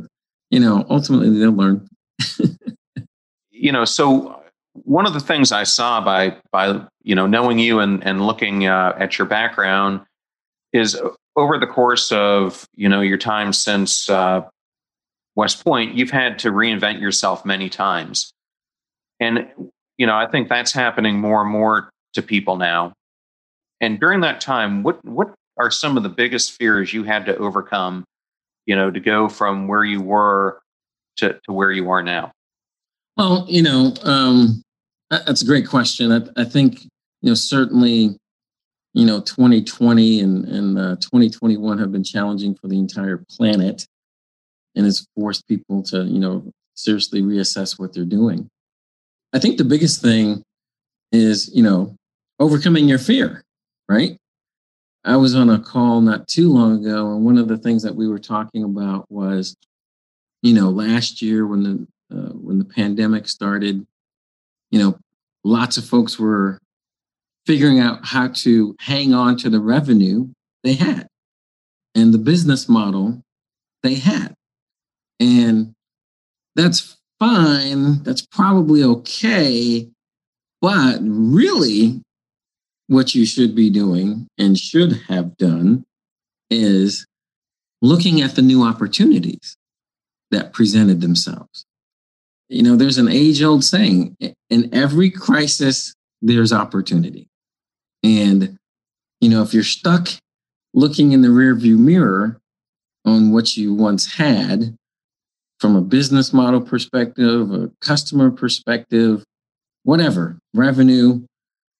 you 0.50 0.60
know, 0.60 0.86
ultimately 0.90 1.38
they'll 1.38 1.52
learn. 1.52 1.88
you 3.52 3.74
know, 3.74 3.84
so 3.84 4.42
one 4.74 5.06
of 5.06 5.14
the 5.14 5.20
things 5.20 5.52
I 5.52 5.64
saw 5.64 6.00
by 6.00 6.38
by 6.52 6.82
you 7.04 7.14
know 7.14 7.28
knowing 7.28 7.60
you 7.60 7.80
and 7.80 8.02
and 8.06 8.26
looking 8.26 8.68
uh, 8.68 8.96
at 8.98 9.18
your 9.18 9.28
background 9.28 10.00
is 10.72 10.98
over 11.36 11.58
the 11.58 11.68
course 11.68 12.10
of 12.14 12.70
you 12.76 12.88
know 12.88 13.02
your 13.02 13.18
time 13.18 13.52
since 13.52 14.10
uh, 14.10 14.44
West 15.36 15.64
Point, 15.64 15.96
you've 15.96 16.12
had 16.12 16.40
to 16.40 16.52
reinvent 16.52 17.02
yourself 17.02 17.46
many 17.46 17.70
times. 17.70 18.32
And, 19.20 19.48
you 19.98 20.08
know, 20.08 20.16
I 20.16 20.28
think 20.28 20.50
that's 20.50 20.72
happening 20.72 21.20
more 21.20 21.42
and 21.42 21.52
more 21.52 21.90
to 22.14 22.22
people 22.22 22.58
now. 22.58 22.94
And 23.82 24.00
during 24.00 24.22
that 24.22 24.42
time, 24.42 24.84
what, 24.84 25.04
what 25.04 25.34
are 25.58 25.70
some 25.70 25.98
of 25.98 26.04
the 26.04 26.10
biggest 26.10 26.54
fears 26.54 26.94
you 26.94 27.04
had 27.04 27.26
to 27.26 27.38
overcome, 27.38 28.06
you 28.66 28.76
know, 28.76 28.90
to 28.90 29.00
go 29.00 29.28
from 29.28 29.68
where 29.68 29.84
you 29.84 30.02
were 30.02 30.60
to, 31.18 31.40
to 31.46 31.54
where 31.54 31.72
you 31.72 31.90
are 31.90 32.02
now? 32.02 32.32
Well, 33.18 33.46
you 33.48 33.62
know, 33.62 33.94
um, 34.04 34.62
that's 35.10 35.42
a 35.42 35.46
great 35.46 35.68
question. 35.68 36.12
I, 36.12 36.42
I 36.42 36.46
think, 36.46 36.84
you 37.22 37.32
know, 37.32 37.34
certainly, 37.34 38.18
you 38.94 39.06
know, 39.06 39.20
2020 39.22 40.22
and, 40.22 40.46
and 40.46 40.78
uh, 40.78 40.96
2021 40.96 41.78
have 41.78 41.92
been 41.92 42.04
challenging 42.04 42.56
for 42.56 42.68
the 42.68 42.78
entire 42.78 43.24
planet 43.30 43.86
and 44.76 44.86
it's 44.86 45.08
forced 45.16 45.48
people 45.48 45.84
to, 45.84 46.04
you 46.04 46.20
know, 46.20 46.52
seriously 46.76 47.22
reassess 47.22 47.80
what 47.80 47.94
they're 47.94 48.06
doing. 48.06 48.50
I 49.34 49.40
think 49.40 49.58
the 49.58 49.64
biggest 49.64 50.02
thing 50.02 50.44
is, 51.12 51.52
you 51.54 51.64
know, 51.64 51.96
overcoming 52.40 52.88
your 52.88 53.00
fear, 53.00 53.44
right? 53.88 54.18
I 55.04 55.18
was 55.18 55.36
on 55.36 55.50
a 55.50 55.60
call 55.60 56.02
not 56.02 56.28
too 56.28 56.52
long 56.52 56.84
ago, 56.86 57.12
and 57.12 57.24
one 57.24 57.38
of 57.38 57.48
the 57.48 57.58
things 57.58 57.84
that 57.84 57.96
we 57.96 58.08
were 58.08 58.20
talking 58.20 58.64
about 58.64 59.06
was, 59.12 59.56
you 60.42 60.54
know, 60.54 60.70
last 60.70 61.22
year 61.22 61.46
when 61.46 61.64
the 61.64 61.88
uh, 62.16 62.34
when 62.34 62.60
the 62.60 62.66
pandemic 62.66 63.28
started, 63.28 63.86
you 64.72 64.80
know, 64.80 64.98
lots 65.44 65.78
of 65.78 65.86
folks 65.86 66.20
were 66.20 66.60
figuring 67.46 67.80
out 67.80 68.00
how 68.04 68.28
to 68.30 68.76
hang 68.80 69.14
on 69.14 69.38
to 69.38 69.50
the 69.50 69.60
revenue 69.60 70.28
they 70.64 70.74
had 70.74 71.08
and 71.94 72.14
the 72.14 72.18
business 72.18 72.68
model 72.68 73.22
they 73.84 73.96
had. 73.96 74.34
And 75.20 75.74
that's 76.56 76.98
fine. 77.20 78.04
That's 78.04 78.26
probably 78.26 78.84
okay. 78.84 79.90
But 80.62 81.00
really, 81.02 82.02
what 82.88 83.16
you 83.16 83.26
should 83.26 83.56
be 83.56 83.70
doing 83.70 84.28
and 84.38 84.58
should 84.58 84.94
have 85.08 85.38
done 85.38 85.86
is 86.50 87.06
looking 87.82 88.22
at 88.22 88.36
the 88.36 88.42
new 88.42 88.64
opportunities 88.64 89.58
that 90.32 90.54
presented 90.54 91.02
themselves. 91.02 91.66
You 92.50 92.64
know, 92.64 92.76
there's 92.76 92.98
an 92.98 93.10
age 93.10 93.42
old 93.42 93.64
saying 93.64 94.16
in 94.50 94.74
every 94.74 95.10
crisis, 95.10 95.94
there's 96.22 96.54
opportunity. 96.54 97.28
And, 98.04 98.58
you 99.20 99.30
know, 99.30 99.42
if 99.42 99.54
you're 99.54 99.64
stuck 99.64 100.10
looking 100.74 101.12
in 101.12 101.22
the 101.22 101.30
rearview 101.30 101.78
mirror 101.78 102.40
on 103.04 103.32
what 103.32 103.58
you 103.58 103.74
once 103.74 104.14
had, 104.16 104.76
from 105.60 105.76
a 105.76 105.82
business 105.82 106.34
model 106.34 106.62
perspective, 106.62 107.52
a 107.52 107.72
customer 107.82 108.32
perspective, 108.32 109.24
whatever, 109.84 110.38
revenue. 110.54 111.26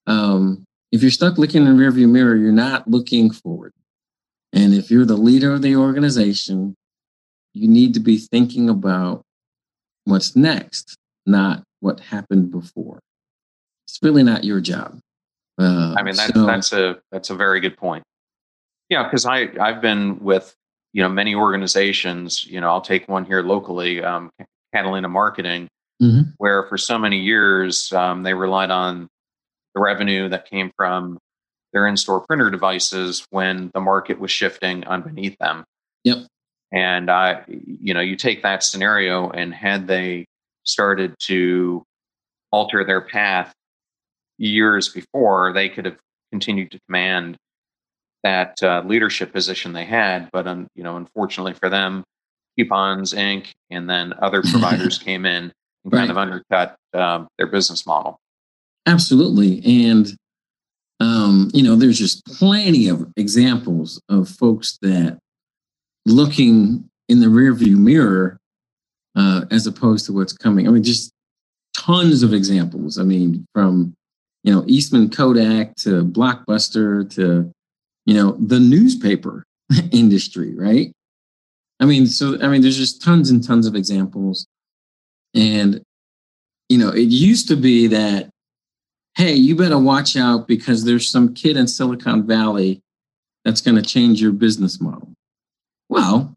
Um, 0.08 0.64
if 0.92 1.02
you're 1.02 1.12
stuck 1.12 1.38
looking 1.38 1.66
in 1.66 1.78
the 1.78 1.84
rearview 1.84 2.10
mirror, 2.10 2.36
you're 2.36 2.52
not 2.52 2.88
looking 2.90 3.32
forward. 3.32 3.74
And 4.54 4.74
if 4.74 4.90
you're 4.90 5.06
the 5.06 5.18
leader 5.18 5.54
of 5.54 5.62
the 5.62 5.76
organization, 5.76 6.76
you 7.54 7.68
need 7.68 7.94
to 7.96 8.00
be 8.00 8.18
thinking 8.18 8.70
about 8.70 9.24
what's 10.06 10.36
next, 10.36 10.96
not 11.26 11.64
what 11.80 12.00
happened 12.00 12.52
before. 12.52 13.00
It's 13.88 14.00
really 14.02 14.24
not 14.24 14.44
your 14.44 14.62
job. 14.62 15.00
Uh, 15.60 15.96
I 15.98 16.04
mean, 16.04 16.16
that's 16.16 16.34
so, 16.34 16.46
that's 16.46 16.74
a 16.74 17.02
that's 17.12 17.30
a 17.30 17.36
very 17.36 17.60
good 17.60 17.78
point. 17.78 18.04
Yeah, 18.90 19.04
because 19.04 19.26
I 19.26 19.50
I've 19.60 19.82
been 19.82 20.20
with 20.20 20.54
you 20.96 21.02
know 21.02 21.10
many 21.10 21.36
organizations 21.36 22.46
you 22.46 22.60
know 22.60 22.70
i'll 22.70 22.82
take 22.82 23.08
one 23.10 23.26
here 23.26 23.44
locally 23.44 24.02
um, 24.02 24.32
catalina 24.74 25.10
marketing 25.10 25.68
mm-hmm. 26.02 26.22
where 26.38 26.64
for 26.68 26.78
so 26.78 26.98
many 26.98 27.20
years 27.20 27.92
um, 27.92 28.24
they 28.24 28.34
relied 28.34 28.72
on 28.72 29.10
the 29.76 29.82
revenue 29.82 30.30
that 30.30 30.50
came 30.50 30.72
from 30.78 31.20
their 31.74 31.86
in-store 31.86 32.22
printer 32.22 32.50
devices 32.50 33.28
when 33.30 33.70
the 33.74 33.82
market 33.82 34.18
was 34.20 34.32
shifting 34.32 34.88
underneath 34.88 35.38
them 35.38 35.66
yep 36.06 36.20
and 36.72 37.12
i 37.12 37.44
you 37.48 37.94
know 37.94 38.02
you 38.02 38.16
take 38.16 38.42
that 38.42 38.64
scenario 38.64 39.30
and 39.32 39.54
had 39.54 39.88
they 39.88 40.26
started 40.64 41.14
to 41.20 41.84
alter 42.52 42.86
their 42.86 43.02
path 43.02 43.54
years 44.38 44.88
before 44.88 45.52
they 45.52 45.68
could 45.68 45.84
have 45.84 45.98
continued 46.32 46.72
to 46.72 46.80
command 46.88 47.36
that 48.26 48.62
uh, 48.64 48.82
leadership 48.84 49.32
position 49.32 49.72
they 49.72 49.86
had. 49.86 50.30
But 50.34 50.48
um, 50.48 50.68
you 50.76 50.84
know, 50.84 50.98
unfortunately 50.98 51.54
for 51.54 51.70
them, 51.70 52.04
Coupons 52.58 53.14
Inc. 53.14 53.54
and 53.70 53.88
then 53.88 54.14
other 54.20 54.42
providers 54.52 54.98
came 54.98 55.26
in 55.28 55.54
and 55.84 55.94
right. 55.94 56.00
kind 56.00 56.12
of 56.12 56.18
undercut 56.18 56.76
um, 56.94 57.28
their 57.38 57.48
business 57.48 57.86
model. 57.86 58.20
Absolutely, 58.88 59.62
and 59.86 60.18
um, 61.00 61.52
you 61.54 61.62
know, 61.62 61.76
there's 61.76 62.00
just 62.00 62.26
plenty 62.26 62.90
of 62.90 63.08
examples 63.16 64.02
of 64.10 64.28
folks 64.28 64.80
that 64.82 65.20
looking 66.08 66.90
in 67.08 67.20
the 67.20 67.28
rearview 67.28 67.76
mirror 67.76 68.38
uh, 69.16 69.46
as 69.52 69.68
opposed 69.68 70.08
to 70.08 70.14
what's 70.14 70.34
coming. 70.34 70.68
I 70.68 70.72
mean, 70.72 70.84
just 70.84 71.12
tons 71.78 72.24
of 72.24 72.34
examples. 72.34 72.98
I 72.98 73.04
mean, 73.04 73.46
from 73.54 73.94
you 74.44 74.52
know 74.52 74.64
Eastman 74.66 75.12
Kodak 75.12 75.76
to 75.78 76.04
Blockbuster 76.04 77.08
to 77.14 77.52
you 78.06 78.14
know, 78.14 78.38
the 78.40 78.60
newspaper 78.60 79.44
industry, 79.92 80.56
right? 80.56 80.92
I 81.80 81.86
mean, 81.86 82.08
so, 82.08 82.40
I 82.42 82.48
mean, 82.48 82.62
there's 82.62 82.78
just 82.78 83.02
tons 83.02 83.30
and 83.30 83.44
tons 83.44 83.68
of 83.68 83.76
examples. 83.76 84.48
And, 85.34 85.82
you 86.70 86.78
know, 86.78 86.90
it 86.90 87.10
used 87.10 87.48
to 87.50 87.56
be 87.56 87.88
that, 87.88 88.30
hey, 89.18 89.34
you 89.34 89.56
better 89.56 89.78
watch 89.78 90.16
out 90.16 90.48
because 90.48 90.84
there's 90.84 91.10
some 91.10 91.34
kid 91.34 91.58
in 91.58 91.68
Silicon 91.68 92.26
Valley 92.26 92.82
that's 93.44 93.62
going 93.62 93.76
to 93.76 93.82
change 93.82 94.22
your 94.22 94.32
business 94.32 94.80
model. 94.80 95.14
Well, 95.90 96.34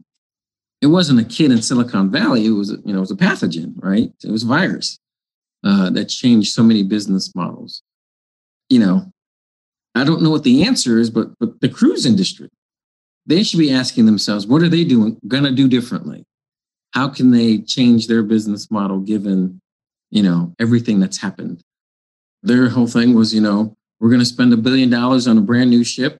it 0.80 0.86
wasn't 0.88 1.20
a 1.20 1.24
kid 1.24 1.50
in 1.50 1.62
Silicon 1.62 2.10
Valley. 2.10 2.46
It 2.46 2.50
was, 2.50 2.70
you 2.70 2.92
know, 2.92 2.98
it 2.98 3.00
was 3.00 3.10
a 3.10 3.16
pathogen, 3.16 3.74
right? 3.76 4.12
It 4.22 4.30
was 4.30 4.42
a 4.42 4.46
virus 4.46 4.98
uh, 5.64 5.90
that 5.90 6.06
changed 6.06 6.52
so 6.52 6.62
many 6.62 6.82
business 6.82 7.34
models. 7.34 7.82
You 8.68 8.80
know, 8.80 9.12
I 9.98 10.04
don't 10.04 10.22
know 10.22 10.30
what 10.30 10.44
the 10.44 10.64
answer 10.64 10.98
is, 10.98 11.10
but 11.10 11.28
but 11.38 11.60
the 11.60 11.68
cruise 11.68 12.06
industry, 12.06 12.48
they 13.26 13.42
should 13.42 13.58
be 13.58 13.72
asking 13.72 14.06
themselves, 14.06 14.46
what 14.46 14.62
are 14.62 14.68
they 14.68 14.84
doing 14.84 15.18
going 15.26 15.44
to 15.44 15.52
do 15.52 15.68
differently? 15.68 16.24
how 16.92 17.08
can 17.08 17.30
they 17.30 17.58
change 17.58 18.06
their 18.06 18.22
business 18.22 18.70
model 18.70 19.00
given, 19.00 19.60
you 20.10 20.22
know, 20.22 20.54
everything 20.58 21.00
that's 21.00 21.18
happened? 21.18 21.62
Their 22.42 22.68
whole 22.68 22.86
thing 22.86 23.14
was, 23.14 23.34
you 23.34 23.40
know, 23.40 23.76
we're 24.00 24.10
going 24.10 24.20
to 24.20 24.26
spend 24.26 24.52
a 24.52 24.56
billion 24.56 24.90
dollars 24.90 25.26
on 25.26 25.38
a 25.38 25.42
brand 25.42 25.70
new 25.70 25.84
ship, 25.84 26.18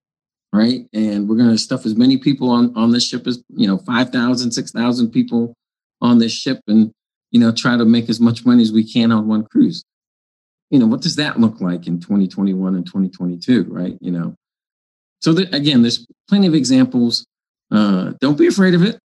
right? 0.52 0.86
And 0.92 1.28
we're 1.28 1.36
going 1.36 1.50
to 1.50 1.58
stuff 1.58 1.86
as 1.86 1.94
many 1.94 2.16
people 2.16 2.50
on, 2.50 2.76
on 2.76 2.90
this 2.90 3.06
ship 3.06 3.26
as, 3.26 3.42
you 3.48 3.66
know, 3.66 3.78
5,000, 3.78 4.50
6,000 4.50 5.10
people 5.10 5.54
on 6.00 6.18
this 6.18 6.32
ship 6.32 6.60
and, 6.66 6.92
you 7.30 7.40
know, 7.40 7.52
try 7.52 7.76
to 7.76 7.84
make 7.84 8.08
as 8.08 8.20
much 8.20 8.44
money 8.44 8.62
as 8.62 8.72
we 8.72 8.84
can 8.90 9.12
on 9.12 9.28
one 9.28 9.44
cruise. 9.44 9.84
You 10.70 10.78
know, 10.78 10.86
what 10.86 11.00
does 11.00 11.16
that 11.16 11.40
look 11.40 11.60
like 11.60 11.86
in 11.86 12.00
2021 12.00 12.74
and 12.74 12.84
2022, 12.84 13.64
right? 13.64 13.96
You 14.00 14.10
know, 14.10 14.34
so 15.20 15.34
th- 15.34 15.52
again, 15.52 15.82
there's 15.82 16.06
plenty 16.28 16.46
of 16.46 16.54
examples. 16.54 17.26
Uh, 17.70 18.12
don't 18.20 18.38
be 18.38 18.46
afraid 18.46 18.74
of 18.74 18.82
it. 18.82 18.98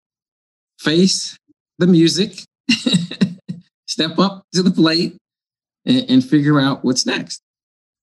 Face 0.80 1.36
the 1.78 1.86
music, 1.86 2.44
step 3.86 4.18
up 4.18 4.44
to 4.54 4.62
the 4.62 4.70
plate, 4.70 5.16
and, 5.84 6.10
and 6.10 6.24
figure 6.24 6.60
out 6.60 6.84
what's 6.84 7.06
next. 7.06 7.40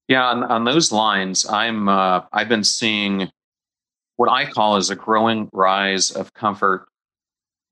Yeah, 0.08 0.24
on, 0.24 0.42
on 0.44 0.64
those 0.64 0.90
lines, 0.90 1.46
I'm 1.46 1.88
uh, 1.88 2.22
I've 2.32 2.48
been 2.48 2.64
seeing 2.64 3.30
what 4.16 4.28
I 4.28 4.44
call 4.44 4.76
as 4.76 4.90
a 4.90 4.96
growing 4.96 5.48
rise 5.52 6.10
of 6.10 6.34
comfort 6.34 6.86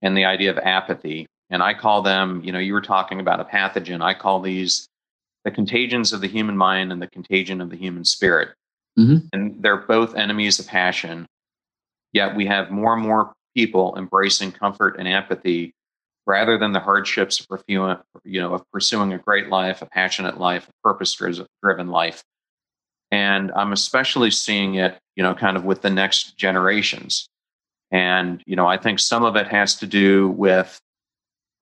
and 0.03 0.17
the 0.17 0.25
idea 0.25 0.51
of 0.51 0.59
apathy. 0.59 1.27
And 1.51 1.63
I 1.63 1.75
call 1.75 2.03
them, 2.03 2.43
you 2.45 2.53
know, 2.53 2.59
you 2.59 2.73
were 2.73 2.81
talking 2.81 3.21
about 3.21 3.41
a 3.41 3.45
pathogen. 3.45 4.03
I 4.03 4.15
call 4.15 4.41
these 4.41 4.87
the 5.45 5.51
contagions 5.51 6.13
of 6.13 6.21
the 6.21 6.29
human 6.29 6.57
mind 6.57 6.93
and 6.93 7.01
the 7.01 7.07
contagion 7.07 7.61
of 7.61 7.71
the 7.71 7.77
human 7.77 8.05
spirit. 8.05 8.51
Mm-hmm. 8.99 9.27
And 9.33 9.63
they're 9.63 9.77
both 9.77 10.15
enemies 10.17 10.59
of 10.59 10.67
passion. 10.67 11.27
Yet 12.13 12.35
we 12.35 12.47
have 12.47 12.71
more 12.71 12.95
and 12.95 13.03
more 13.03 13.33
people 13.55 13.97
embracing 13.97 14.53
comfort 14.53 14.97
and 14.99 15.09
apathy 15.09 15.73
rather 16.27 16.59
than 16.59 16.73
the 16.73 16.81
hardships 16.81 17.41
of 17.41 17.49
pursuing, 17.49 17.97
you 18.25 18.41
know, 18.41 18.55
of 18.55 18.63
pursuing 18.73 19.13
a 19.13 19.19
great 19.19 19.49
life, 19.49 19.83
a 19.83 19.87
passionate 19.87 20.39
life, 20.39 20.69
a 20.69 20.73
purpose-driven 20.89 21.89
life. 21.89 22.23
And 23.11 23.51
I'm 23.53 23.73
especially 23.73 24.31
seeing 24.31 24.75
it, 24.75 24.99
you 25.17 25.23
know, 25.23 25.35
kind 25.35 25.57
of 25.57 25.65
with 25.65 25.81
the 25.81 25.91
next 25.91 26.37
generations. 26.37 27.29
And 27.91 28.43
you 28.47 28.57
know, 28.57 28.67
I 28.67 28.77
think 28.77 28.99
some 28.99 29.25
of 29.25 29.37
it 29.37 29.47
has 29.47 29.77
to 29.77 29.87
do 29.87 30.29
with 30.29 30.79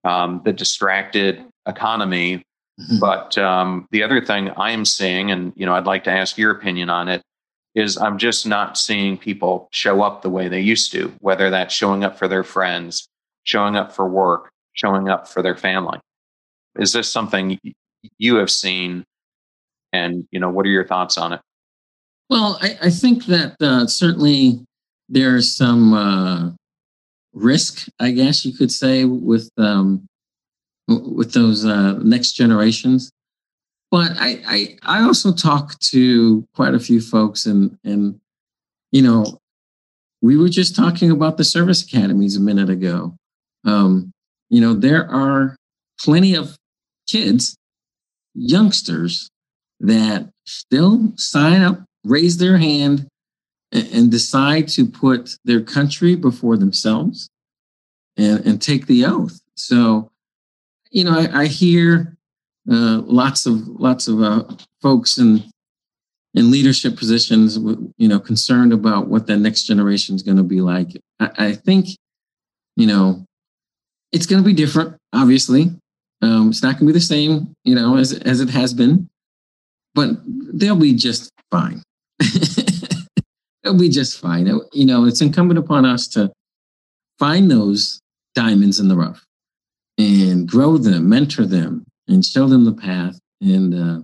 um, 0.03 0.43
the 0.45 0.53
distracted 0.53 1.45
economy. 1.69 2.43
Mm-hmm. 2.81 2.99
But 2.99 3.39
um, 3.39 3.87
the 3.91 4.03
other 4.03 4.21
thing 4.21 4.51
I 4.51 4.73
am 4.73 4.85
seeing, 4.85 5.31
and 5.31 5.53
you 5.57 5.65
know, 5.65 5.75
I'd 5.75 5.87
like 5.87 6.05
to 6.05 6.11
ask 6.11 6.37
your 6.37 6.51
opinion 6.51 6.91
on 6.91 7.09
it, 7.09 7.23
is 7.75 7.97
I'm 7.97 8.19
just 8.19 8.47
not 8.47 8.77
seeing 8.77 9.17
people 9.19 9.69
show 9.71 10.03
up 10.03 10.23
the 10.23 10.31
way 10.31 10.49
they 10.49 10.61
used 10.61 10.93
to. 10.93 11.13
Whether 11.21 11.51
that's 11.51 11.75
showing 11.75 12.05
up 12.05 12.19
for 12.19 12.29
their 12.29 12.45
friends, 12.45 13.09
showing 13.45 13.77
up 13.77 13.93
for 13.93 14.09
work, 14.09 14.51
showing 14.75 15.09
up 15.09 15.27
for 15.27 15.43
their 15.43 15.57
family. 15.57 15.99
Is 16.79 16.93
this 16.93 17.11
something 17.11 17.59
you 18.19 18.37
have 18.37 18.51
seen? 18.51 19.05
And 19.93 20.27
you 20.31 20.41
know, 20.41 20.51
what 20.51 20.67
are 20.67 20.71
your 20.71 20.87
thoughts 20.87 21.17
on 21.17 21.33
it? 21.33 21.41
Well, 22.29 22.59
I, 22.61 22.79
I 22.83 22.91
think 22.91 23.27
that 23.27 23.57
uh, 23.61 23.87
certainly 23.87 24.61
there's 25.09 25.57
some 25.57 25.95
uh, 25.95 26.51
risk, 27.33 27.89
I 28.01 28.11
guess 28.11 28.45
you 28.45 28.53
could 28.53 28.73
say, 28.73 29.05
with 29.05 29.51
um, 29.57 30.07
with 30.89 31.33
those 31.33 31.65
uh, 31.65 31.95
next 32.03 32.33
generations. 32.33 33.11
But 33.91 34.13
I, 34.19 34.41
I 34.47 34.99
I 34.99 35.03
also 35.03 35.33
talk 35.33 35.79
to 35.81 36.47
quite 36.55 36.75
a 36.75 36.81
few 36.81 37.01
folks, 37.01 37.47
and 37.47 37.79
and 37.85 38.21
you 38.93 39.03
know, 39.03 39.39
we 40.23 40.37
were 40.37 40.49
just 40.49 40.75
talking 40.75 41.11
about 41.11 41.37
the 41.37 41.45
service 41.45 41.83
academies 41.83 42.37
a 42.37 42.41
minute 42.41 42.71
ago. 42.71 43.17
Um, 43.65 44.13
you 44.49 44.61
know, 44.61 44.75
there 44.75 45.09
are 45.11 45.57
plenty 46.01 46.35
of 46.35 46.57
kids, 47.09 47.57
youngsters 48.35 49.29
that 49.81 50.31
still 50.47 51.13
sign 51.17 51.63
up, 51.63 51.85
raise 52.05 52.39
their 52.39 52.59
hand, 52.59 53.07
and, 53.73 53.89
and 53.93 54.11
decide 54.11 54.69
to 54.69 54.87
put 54.87 55.37
their 55.45 55.61
country 55.61 56.15
before 56.15 56.57
themselves 56.57 57.29
and, 58.17 58.45
and 58.47 58.63
take 58.63 58.87
the 58.87 59.05
oath. 59.05 59.41
So, 59.57 60.11
you 60.91 61.05
know, 61.05 61.19
I, 61.19 61.43
I 61.43 61.47
hear 61.47 62.17
uh, 62.71 63.01
lots 63.05 63.47
of 63.47 63.67
lots 63.69 64.09
of 64.09 64.23
uh, 64.23 64.45
folks 64.83 65.19
in 65.19 65.43
in 66.35 66.51
leadership 66.51 66.97
positions, 66.97 67.57
you 67.97 68.09
know, 68.09 68.21
concerned 68.21 68.73
about 68.73 69.09
what 69.09 69.27
the 69.27 69.37
next 69.37 69.65
generation 69.65 70.15
is 70.15 70.23
going 70.23 70.37
to 70.37 70.43
be 70.43 70.61
like. 70.61 70.89
I, 71.19 71.31
I 71.39 71.53
think, 71.53 71.87
you 72.77 72.87
know, 72.87 73.25
it's 74.13 74.27
going 74.27 74.43
to 74.43 74.47
be 74.47 74.53
different, 74.53 74.97
obviously. 75.15 75.71
Um, 76.21 76.51
it's 76.51 76.63
not 76.63 76.75
going 76.75 76.87
to 76.89 76.93
be 76.93 76.99
the 76.99 77.01
same, 77.01 77.55
you 77.65 77.75
know, 77.75 77.97
as, 77.97 78.13
as 78.13 78.41
it 78.41 78.51
has 78.51 78.75
been, 78.75 79.09
but 79.95 80.11
they'll 80.27 80.77
be 80.77 80.93
just 80.93 81.31
fine. 81.51 81.83
they'll 83.63 83.79
be 83.79 83.89
just 83.89 84.21
fine. 84.21 84.47
You 84.75 84.85
know, 84.85 85.07
it's 85.07 85.23
incumbent 85.23 85.59
upon 85.59 85.87
us 85.87 86.07
to 86.09 86.31
find 87.19 87.51
those 87.51 87.99
diamonds 88.35 88.79
in 88.79 88.89
the 88.89 88.97
rough 88.97 89.26
and 89.99 90.49
grow 90.49 90.79
them, 90.79 91.09
mentor 91.09 91.47
them, 91.47 91.85
and 92.09 92.25
show 92.25 92.47
them 92.49 92.65
the 92.65 92.73
path. 92.73 93.19
And, 93.41 93.75
uh, 93.75 94.03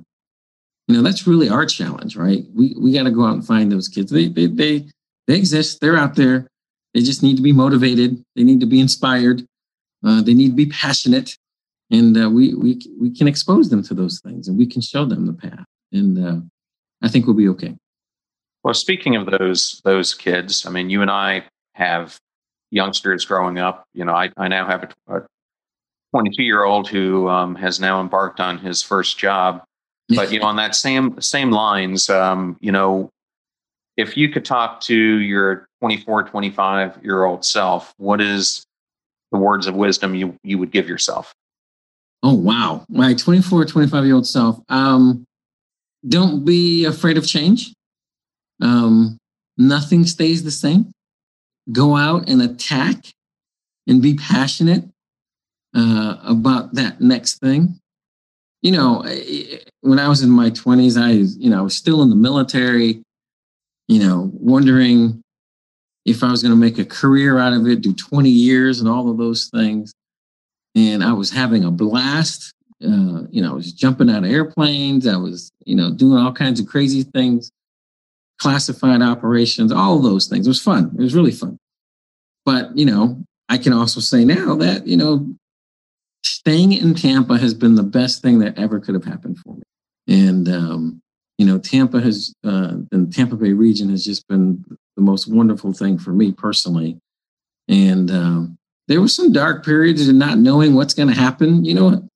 you 0.88 0.96
know, 0.96 1.02
that's 1.02 1.26
really 1.26 1.48
our 1.48 1.66
challenge, 1.66 2.16
right? 2.16 2.44
We, 2.54 2.74
we 2.78 2.92
got 2.92 3.04
to 3.04 3.10
go 3.10 3.24
out 3.24 3.34
and 3.34 3.46
find 3.46 3.70
those 3.70 3.88
kids. 3.88 4.10
They, 4.10 4.28
they, 4.28 4.46
they, 4.46 4.86
they 5.26 5.36
exist. 5.36 5.80
They're 5.80 5.96
out 5.96 6.16
there. 6.16 6.48
They 6.94 7.00
just 7.00 7.22
need 7.22 7.36
to 7.36 7.42
be 7.42 7.52
motivated. 7.52 8.22
They 8.36 8.44
need 8.44 8.60
to 8.60 8.66
be 8.66 8.80
inspired. 8.80 9.46
Uh, 10.04 10.20
they 10.20 10.34
need 10.34 10.48
to 10.48 10.54
be 10.54 10.66
passionate, 10.66 11.38
and 11.90 12.16
uh, 12.20 12.28
we 12.28 12.54
we 12.54 12.80
we 13.00 13.14
can 13.14 13.28
expose 13.28 13.68
them 13.68 13.82
to 13.84 13.94
those 13.94 14.20
things, 14.20 14.48
and 14.48 14.58
we 14.58 14.66
can 14.66 14.82
show 14.82 15.04
them 15.04 15.26
the 15.26 15.32
path, 15.32 15.64
and 15.92 16.18
uh, 16.18 16.40
I 17.02 17.08
think 17.08 17.26
we'll 17.26 17.36
be 17.36 17.48
okay. 17.50 17.76
Well, 18.64 18.74
speaking 18.74 19.14
of 19.14 19.26
those 19.30 19.80
those 19.84 20.12
kids, 20.12 20.66
I 20.66 20.70
mean, 20.70 20.90
you 20.90 21.02
and 21.02 21.10
I 21.10 21.44
have 21.74 22.18
youngsters 22.70 23.24
growing 23.24 23.58
up. 23.58 23.84
You 23.94 24.04
know, 24.04 24.12
I, 24.12 24.30
I 24.36 24.48
now 24.48 24.66
have 24.66 24.92
a, 25.08 25.18
a 25.18 25.26
22 26.12 26.42
year 26.42 26.64
old 26.64 26.88
who 26.88 27.28
um, 27.28 27.54
has 27.54 27.80
now 27.80 28.00
embarked 28.00 28.40
on 28.40 28.58
his 28.58 28.82
first 28.82 29.18
job. 29.18 29.62
But 30.08 30.30
you 30.30 30.40
know, 30.40 30.46
on 30.46 30.56
that 30.56 30.74
same 30.74 31.18
same 31.22 31.50
lines, 31.50 32.10
um, 32.10 32.58
you 32.60 32.70
know, 32.70 33.08
if 33.96 34.16
you 34.16 34.28
could 34.28 34.44
talk 34.44 34.80
to 34.82 34.94
your 34.94 35.66
24, 35.80 36.24
25 36.24 36.98
year 37.02 37.24
old 37.24 37.44
self, 37.44 37.94
what 37.96 38.20
is 38.20 38.64
the 39.30 39.38
words 39.38 39.66
of 39.66 39.74
wisdom 39.74 40.14
you, 40.14 40.36
you 40.42 40.58
would 40.58 40.70
give 40.70 40.88
yourself? 40.88 41.34
Oh, 42.22 42.34
wow. 42.34 42.84
My 42.88 43.14
24, 43.14 43.64
25 43.64 44.04
year 44.04 44.14
old 44.14 44.26
self. 44.26 44.60
Um, 44.68 45.24
don't 46.06 46.44
be 46.44 46.84
afraid 46.84 47.16
of 47.16 47.26
change. 47.26 47.72
Um, 48.60 49.18
nothing 49.56 50.04
stays 50.04 50.44
the 50.44 50.50
same. 50.50 50.92
Go 51.72 51.96
out 51.96 52.28
and 52.28 52.42
attack 52.42 53.06
and 53.86 54.02
be 54.02 54.14
passionate 54.14 54.84
uh, 55.74 56.16
about 56.24 56.74
that 56.74 57.00
next 57.00 57.38
thing. 57.38 57.78
You 58.62 58.72
know, 58.72 59.04
when 59.80 59.98
I 59.98 60.08
was 60.08 60.22
in 60.22 60.30
my 60.30 60.50
20s, 60.50 61.00
I, 61.00 61.10
you 61.10 61.50
know, 61.50 61.58
I 61.58 61.62
was 61.62 61.76
still 61.76 62.02
in 62.02 62.10
the 62.10 62.16
military, 62.16 63.02
you 63.88 63.98
know, 63.98 64.30
wondering 64.34 65.22
if 66.04 66.22
I 66.22 66.30
was 66.30 66.42
going 66.42 66.52
to 66.52 66.60
make 66.60 66.78
a 66.78 66.84
career 66.84 67.38
out 67.38 67.52
of 67.52 67.66
it, 67.66 67.80
do 67.80 67.92
20 67.92 68.28
years 68.28 68.80
and 68.80 68.88
all 68.88 69.10
of 69.10 69.18
those 69.18 69.48
things. 69.52 69.92
And 70.74 71.02
I 71.02 71.12
was 71.12 71.30
having 71.30 71.64
a 71.64 71.70
blast. 71.70 72.52
Uh, 72.82 73.26
you 73.30 73.40
know, 73.42 73.52
I 73.52 73.54
was 73.54 73.72
jumping 73.72 74.10
out 74.10 74.24
of 74.24 74.30
airplanes. 74.30 75.06
I 75.06 75.16
was, 75.16 75.52
you 75.64 75.76
know, 75.76 75.92
doing 75.92 76.18
all 76.18 76.32
kinds 76.32 76.58
of 76.58 76.66
crazy 76.66 77.02
things, 77.02 77.50
classified 78.40 79.02
operations, 79.02 79.70
all 79.70 80.00
those 80.00 80.26
things. 80.26 80.46
It 80.46 80.50
was 80.50 80.62
fun. 80.62 80.94
It 80.98 81.02
was 81.02 81.14
really 81.14 81.30
fun. 81.30 81.58
But, 82.44 82.76
you 82.76 82.86
know, 82.86 83.22
I 83.48 83.58
can 83.58 83.72
also 83.72 84.00
say 84.00 84.24
now 84.24 84.56
that, 84.56 84.86
you 84.86 84.96
know, 84.96 85.32
staying 86.24 86.72
in 86.72 86.94
Tampa 86.94 87.38
has 87.38 87.54
been 87.54 87.74
the 87.74 87.82
best 87.82 88.22
thing 88.22 88.38
that 88.40 88.58
ever 88.58 88.80
could 88.80 88.94
have 88.94 89.04
happened 89.04 89.38
for 89.38 89.56
me. 89.56 89.62
And, 90.08 90.48
um, 90.48 91.00
you 91.38 91.46
know, 91.46 91.58
Tampa 91.58 92.00
has, 92.00 92.34
uh, 92.44 92.74
the 92.90 93.10
Tampa 93.12 93.36
Bay 93.36 93.52
region 93.52 93.90
has 93.90 94.04
just 94.04 94.26
been 94.28 94.64
the 94.96 95.02
most 95.02 95.32
wonderful 95.32 95.72
thing 95.72 95.98
for 95.98 96.12
me 96.12 96.32
personally. 96.32 96.98
And 97.68 98.10
um, 98.10 98.58
there 98.88 99.00
were 99.00 99.08
some 99.08 99.32
dark 99.32 99.64
periods 99.64 100.08
of 100.08 100.14
not 100.14 100.38
knowing 100.38 100.74
what's 100.74 100.94
going 100.94 101.08
to 101.08 101.14
happen. 101.14 101.64
You 101.64 101.74
know, 101.74 102.08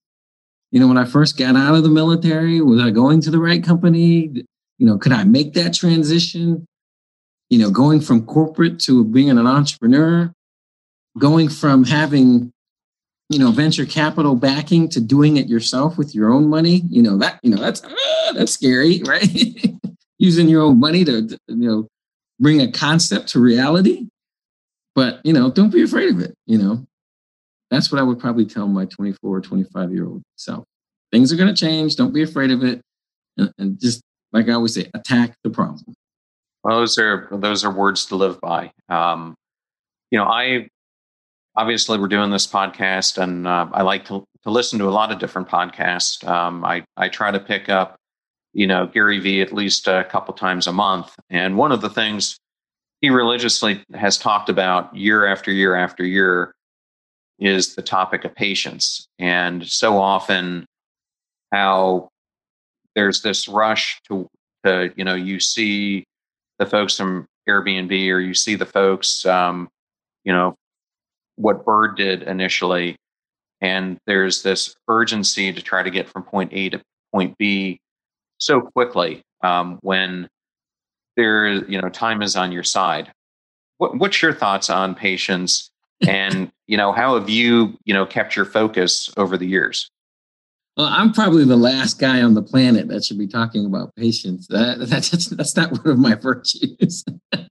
you 0.72 0.80
know, 0.80 0.88
when 0.88 0.98
I 0.98 1.04
first 1.04 1.38
got 1.38 1.56
out 1.56 1.74
of 1.74 1.82
the 1.82 1.88
military, 1.88 2.60
was 2.60 2.80
I 2.80 2.90
going 2.90 3.20
to 3.22 3.30
the 3.30 3.38
right 3.38 3.62
company? 3.62 4.44
You 4.78 4.86
know, 4.86 4.98
could 4.98 5.12
I 5.12 5.24
make 5.24 5.54
that 5.54 5.72
transition? 5.72 6.66
You 7.48 7.58
know, 7.58 7.70
going 7.70 8.00
from 8.00 8.26
corporate 8.26 8.80
to 8.80 9.04
being 9.04 9.30
an 9.30 9.46
entrepreneur, 9.46 10.32
going 11.18 11.48
from 11.48 11.84
having, 11.84 12.50
you 13.28 13.38
know, 13.38 13.50
venture 13.50 13.86
capital 13.86 14.36
backing 14.36 14.88
to 14.90 15.00
doing 15.00 15.36
it 15.36 15.48
yourself 15.48 15.98
with 15.98 16.14
your 16.14 16.32
own 16.32 16.48
money. 16.48 16.82
You 16.88 17.02
know 17.02 17.18
that, 17.18 17.40
you 17.42 17.50
know, 17.50 17.60
that's 17.60 17.82
ah, 17.84 18.32
that's 18.34 18.52
scary, 18.52 19.02
right? 19.06 19.74
Using 20.18 20.48
your 20.48 20.62
own 20.62 20.78
money 20.80 21.04
to, 21.04 21.38
you 21.48 21.56
know, 21.56 21.88
bring 22.40 22.60
a 22.60 22.70
concept 22.70 23.28
to 23.30 23.40
reality. 23.40 24.06
But, 24.94 25.20
you 25.24 25.32
know, 25.32 25.50
don't 25.50 25.70
be 25.70 25.82
afraid 25.82 26.10
of 26.10 26.20
it, 26.20 26.34
you 26.46 26.56
know. 26.56 26.86
that's 27.70 27.92
what 27.92 28.00
I 28.00 28.02
would 28.02 28.18
probably 28.18 28.46
tell 28.46 28.66
my 28.66 28.86
24 28.86 29.36
or 29.36 29.40
25 29.42 29.92
year 29.92 30.06
old 30.06 30.22
self. 30.36 30.64
Things 31.12 31.32
are 31.32 31.36
going 31.36 31.54
to 31.54 31.60
change. 31.60 31.96
Don't 31.96 32.14
be 32.14 32.22
afraid 32.22 32.50
of 32.50 32.64
it. 32.64 32.80
And, 33.36 33.52
and, 33.58 33.80
just 33.80 34.00
like 34.32 34.48
I 34.48 34.52
always 34.52 34.74
say, 34.74 34.88
attack 34.94 35.34
the 35.44 35.50
problem. 35.50 35.94
Well, 36.64 36.78
those 36.78 36.98
are 36.98 37.28
those 37.30 37.64
are 37.64 37.70
words 37.70 38.06
to 38.06 38.16
live 38.16 38.40
by. 38.40 38.72
Um, 38.88 39.34
you 40.10 40.18
know, 40.18 40.24
I 40.24 40.68
obviously 41.56 41.98
we're 41.98 42.08
doing 42.08 42.30
this 42.30 42.46
podcast, 42.46 43.18
and 43.18 43.46
uh, 43.46 43.68
I 43.72 43.82
like 43.82 44.04
to, 44.06 44.24
to 44.42 44.50
listen 44.50 44.78
to 44.78 44.88
a 44.88 44.90
lot 44.90 45.10
of 45.10 45.18
different 45.18 45.48
podcasts. 45.48 46.26
Um, 46.26 46.64
I 46.64 46.84
I 46.96 47.08
try 47.08 47.30
to 47.30 47.40
pick 47.40 47.68
up, 47.68 47.96
you 48.52 48.66
know, 48.66 48.86
Gary 48.86 49.18
Vee 49.18 49.40
at 49.40 49.52
least 49.52 49.88
a 49.88 50.04
couple 50.04 50.34
times 50.34 50.66
a 50.66 50.72
month, 50.72 51.14
and 51.30 51.56
one 51.56 51.72
of 51.72 51.80
the 51.80 51.90
things 51.90 52.38
he 53.00 53.10
religiously 53.10 53.84
has 53.94 54.18
talked 54.18 54.48
about 54.48 54.94
year 54.94 55.26
after 55.26 55.52
year 55.52 55.74
after 55.74 56.04
year 56.04 56.54
is 57.38 57.74
the 57.74 57.82
topic 57.82 58.24
of 58.24 58.34
patience. 58.34 59.06
And 59.18 59.66
so 59.66 59.98
often, 59.98 60.66
how 61.52 62.08
there's 62.94 63.20
this 63.20 63.46
rush 63.46 64.00
to, 64.08 64.26
to 64.64 64.90
you 64.96 65.04
know, 65.04 65.14
you 65.14 65.38
see 65.38 66.04
the 66.58 66.66
folks 66.66 66.96
from 66.96 67.26
Airbnb 67.48 67.92
or 68.10 68.20
you 68.20 68.32
see 68.32 68.54
the 68.54 68.66
folks, 68.66 69.26
um, 69.26 69.68
you 70.24 70.32
know, 70.32 70.56
what 71.36 71.64
Bird 71.64 71.96
did 71.96 72.22
initially. 72.22 72.96
And 73.60 73.98
there's 74.06 74.42
this 74.42 74.76
urgency 74.88 75.52
to 75.52 75.62
try 75.62 75.82
to 75.82 75.90
get 75.90 76.08
from 76.08 76.22
point 76.22 76.52
A 76.52 76.68
to 76.70 76.82
point 77.12 77.36
B 77.38 77.80
so 78.38 78.60
quickly 78.60 79.22
um, 79.42 79.78
when 79.80 80.28
there, 81.16 81.48
you 81.48 81.80
know, 81.80 81.88
time 81.88 82.20
is 82.20 82.36
on 82.36 82.52
your 82.52 82.62
side. 82.62 83.12
What, 83.78 83.98
what's 83.98 84.20
your 84.20 84.32
thoughts 84.32 84.68
on 84.68 84.94
patience 84.94 85.70
and 86.06 86.50
you 86.66 86.76
know 86.76 86.92
how 86.92 87.18
have 87.18 87.30
you 87.30 87.76
you 87.84 87.94
know 87.94 88.04
kept 88.04 88.36
your 88.36 88.44
focus 88.44 89.10
over 89.16 89.36
the 89.36 89.46
years 89.46 89.90
well 90.76 90.86
i'm 90.86 91.12
probably 91.12 91.44
the 91.44 91.56
last 91.56 91.98
guy 91.98 92.20
on 92.22 92.34
the 92.34 92.42
planet 92.42 92.88
that 92.88 93.04
should 93.04 93.18
be 93.18 93.26
talking 93.26 93.64
about 93.64 93.94
patience 93.96 94.46
that, 94.48 94.78
that's, 94.88 95.28
that's 95.28 95.56
not 95.56 95.72
one 95.72 95.88
of 95.88 95.98
my 95.98 96.14
virtues 96.14 97.04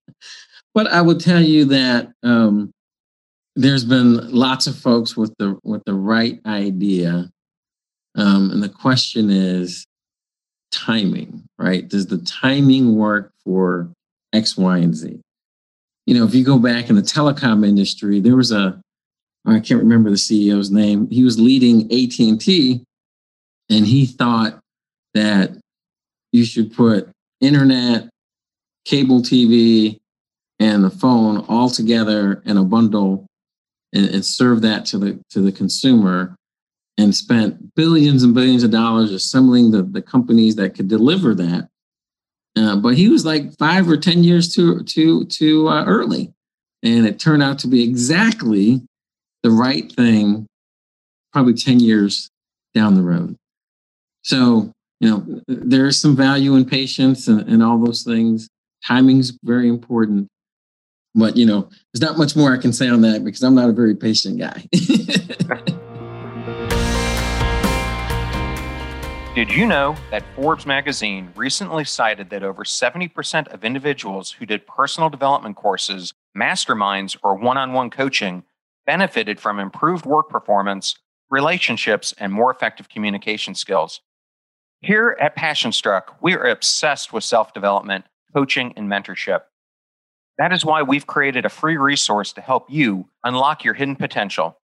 but 0.76 0.88
i 0.88 1.02
will 1.02 1.18
tell 1.18 1.42
you 1.42 1.66
that 1.66 2.12
um, 2.24 2.72
there's 3.56 3.86
been 3.86 4.32
lots 4.32 4.68
of 4.68 4.76
folks 4.78 5.16
with 5.16 5.34
the 5.38 5.58
with 5.64 5.84
the 5.86 5.94
right 5.94 6.40
idea 6.46 7.30
um, 8.16 8.52
and 8.52 8.62
the 8.62 8.70
question 8.70 9.30
is 9.30 9.86
timing 10.72 11.44
right 11.58 11.88
does 11.88 12.08
the 12.08 12.18
timing 12.20 12.96
work 12.96 13.32
for 13.44 13.90
x 14.34 14.58
y 14.58 14.78
and 14.78 14.96
z 14.96 15.22
you 16.06 16.14
know, 16.14 16.26
if 16.26 16.36
you 16.36 16.44
go 16.44 16.60
back 16.60 16.90
in 16.90 16.96
the 16.96 17.02
telecom 17.02 17.68
industry, 17.68 18.20
there 18.20 18.36
was 18.36 18.52
a 18.52 18.80
I 19.48 19.60
can't 19.60 19.82
remember 19.82 20.10
the 20.10 20.16
CEO's 20.16 20.72
name. 20.72 21.08
He 21.12 21.24
was 21.24 21.40
leading 21.40 21.84
AT&T 21.84 22.84
and 23.70 23.86
he 23.86 24.08
thought 24.08 24.60
that 25.14 25.56
you 26.32 26.44
should 26.44 26.74
put 26.74 27.10
internet, 27.42 28.10
cable 28.86 29.22
TV, 29.22 30.00
and 30.60 30.84
the 30.84 30.90
phone 30.90 31.46
all 31.48 31.70
together 31.70 32.42
in 32.46 32.58
a 32.58 32.64
bundle 32.64 33.28
and, 33.96 34.10
and 34.10 34.26
serve 34.26 34.62
that 34.62 34.86
to 34.86 34.98
the 34.98 35.20
to 35.32 35.42
the 35.42 35.52
consumer 35.52 36.36
and 36.98 37.16
spent 37.16 37.74
billions 37.76 38.24
and 38.24 38.34
billions 38.34 38.64
of 38.64 38.72
dollars 38.72 39.12
assembling 39.12 39.72
the, 39.72 39.84
the 39.84 40.02
companies 40.02 40.56
that 40.56 40.76
could 40.76 40.88
deliver 40.88 41.34
that 41.34 41.68
uh, 42.58 42.76
but 42.76 42.96
he 42.96 43.10
was 43.10 43.26
like 43.26 43.58
five 43.58 43.90
or 43.90 43.98
ten 43.98 44.24
years 44.24 44.54
too 44.54 44.84
too 44.84 45.26
too 45.26 45.68
uh, 45.68 45.84
early, 45.86 46.34
and 46.84 47.06
it 47.06 47.20
turned 47.20 47.44
out 47.44 47.60
to 47.60 47.68
be 47.68 47.84
exactly 47.84 48.82
the 49.44 49.52
right 49.52 49.92
thing. 49.92 50.48
Probably 51.34 51.54
ten 51.54 51.80
years 51.80 52.30
down 52.74 52.96
the 52.96 53.02
road. 53.02 53.36
So 54.22 54.72
you 55.02 55.10
know 55.10 55.42
there 55.48 55.86
is 55.88 56.00
some 56.00 56.16
value 56.16 56.56
in 56.56 56.66
patience 56.66 57.28
and, 57.28 57.42
and 57.42 57.62
all 57.62 57.84
those 57.84 58.04
things. 58.04 58.48
Timing's 58.86 59.38
very 59.44 59.68
important, 59.68 60.28
but 61.16 61.36
you 61.38 61.46
know 61.46 61.70
there's 61.94 62.02
not 62.02 62.18
much 62.18 62.36
more 62.36 62.54
I 62.54 62.58
can 62.58 62.74
say 62.74 62.88
on 62.88 63.02
that 63.02 63.24
because 63.24 63.42
I'm 63.42 63.56
not 63.56 63.70
a 63.70 63.74
very 63.74 63.96
patient 63.96 64.40
guy. 64.40 64.68
Did 69.36 69.52
you 69.52 69.66
know 69.66 69.98
that 70.12 70.24
Forbes 70.34 70.66
magazine 70.66 71.30
recently 71.36 71.84
cited 71.84 72.30
that 72.30 72.42
over 72.42 72.64
70% 72.64 73.48
of 73.50 73.66
individuals 73.66 74.32
who 74.32 74.46
did 74.46 74.66
personal 74.66 75.10
development 75.10 75.58
courses, 75.58 76.14
masterminds, 76.38 77.18
or 77.22 77.36
one 77.36 77.58
on 77.58 77.74
one 77.74 77.90
coaching 77.90 78.44
benefited 78.86 79.42
from 79.42 79.60
improved 79.60 80.06
work 80.06 80.30
performance, 80.30 80.96
relationships, 81.30 82.14
and 82.18 82.32
more 82.32 82.50
effective 82.50 82.88
communication 82.88 83.56
skills? 83.56 84.00
Here 84.80 85.18
at 85.20 85.36
Passion 85.36 85.74
Struck, 85.74 86.16
we 86.22 86.34
are 86.36 86.48
obsessed 86.48 87.12
with 87.12 87.26
self 87.26 87.54
development, 87.54 88.06
coaching, 88.34 88.74
and 88.78 88.88
mentorship. 88.88 89.42
That 90.38 90.52
is 90.52 90.66
why 90.66 90.82
we've 90.82 91.08
created 91.08 91.46
a 91.46 91.50
free 91.50 91.78
resource 91.78 92.34
to 92.34 92.42
help 92.42 92.70
you 92.70 93.10
unlock 93.24 93.64
your 93.64 93.74
hidden 93.74 93.96
potential. 93.96 94.58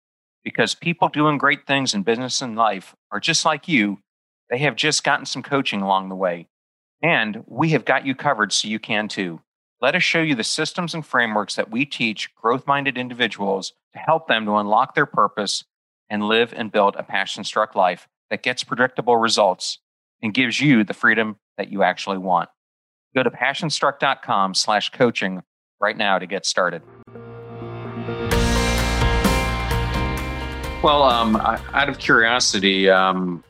Because 0.42 0.74
people 0.74 1.08
doing 1.08 1.38
great 1.38 1.66
things 1.66 1.94
in 1.94 2.02
business 2.02 2.40
and 2.42 2.56
life 2.56 2.94
are 3.12 3.20
just 3.20 3.44
like 3.44 3.68
you 3.68 3.98
they 4.50 4.58
have 4.58 4.76
just 4.76 5.04
gotten 5.04 5.24
some 5.24 5.42
coaching 5.42 5.80
along 5.80 6.08
the 6.08 6.16
way. 6.16 6.48
And 7.02 7.44
we 7.46 7.70
have 7.70 7.84
got 7.84 8.04
you 8.04 8.14
covered 8.14 8.52
so 8.52 8.68
you 8.68 8.78
can 8.78 9.08
too. 9.08 9.40
Let 9.80 9.94
us 9.94 10.02
show 10.02 10.20
you 10.20 10.34
the 10.34 10.44
systems 10.44 10.92
and 10.92 11.06
frameworks 11.06 11.54
that 11.54 11.70
we 11.70 11.86
teach 11.86 12.34
growth 12.34 12.66
minded 12.66 12.98
individuals 12.98 13.72
to 13.92 13.98
help 13.98 14.28
them 14.28 14.44
to 14.44 14.56
unlock 14.56 14.94
their 14.94 15.06
purpose 15.06 15.64
and 16.10 16.24
live 16.24 16.52
and 16.54 16.72
build 16.72 16.96
a 16.96 17.02
passion 17.02 17.44
struck 17.44 17.74
life 17.74 18.08
that 18.28 18.42
gets 18.42 18.64
predictable 18.64 19.16
results 19.16 19.78
and 20.20 20.34
gives 20.34 20.60
you 20.60 20.84
the 20.84 20.92
freedom 20.92 21.36
that 21.56 21.72
you 21.72 21.82
actually 21.82 22.18
want. 22.18 22.50
Go 23.14 23.22
to 23.22 23.30
passionstruck.com 23.30 24.54
slash 24.54 24.90
coaching 24.90 25.42
right 25.80 25.96
now 25.96 26.18
to 26.18 26.26
get 26.26 26.46
started. 26.46 26.82
Well, 30.82 31.02
um, 31.02 31.36
out 31.36 31.88
of 31.88 31.98
curiosity, 31.98 32.88
um, 32.88 33.44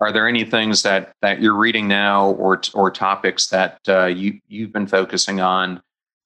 are 0.00 0.12
there 0.12 0.28
any 0.28 0.44
things 0.44 0.82
that 0.82 1.12
that 1.22 1.40
you're 1.40 1.56
reading 1.56 1.88
now 1.88 2.30
or 2.32 2.60
or 2.74 2.90
topics 2.90 3.48
that 3.48 3.78
uh, 3.88 4.06
you 4.06 4.40
you've 4.48 4.72
been 4.72 4.86
focusing 4.86 5.40
on 5.40 5.80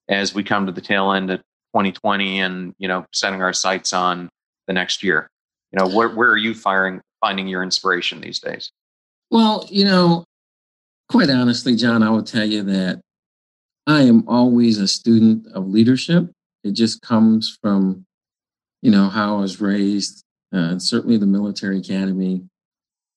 as 0.08 0.34
we 0.34 0.42
come 0.42 0.66
to 0.66 0.72
the 0.72 0.80
tail 0.80 1.12
end 1.12 1.30
of 1.30 1.38
2020 1.74 2.40
and 2.40 2.74
you 2.78 2.88
know 2.88 3.06
setting 3.12 3.42
our 3.42 3.52
sights 3.52 3.92
on 3.92 4.28
the 4.66 4.72
next 4.72 5.02
year 5.02 5.28
you 5.72 5.78
know 5.78 5.88
where, 5.94 6.08
where 6.08 6.30
are 6.30 6.36
you 6.36 6.52
firing 6.52 7.00
finding 7.20 7.46
your 7.46 7.62
inspiration 7.62 8.20
these 8.20 8.40
days 8.40 8.72
well 9.30 9.64
you 9.70 9.84
know 9.84 10.24
quite 11.08 11.30
honestly 11.30 11.76
john 11.76 12.02
i 12.02 12.10
will 12.10 12.24
tell 12.24 12.44
you 12.44 12.62
that 12.62 13.00
i 13.86 14.02
am 14.02 14.26
always 14.28 14.78
a 14.78 14.88
student 14.88 15.46
of 15.54 15.68
leadership 15.68 16.30
it 16.64 16.72
just 16.72 17.00
comes 17.02 17.58
from 17.62 18.04
you 18.82 18.90
know 18.90 19.08
how 19.08 19.38
i 19.38 19.40
was 19.40 19.60
raised 19.60 20.24
uh, 20.52 20.58
and 20.58 20.82
certainly 20.82 21.16
the 21.16 21.26
military 21.26 21.78
academy 21.78 22.42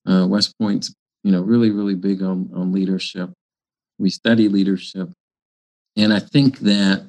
uh, 0.07 0.25
West 0.27 0.57
Point's, 0.59 0.93
you 1.23 1.31
know, 1.31 1.41
really, 1.41 1.71
really 1.71 1.95
big 1.95 2.21
on, 2.21 2.49
on 2.53 2.71
leadership. 2.71 3.31
We 3.97 4.09
study 4.09 4.47
leadership. 4.47 5.09
And 5.95 6.13
I 6.13 6.19
think 6.19 6.59
that 6.59 7.07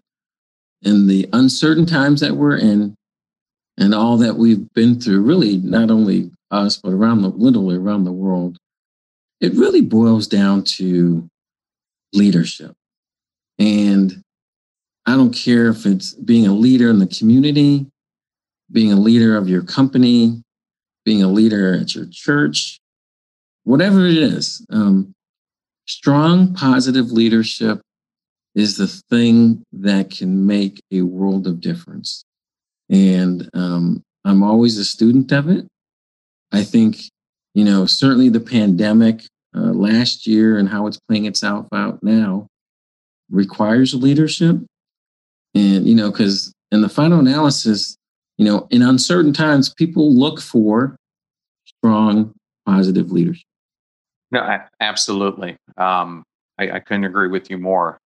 in 0.83 1.07
the 1.07 1.29
uncertain 1.33 1.87
times 1.87 2.21
that 2.21 2.37
we're 2.37 2.59
in 2.59 2.95
and 3.79 3.95
all 3.95 4.19
that 4.19 4.37
we've 4.37 4.73
been 4.75 5.01
through, 5.01 5.23
really 5.23 5.57
not 5.57 5.90
only 5.90 6.31
us, 6.51 6.77
but 6.77 6.93
around 6.93 7.23
the 7.23 7.29
literally 7.29 7.77
around 7.77 8.05
the 8.05 8.12
world, 8.12 8.59
it 9.40 9.55
really 9.55 9.81
boils 9.81 10.29
down 10.29 10.62
to 10.62 11.29
leadership. 12.12 12.75
And 13.64 14.22
I 15.07 15.12
don't 15.16 15.33
care 15.33 15.68
if 15.68 15.87
it's 15.87 16.12
being 16.12 16.46
a 16.46 16.53
leader 16.53 16.90
in 16.90 16.98
the 16.98 17.07
community, 17.07 17.87
being 18.70 18.92
a 18.92 19.00
leader 19.00 19.38
of 19.38 19.48
your 19.48 19.62
company, 19.62 20.42
being 21.06 21.23
a 21.23 21.29
leader 21.29 21.73
at 21.73 21.94
your 21.94 22.04
church, 22.10 22.79
whatever 23.62 24.04
it 24.04 24.19
is. 24.19 24.67
Um, 24.69 25.15
strong, 25.87 26.52
positive 26.52 27.10
leadership 27.10 27.81
is 28.54 28.77
the 28.77 28.87
thing 28.87 29.65
that 29.73 30.10
can 30.10 30.46
make 30.46 30.83
a 30.92 31.00
world 31.00 31.46
of 31.46 31.62
difference. 31.62 32.23
And 32.90 33.48
um, 33.54 34.02
I'm 34.27 34.42
always 34.42 34.77
a 34.77 34.85
student 34.85 35.33
of 35.33 35.48
it. 35.48 35.67
I 36.52 36.65
think, 36.65 36.98
you 37.54 37.65
know, 37.65 37.87
certainly 37.87 38.29
the 38.29 38.40
pandemic 38.40 39.23
uh, 39.56 39.73
last 39.73 40.27
year 40.27 40.58
and 40.58 40.69
how 40.69 40.87
it's 40.87 41.00
playing 41.08 41.25
itself 41.25 41.67
out 41.73 42.02
now 42.02 42.46
requires 43.35 43.94
leadership. 43.94 44.56
And, 45.54 45.87
you 45.87 45.94
know, 45.94 46.10
because 46.10 46.52
in 46.72 46.82
the 46.82 46.88
final 46.88 47.18
analysis, 47.18 47.96
you 48.38 48.44
know, 48.44 48.66
in 48.70 48.82
uncertain 48.82 49.32
times, 49.32 49.72
people 49.72 50.12
look 50.12 50.40
for 50.40 50.96
strong, 51.66 52.32
positive 52.66 53.12
leadership. 53.12 53.44
No, 54.30 54.58
absolutely. 54.80 55.56
Um, 55.76 56.24
I, 56.58 56.70
I, 56.72 56.80
couldn't 56.80 57.04
agree 57.04 57.28
with 57.28 57.50
you 57.50 57.58
more. 57.58 57.98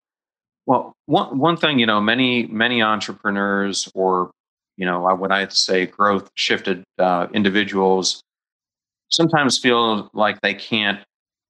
Well, 0.67 0.93
one 1.07 1.39
one 1.39 1.57
thing 1.57 1.79
you 1.79 1.87
know, 1.87 2.01
many 2.01 2.47
many 2.47 2.83
entrepreneurs 2.83 3.91
or 3.95 4.31
you 4.77 4.85
know, 4.85 5.01
what 5.15 5.33
I'd 5.33 5.53
say 5.53 5.87
growth 5.87 6.31
shifted 6.35 6.85
uh, 6.99 7.29
individuals 7.33 8.23
sometimes 9.09 9.59
feel 9.59 10.11
like 10.13 10.41
they 10.41 10.55
can't 10.55 11.01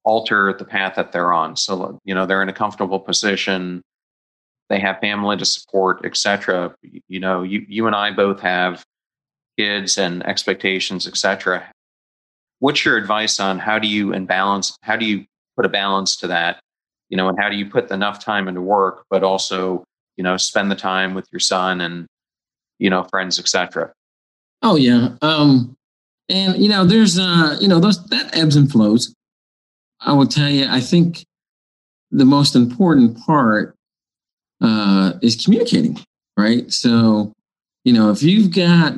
alter 0.09 0.54
the 0.59 0.64
path 0.64 0.94
that 0.96 1.12
they're 1.12 1.34
on. 1.34 1.54
So, 1.54 2.00
you 2.04 2.14
know, 2.14 2.24
they're 2.24 2.42
in 2.42 2.48
a 2.48 2.52
comfortable 2.54 2.98
position, 2.98 3.82
they 4.70 4.80
have 4.80 4.98
family 5.00 5.36
to 5.36 5.44
support, 5.44 6.04
etc. 6.04 6.74
You 7.09 7.20
know, 7.20 7.42
you, 7.42 7.64
you 7.68 7.86
and 7.86 7.94
I 7.94 8.11
both 8.11 8.40
have 8.40 8.84
kids 9.59 9.98
and 9.98 10.24
expectations, 10.26 11.06
etc. 11.06 11.70
What's 12.61 12.86
your 12.86 12.96
advice 12.96 13.38
on 13.38 13.59
how 13.59 13.78
do 13.78 13.86
you 13.86 14.14
imbalance, 14.14 14.76
how 14.80 14.96
do 14.96 15.04
you 15.04 15.26
put 15.56 15.66
a 15.66 15.68
balance 15.68 16.16
to 16.16 16.26
that? 16.28 16.59
You 17.11 17.18
know, 17.18 17.28
and 17.28 17.38
how 17.38 17.50
do 17.50 17.56
you 17.56 17.66
put 17.66 17.90
enough 17.90 18.24
time 18.24 18.48
into 18.48 18.62
work, 18.62 19.04
but 19.11 19.22
also, 19.22 19.84
you 20.16 20.24
know, 20.24 20.38
spend 20.38 20.70
the 20.70 20.76
time 20.76 21.14
with 21.14 21.26
your 21.30 21.40
son 21.40 21.82
and, 21.82 22.06
you 22.78 22.88
know, 22.88 23.04
friends, 23.04 23.38
etc. 23.38 23.92
Oh 24.62 24.76
yeah. 24.76 25.11
Um, 25.20 25.76
and 26.30 26.56
you 26.56 26.68
know, 26.68 26.84
there's 26.84 27.18
uh, 27.18 27.56
you 27.61 27.68
know, 27.68 27.78
those 27.78 28.04
that 28.06 28.34
ebbs 28.36 28.56
and 28.56 28.70
flows. 28.70 29.14
I 30.01 30.12
will 30.12 30.26
tell 30.26 30.49
you, 30.49 30.66
I 30.68 30.80
think 30.80 31.24
the 32.11 32.24
most 32.24 32.55
important 32.57 33.18
part 33.24 33.74
uh, 34.61 35.14
is 35.22 35.42
communicating, 35.44 35.99
right? 36.36 36.70
So, 36.72 37.32
you 37.84 37.92
know, 37.92 38.11
if 38.11 38.22
you've 38.22 38.55
got 38.55 38.94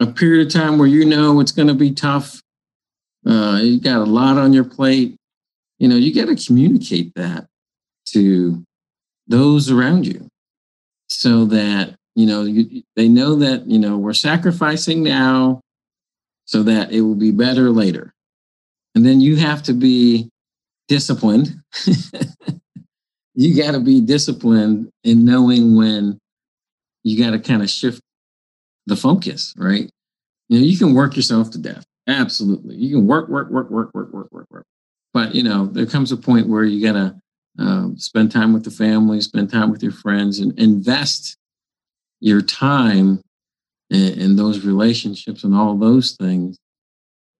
a 0.00 0.06
period 0.06 0.46
of 0.46 0.52
time 0.52 0.78
where 0.78 0.88
you 0.88 1.04
know 1.04 1.40
it's 1.40 1.52
going 1.52 1.68
to 1.68 1.74
be 1.74 1.92
tough, 1.92 2.40
uh, 3.26 3.60
you 3.62 3.80
got 3.80 4.00
a 4.00 4.04
lot 4.04 4.36
on 4.36 4.52
your 4.52 4.64
plate, 4.64 5.16
you 5.78 5.88
know, 5.88 5.96
you 5.96 6.14
got 6.14 6.34
to 6.34 6.46
communicate 6.46 7.14
that 7.14 7.46
to 8.06 8.64
those 9.26 9.70
around 9.70 10.06
you 10.06 10.28
so 11.08 11.44
that, 11.46 11.94
you 12.14 12.26
know, 12.26 12.44
you, 12.44 12.82
they 12.96 13.08
know 13.08 13.34
that, 13.36 13.66
you 13.66 13.78
know, 13.78 13.98
we're 13.98 14.12
sacrificing 14.12 15.02
now 15.02 15.60
so 16.44 16.62
that 16.62 16.92
it 16.92 17.00
will 17.00 17.14
be 17.14 17.30
better 17.30 17.70
later. 17.70 18.13
And 18.94 19.04
then 19.04 19.20
you 19.20 19.36
have 19.36 19.62
to 19.64 19.72
be 19.72 20.30
disciplined. 20.88 21.54
you 23.34 23.60
got 23.60 23.72
to 23.72 23.80
be 23.80 24.00
disciplined 24.00 24.90
in 25.02 25.24
knowing 25.24 25.76
when 25.76 26.18
you 27.02 27.22
got 27.22 27.30
to 27.30 27.38
kind 27.38 27.62
of 27.62 27.70
shift 27.70 28.00
the 28.86 28.96
focus, 28.96 29.54
right? 29.56 29.90
You 30.48 30.58
know, 30.58 30.64
you 30.64 30.78
can 30.78 30.94
work 30.94 31.16
yourself 31.16 31.50
to 31.52 31.58
death. 31.58 31.84
Absolutely. 32.06 32.76
You 32.76 32.96
can 32.96 33.06
work, 33.06 33.28
work, 33.28 33.50
work, 33.50 33.70
work, 33.70 33.90
work, 33.94 34.12
work, 34.12 34.28
work, 34.30 34.46
work. 34.50 34.64
But, 35.12 35.34
you 35.34 35.42
know, 35.42 35.66
there 35.66 35.86
comes 35.86 36.12
a 36.12 36.16
point 36.16 36.48
where 36.48 36.64
you 36.64 36.84
got 36.84 36.92
to 36.92 37.16
um, 37.58 37.98
spend 37.98 38.30
time 38.30 38.52
with 38.52 38.64
the 38.64 38.70
family, 38.70 39.20
spend 39.20 39.50
time 39.50 39.70
with 39.70 39.82
your 39.82 39.92
friends, 39.92 40.38
and 40.38 40.56
invest 40.58 41.36
your 42.20 42.42
time 42.42 43.20
in, 43.90 44.20
in 44.20 44.36
those 44.36 44.64
relationships 44.64 45.44
and 45.44 45.54
all 45.54 45.76
those 45.76 46.16
things 46.16 46.58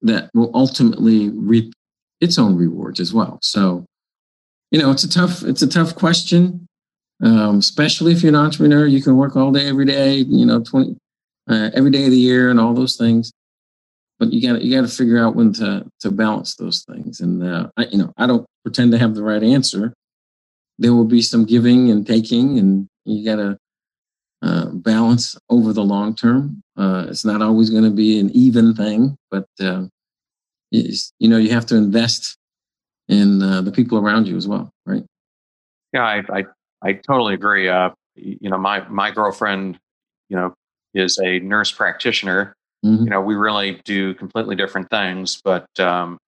that 0.04 0.30
will 0.34 0.50
ultimately 0.54 1.30
reap 1.30 1.72
its 2.20 2.38
own 2.38 2.56
rewards 2.56 3.00
as 3.00 3.12
well. 3.12 3.38
So, 3.42 3.84
you 4.70 4.78
know, 4.78 4.90
it's 4.90 5.04
a 5.04 5.10
tough 5.10 5.42
it's 5.42 5.62
a 5.62 5.68
tough 5.68 5.94
question, 5.94 6.66
um, 7.22 7.58
especially 7.58 8.12
if 8.12 8.22
you're 8.22 8.30
an 8.30 8.36
entrepreneur. 8.36 8.86
You 8.86 9.02
can 9.02 9.16
work 9.16 9.34
all 9.36 9.50
day, 9.50 9.66
every 9.66 9.86
day, 9.86 10.16
you 10.16 10.46
know, 10.46 10.62
twenty 10.62 10.96
uh, 11.50 11.70
every 11.74 11.90
day 11.90 12.04
of 12.04 12.10
the 12.10 12.18
year, 12.18 12.50
and 12.50 12.60
all 12.60 12.74
those 12.74 12.96
things. 12.96 13.32
But 14.18 14.32
you 14.32 14.40
got 14.46 14.62
you 14.62 14.74
got 14.74 14.88
to 14.88 14.94
figure 14.94 15.18
out 15.18 15.34
when 15.34 15.52
to 15.54 15.86
to 16.00 16.10
balance 16.10 16.54
those 16.56 16.84
things. 16.84 17.20
And 17.20 17.42
uh, 17.42 17.68
I, 17.76 17.86
you 17.86 17.98
know, 17.98 18.12
I 18.16 18.26
don't 18.26 18.46
pretend 18.62 18.92
to 18.92 18.98
have 18.98 19.14
the 19.14 19.22
right 19.22 19.42
answer. 19.42 19.92
There 20.78 20.94
will 20.94 21.04
be 21.04 21.22
some 21.22 21.44
giving 21.44 21.90
and 21.90 22.06
taking, 22.06 22.58
and 22.58 22.88
you 23.04 23.24
got 23.24 23.36
to 23.36 23.58
uh, 24.42 24.66
balance 24.70 25.36
over 25.48 25.72
the 25.72 25.82
long 25.82 26.14
term. 26.14 26.62
Uh, 26.76 27.06
it's 27.08 27.24
not 27.24 27.42
always 27.42 27.70
going 27.70 27.84
to 27.84 27.90
be 27.90 28.18
an 28.18 28.30
even 28.30 28.74
thing, 28.74 29.16
but 29.30 29.46
uh, 29.60 29.84
you 31.18 31.28
know 31.28 31.36
you 31.36 31.50
have 31.50 31.66
to 31.66 31.76
invest 31.76 32.36
in 33.08 33.42
uh, 33.42 33.60
the 33.62 33.72
people 33.72 33.98
around 33.98 34.26
you 34.26 34.36
as 34.36 34.48
well, 34.48 34.70
right? 34.86 35.04
Yeah, 35.92 36.04
I 36.04 36.22
I, 36.30 36.44
I 36.82 36.92
totally 36.94 37.34
agree. 37.34 37.68
Uh, 37.68 37.90
you 38.16 38.50
know, 38.50 38.58
my 38.58 38.86
my 38.88 39.10
girlfriend, 39.10 39.78
you 40.28 40.36
know, 40.36 40.54
is 40.94 41.18
a 41.22 41.38
nurse 41.40 41.70
practitioner. 41.70 42.54
Mm-hmm. 42.84 43.04
You 43.04 43.10
know, 43.10 43.20
we 43.20 43.34
really 43.34 43.80
do 43.84 44.14
completely 44.14 44.56
different 44.56 44.90
things, 44.90 45.40
but 45.42 45.66
um, 45.78 46.18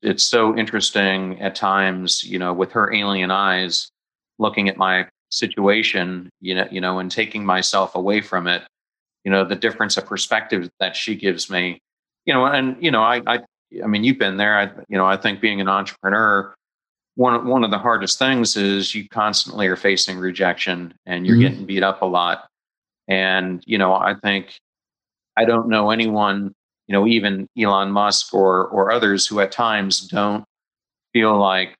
it's 0.00 0.24
so 0.24 0.56
interesting 0.56 1.40
at 1.40 1.54
times. 1.54 2.22
You 2.22 2.38
know, 2.38 2.52
with 2.52 2.72
her 2.72 2.92
alien 2.92 3.30
eyes, 3.30 3.90
looking 4.38 4.68
at 4.68 4.76
my 4.76 5.08
situation, 5.30 6.30
you 6.40 6.54
know, 6.54 6.68
you 6.70 6.80
know, 6.80 6.98
and 6.98 7.10
taking 7.10 7.44
myself 7.44 7.94
away 7.94 8.20
from 8.20 8.46
it. 8.46 8.62
You 9.24 9.30
know, 9.30 9.44
the 9.44 9.56
difference 9.56 9.96
of 9.96 10.04
perspective 10.06 10.68
that 10.80 10.96
she 10.96 11.14
gives 11.14 11.48
me. 11.48 11.78
You 12.26 12.34
know, 12.34 12.44
and 12.46 12.76
you 12.80 12.90
know, 12.90 13.02
I 13.02 13.22
I 13.26 13.40
I 13.82 13.86
mean, 13.86 14.04
you've 14.04 14.18
been 14.18 14.36
there. 14.36 14.58
I, 14.58 14.70
you 14.88 14.96
know, 14.96 15.06
I 15.06 15.16
think 15.16 15.40
being 15.40 15.60
an 15.60 15.68
entrepreneur, 15.68 16.54
one 17.14 17.46
one 17.46 17.64
of 17.64 17.70
the 17.70 17.78
hardest 17.78 18.18
things 18.18 18.56
is 18.56 18.94
you 18.94 19.08
constantly 19.08 19.66
are 19.66 19.76
facing 19.76 20.18
rejection 20.18 20.94
and 21.06 21.26
you're 21.26 21.36
mm-hmm. 21.36 21.48
getting 21.48 21.66
beat 21.66 21.82
up 21.82 22.02
a 22.02 22.06
lot. 22.06 22.48
And 23.08 23.62
you 23.66 23.78
know, 23.78 23.94
I 23.94 24.14
think 24.14 24.58
I 25.36 25.44
don't 25.44 25.68
know 25.68 25.90
anyone, 25.90 26.54
you 26.86 26.92
know, 26.92 27.06
even 27.06 27.48
Elon 27.58 27.90
Musk 27.90 28.32
or 28.32 28.66
or 28.68 28.90
others 28.90 29.26
who 29.26 29.40
at 29.40 29.52
times 29.52 30.00
don't 30.00 30.44
feel 31.12 31.36
like 31.38 31.74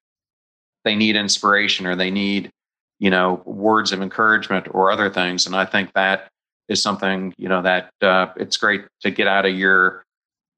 they 0.85 0.95
need 0.95 1.17
inspiration 1.17 1.87
or 1.87 1.97
they 1.97 2.11
need, 2.11 2.51
you 2.99 3.11
know, 3.11 3.43
words 3.45 3.93
of 3.93 4.03
encouragement 4.03 4.67
or 4.71 4.91
other 4.91 5.09
things. 5.09 5.47
And 5.47 5.57
I 5.57 5.65
think 5.65 5.93
that 5.95 6.29
is 6.69 6.83
something, 6.83 7.33
you 7.39 7.49
know, 7.49 7.63
that 7.63 7.91
uh, 8.03 8.27
it's 8.37 8.57
great 8.57 8.85
to 9.01 9.11
get 9.11 9.27
out 9.27 9.47
of 9.47 9.55
your 9.55 10.05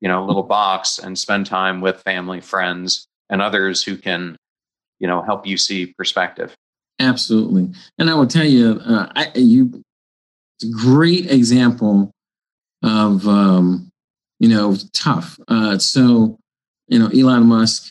you 0.04 0.10
know 0.10 0.22
little 0.22 0.42
box 0.42 0.98
and 0.98 1.18
spend 1.18 1.46
time 1.46 1.80
with 1.80 2.02
family 2.02 2.40
friends 2.40 3.08
and 3.30 3.40
others 3.40 3.82
who 3.82 3.96
can 3.96 4.36
you 5.00 5.08
know 5.08 5.22
help 5.22 5.46
you 5.46 5.56
see 5.56 5.86
perspective. 5.86 6.54
Absolutely. 7.00 7.72
And 7.98 8.10
i 8.10 8.14
will 8.14 8.26
tell 8.26 8.44
you 8.44 8.80
uh, 8.86 9.10
I, 9.16 9.32
you 9.34 9.82
it's 10.60 10.70
a 10.70 10.72
great 10.72 11.30
example 11.30 12.12
of 12.82 13.26
um, 13.26 13.90
you 14.38 14.48
know 14.50 14.76
tough. 14.92 15.40
Uh, 15.48 15.78
so 15.78 16.38
you 16.88 16.98
know 16.98 17.08
elon 17.08 17.46
musk 17.46 17.90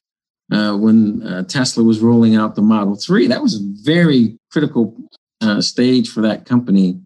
uh, 0.52 0.78
when 0.78 1.24
uh, 1.24 1.44
tesla 1.46 1.84
was 1.84 2.00
rolling 2.00 2.36
out 2.36 2.54
the 2.54 2.62
model 2.62 2.96
3 2.96 3.26
that 3.28 3.42
was 3.42 3.56
a 3.56 3.64
very 3.82 4.38
critical 4.52 4.96
uh, 5.42 5.60
stage 5.62 6.10
for 6.10 6.22
that 6.22 6.46
company 6.46 7.02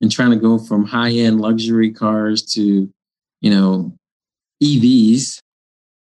and 0.00 0.12
trying 0.12 0.30
to 0.30 0.36
go 0.36 0.58
from 0.58 0.84
high-end 0.84 1.40
luxury 1.40 1.90
cars 1.90 2.40
to 2.40 2.88
you 3.40 3.50
know 3.50 3.92
EVs 4.62 5.40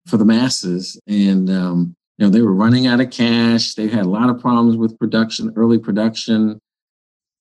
for 0.06 0.16
the 0.16 0.24
masses, 0.24 1.00
and 1.06 1.50
um, 1.50 1.94
you 2.18 2.26
know 2.26 2.30
they 2.30 2.42
were 2.42 2.54
running 2.54 2.86
out 2.86 3.00
of 3.00 3.10
cash. 3.10 3.74
They 3.74 3.88
had 3.88 4.06
a 4.06 4.10
lot 4.10 4.30
of 4.30 4.40
problems 4.40 4.76
with 4.76 4.98
production, 4.98 5.52
early 5.56 5.78
production, 5.78 6.58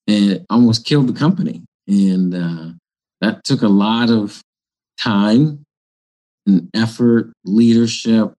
and 0.06 0.30
it 0.32 0.46
almost 0.50 0.84
killed 0.84 1.08
the 1.08 1.18
company. 1.18 1.62
And 1.88 2.34
uh, 2.34 2.72
that 3.20 3.44
took 3.44 3.62
a 3.62 3.68
lot 3.68 4.10
of 4.10 4.42
time 4.98 5.64
and 6.46 6.68
effort, 6.74 7.32
leadership 7.44 8.32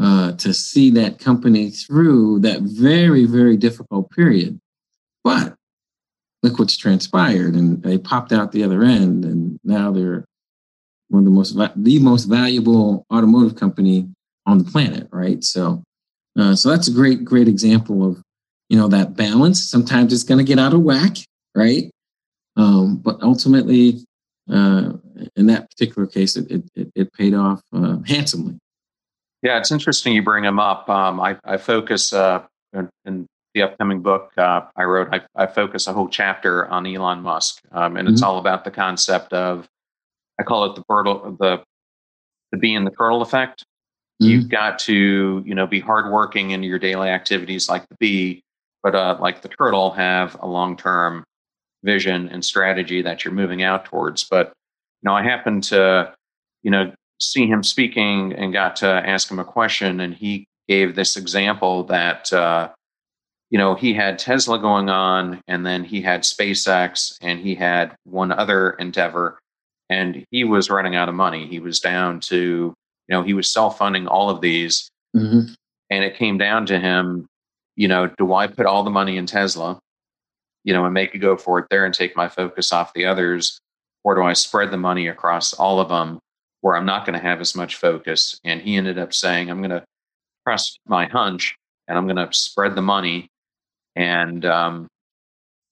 uh, 0.00 0.32
to 0.32 0.52
see 0.54 0.90
that 0.90 1.18
company 1.18 1.70
through 1.70 2.40
that 2.40 2.60
very, 2.62 3.24
very 3.24 3.56
difficult 3.56 4.10
period. 4.10 4.58
But 5.24 5.54
look 6.42 6.58
what's 6.58 6.76
transpired, 6.76 7.54
and 7.54 7.82
they 7.82 7.98
popped 7.98 8.32
out 8.32 8.52
the 8.52 8.64
other 8.64 8.82
end, 8.82 9.24
and 9.24 9.58
now 9.64 9.90
they're 9.90 10.24
one 11.10 11.20
of 11.20 11.24
the 11.24 11.30
most 11.30 11.56
the 11.76 11.98
most 11.98 12.24
valuable 12.24 13.04
automotive 13.12 13.56
company 13.56 14.08
on 14.46 14.58
the 14.58 14.64
planet, 14.64 15.08
right? 15.12 15.42
So, 15.44 15.82
uh, 16.38 16.54
so 16.54 16.70
that's 16.70 16.88
a 16.88 16.92
great 16.92 17.24
great 17.24 17.48
example 17.48 18.06
of 18.06 18.22
you 18.68 18.78
know 18.78 18.88
that 18.88 19.16
balance. 19.16 19.62
Sometimes 19.62 20.12
it's 20.12 20.22
going 20.22 20.38
to 20.38 20.44
get 20.44 20.58
out 20.58 20.72
of 20.72 20.80
whack, 20.80 21.16
right? 21.54 21.90
Um, 22.56 22.96
but 22.96 23.20
ultimately, 23.22 24.04
uh, 24.50 24.92
in 25.36 25.46
that 25.46 25.68
particular 25.70 26.06
case, 26.06 26.36
it 26.36 26.50
it, 26.74 26.90
it 26.94 27.12
paid 27.12 27.34
off 27.34 27.60
uh, 27.74 27.98
handsomely. 28.06 28.58
Yeah, 29.42 29.58
it's 29.58 29.72
interesting 29.72 30.12
you 30.12 30.22
bring 30.22 30.44
him 30.44 30.58
up. 30.58 30.88
Um, 30.88 31.18
I, 31.18 31.36
I 31.44 31.56
focus 31.56 32.12
uh, 32.12 32.42
in, 32.72 32.88
in, 33.04 33.26
the 33.52 33.62
upcoming 33.62 34.00
book 34.00 34.30
uh, 34.38 34.60
I 34.76 34.84
wrote. 34.84 35.08
I, 35.12 35.22
I, 35.34 35.48
focus 35.48 35.88
a 35.88 35.92
whole 35.92 36.06
chapter 36.06 36.68
on 36.68 36.86
Elon 36.86 37.20
Musk, 37.20 37.60
um, 37.72 37.96
and 37.96 38.06
mm-hmm. 38.06 38.12
it's 38.12 38.22
all 38.22 38.38
about 38.38 38.62
the 38.62 38.70
concept 38.70 39.32
of 39.32 39.68
I 40.40 40.42
call 40.42 40.64
it 40.64 40.74
the 40.74 40.82
Bertle, 40.88 41.36
the 41.38 41.62
the 42.50 42.58
bee 42.58 42.74
and 42.74 42.86
the 42.86 42.90
turtle 42.90 43.22
effect. 43.22 43.62
Mm-hmm. 44.20 44.30
You've 44.30 44.48
got 44.48 44.78
to, 44.80 45.44
you 45.46 45.54
know, 45.54 45.66
be 45.66 45.80
hardworking 45.80 46.50
in 46.50 46.62
your 46.62 46.78
daily 46.78 47.10
activities 47.10 47.68
like 47.68 47.88
the 47.88 47.96
bee, 48.00 48.42
but 48.82 48.94
uh, 48.94 49.18
like 49.20 49.42
the 49.42 49.48
turtle, 49.48 49.90
have 49.92 50.36
a 50.40 50.46
long 50.46 50.76
term 50.76 51.24
vision 51.84 52.28
and 52.28 52.44
strategy 52.44 53.02
that 53.02 53.24
you're 53.24 53.34
moving 53.34 53.62
out 53.62 53.84
towards. 53.84 54.24
But 54.24 54.48
you 55.02 55.08
know, 55.08 55.14
I 55.14 55.22
happened 55.22 55.64
to, 55.64 56.12
you 56.62 56.70
know, 56.70 56.92
see 57.20 57.46
him 57.46 57.62
speaking 57.62 58.32
and 58.32 58.52
got 58.52 58.76
to 58.76 58.86
ask 58.86 59.30
him 59.30 59.38
a 59.38 59.44
question, 59.44 60.00
and 60.00 60.14
he 60.14 60.46
gave 60.68 60.94
this 60.94 61.16
example 61.16 61.84
that 61.84 62.32
uh, 62.32 62.70
you 63.50 63.58
know, 63.58 63.74
he 63.74 63.92
had 63.92 64.18
Tesla 64.18 64.58
going 64.58 64.88
on, 64.88 65.42
and 65.48 65.66
then 65.66 65.84
he 65.84 66.00
had 66.00 66.22
SpaceX, 66.22 67.16
and 67.20 67.40
he 67.40 67.56
had 67.56 67.96
one 68.04 68.30
other 68.30 68.70
endeavor, 68.70 69.38
and 69.90 70.24
he 70.30 70.44
was 70.44 70.70
running 70.70 70.94
out 70.94 71.08
of 71.08 71.14
money. 71.14 71.46
He 71.46 71.58
was 71.58 71.80
down 71.80 72.20
to, 72.20 72.36
you 72.36 72.74
know, 73.08 73.22
he 73.22 73.34
was 73.34 73.52
self 73.52 73.76
funding 73.76 74.06
all 74.06 74.30
of 74.30 74.40
these. 74.40 74.88
Mm-hmm. 75.14 75.52
And 75.90 76.04
it 76.04 76.16
came 76.16 76.38
down 76.38 76.66
to 76.66 76.78
him, 76.78 77.26
you 77.74 77.88
know, 77.88 78.06
do 78.06 78.32
I 78.32 78.46
put 78.46 78.66
all 78.66 78.84
the 78.84 78.90
money 78.90 79.16
in 79.16 79.26
Tesla, 79.26 79.80
you 80.62 80.72
know, 80.72 80.84
and 80.84 80.94
make 80.94 81.14
a 81.14 81.18
go 81.18 81.36
for 81.36 81.58
it 81.58 81.66
there 81.70 81.84
and 81.84 81.92
take 81.92 82.16
my 82.16 82.28
focus 82.28 82.72
off 82.72 82.94
the 82.94 83.04
others? 83.04 83.58
Or 84.04 84.14
do 84.14 84.22
I 84.22 84.32
spread 84.32 84.70
the 84.70 84.78
money 84.78 85.08
across 85.08 85.52
all 85.52 85.80
of 85.80 85.88
them 85.88 86.20
where 86.60 86.76
I'm 86.76 86.86
not 86.86 87.04
going 87.04 87.18
to 87.18 87.26
have 87.26 87.40
as 87.40 87.56
much 87.56 87.74
focus? 87.74 88.38
And 88.44 88.62
he 88.62 88.76
ended 88.76 88.98
up 88.98 89.12
saying, 89.12 89.50
I'm 89.50 89.58
going 89.58 89.70
to 89.70 89.84
trust 90.46 90.78
my 90.86 91.06
hunch 91.06 91.56
and 91.88 91.98
I'm 91.98 92.06
going 92.06 92.16
to 92.16 92.32
spread 92.32 92.76
the 92.76 92.82
money 92.82 93.28
and 93.96 94.44
um, 94.44 94.86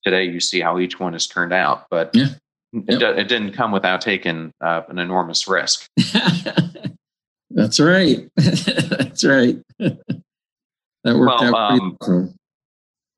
today 0.04 0.24
you 0.24 0.40
see 0.40 0.60
how 0.60 0.80
each 0.80 0.98
one 0.98 1.12
has 1.12 1.28
turned 1.28 1.52
out. 1.52 1.86
But 1.88 2.10
yeah. 2.14 2.26
It, 2.72 3.00
yep. 3.00 3.16
it, 3.16 3.28
didn't 3.28 3.52
come 3.52 3.72
without 3.72 4.00
taking 4.00 4.52
uh, 4.60 4.82
an 4.88 4.98
enormous 4.98 5.48
risk. 5.48 5.86
That's 7.50 7.80
right. 7.80 8.28
That's 8.36 9.24
right. 9.24 9.56
that 9.78 10.02
worked 11.04 11.40
well, 11.40 11.56
out 11.56 11.72
um, 11.72 11.96
well. 12.00 12.34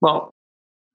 Well, 0.01 0.31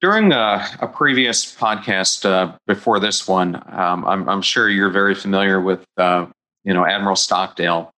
during 0.01 0.31
a, 0.31 0.65
a 0.79 0.87
previous 0.87 1.55
podcast 1.55 2.25
uh, 2.25 2.57
before 2.65 2.99
this 2.99 3.27
one, 3.27 3.55
um, 3.67 4.05
I'm, 4.05 4.27
I'm, 4.29 4.41
sure 4.41 4.69
you're 4.69 4.89
very 4.89 5.15
familiar 5.15 5.59
with, 5.59 5.83
uh, 5.97 6.25
you 6.63 6.73
know, 6.73 6.85
Admiral 6.85 7.15
Stockdale, 7.15 7.91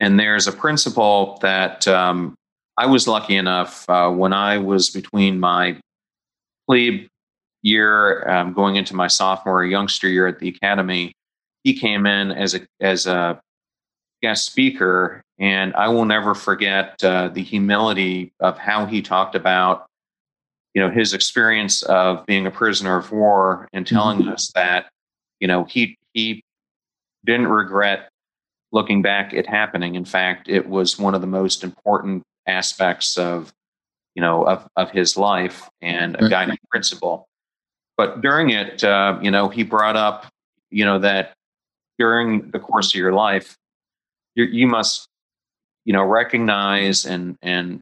and 0.00 0.18
there's 0.18 0.46
a 0.46 0.52
principle 0.52 1.38
that 1.42 1.86
um, 1.88 2.34
I 2.76 2.86
was 2.86 3.06
lucky 3.08 3.36
enough 3.36 3.88
uh, 3.88 4.10
when 4.10 4.32
I 4.32 4.58
was 4.58 4.90
between 4.90 5.40
my 5.40 5.76
plebe 6.68 7.08
year, 7.62 8.28
um, 8.28 8.52
going 8.52 8.76
into 8.76 8.94
my 8.94 9.06
sophomore 9.06 9.64
youngster 9.64 10.08
year 10.08 10.26
at 10.26 10.38
the 10.38 10.48
academy. 10.48 11.12
He 11.64 11.74
came 11.74 12.06
in 12.06 12.32
as 12.32 12.54
a 12.54 12.60
as 12.80 13.06
a 13.06 13.40
guest 14.22 14.46
speaker, 14.46 15.22
and 15.38 15.74
I 15.74 15.88
will 15.88 16.04
never 16.04 16.34
forget 16.34 17.02
uh, 17.02 17.28
the 17.28 17.42
humility 17.42 18.32
of 18.40 18.58
how 18.58 18.86
he 18.86 19.02
talked 19.02 19.34
about 19.34 19.86
you 20.74 20.82
know 20.82 20.90
his 20.90 21.14
experience 21.14 21.82
of 21.82 22.24
being 22.26 22.46
a 22.46 22.50
prisoner 22.50 22.96
of 22.96 23.10
war 23.10 23.68
and 23.72 23.86
telling 23.86 24.20
mm-hmm. 24.20 24.30
us 24.30 24.50
that 24.54 24.90
you 25.40 25.48
know 25.48 25.64
he 25.64 25.96
he 26.12 26.42
didn't 27.24 27.48
regret 27.48 28.08
looking 28.72 29.02
back 29.02 29.34
at 29.34 29.46
happening 29.46 29.94
in 29.94 30.04
fact 30.04 30.48
it 30.48 30.68
was 30.68 30.98
one 30.98 31.14
of 31.14 31.20
the 31.20 31.26
most 31.26 31.64
important 31.64 32.22
aspects 32.46 33.18
of 33.18 33.52
you 34.14 34.22
know 34.22 34.44
of, 34.44 34.66
of 34.76 34.90
his 34.90 35.16
life 35.16 35.68
and 35.82 36.16
a 36.20 36.28
guiding 36.28 36.58
principle 36.70 37.26
but 38.00 38.22
during 38.22 38.48
it 38.48 38.82
uh, 38.82 39.18
you 39.20 39.30
know 39.30 39.50
he 39.50 39.62
brought 39.62 39.94
up 39.94 40.24
you 40.70 40.86
know 40.86 40.98
that 40.98 41.34
during 41.98 42.50
the 42.50 42.58
course 42.58 42.94
of 42.94 42.98
your 42.98 43.12
life 43.12 43.56
you, 44.34 44.44
you 44.44 44.66
must 44.66 45.06
you 45.84 45.92
know 45.92 46.02
recognize 46.02 47.04
and 47.04 47.36
and 47.42 47.78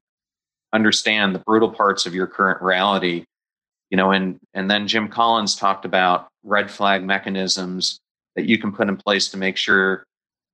understand 0.73 1.37
the 1.37 1.39
brutal 1.39 1.71
parts 1.71 2.05
of 2.05 2.17
your 2.17 2.27
current 2.27 2.61
reality 2.61 3.25
you 3.91 3.97
know 3.97 4.11
and 4.11 4.41
and 4.55 4.69
then 4.69 4.89
jim 4.89 5.07
collins 5.07 5.55
talked 5.55 5.85
about 5.85 6.27
red 6.43 6.69
flag 6.69 7.05
mechanisms 7.05 8.01
that 8.35 8.47
you 8.47 8.59
can 8.59 8.73
put 8.73 8.89
in 8.89 8.97
place 8.97 9.29
to 9.29 9.37
make 9.37 9.57
sure 9.57 10.03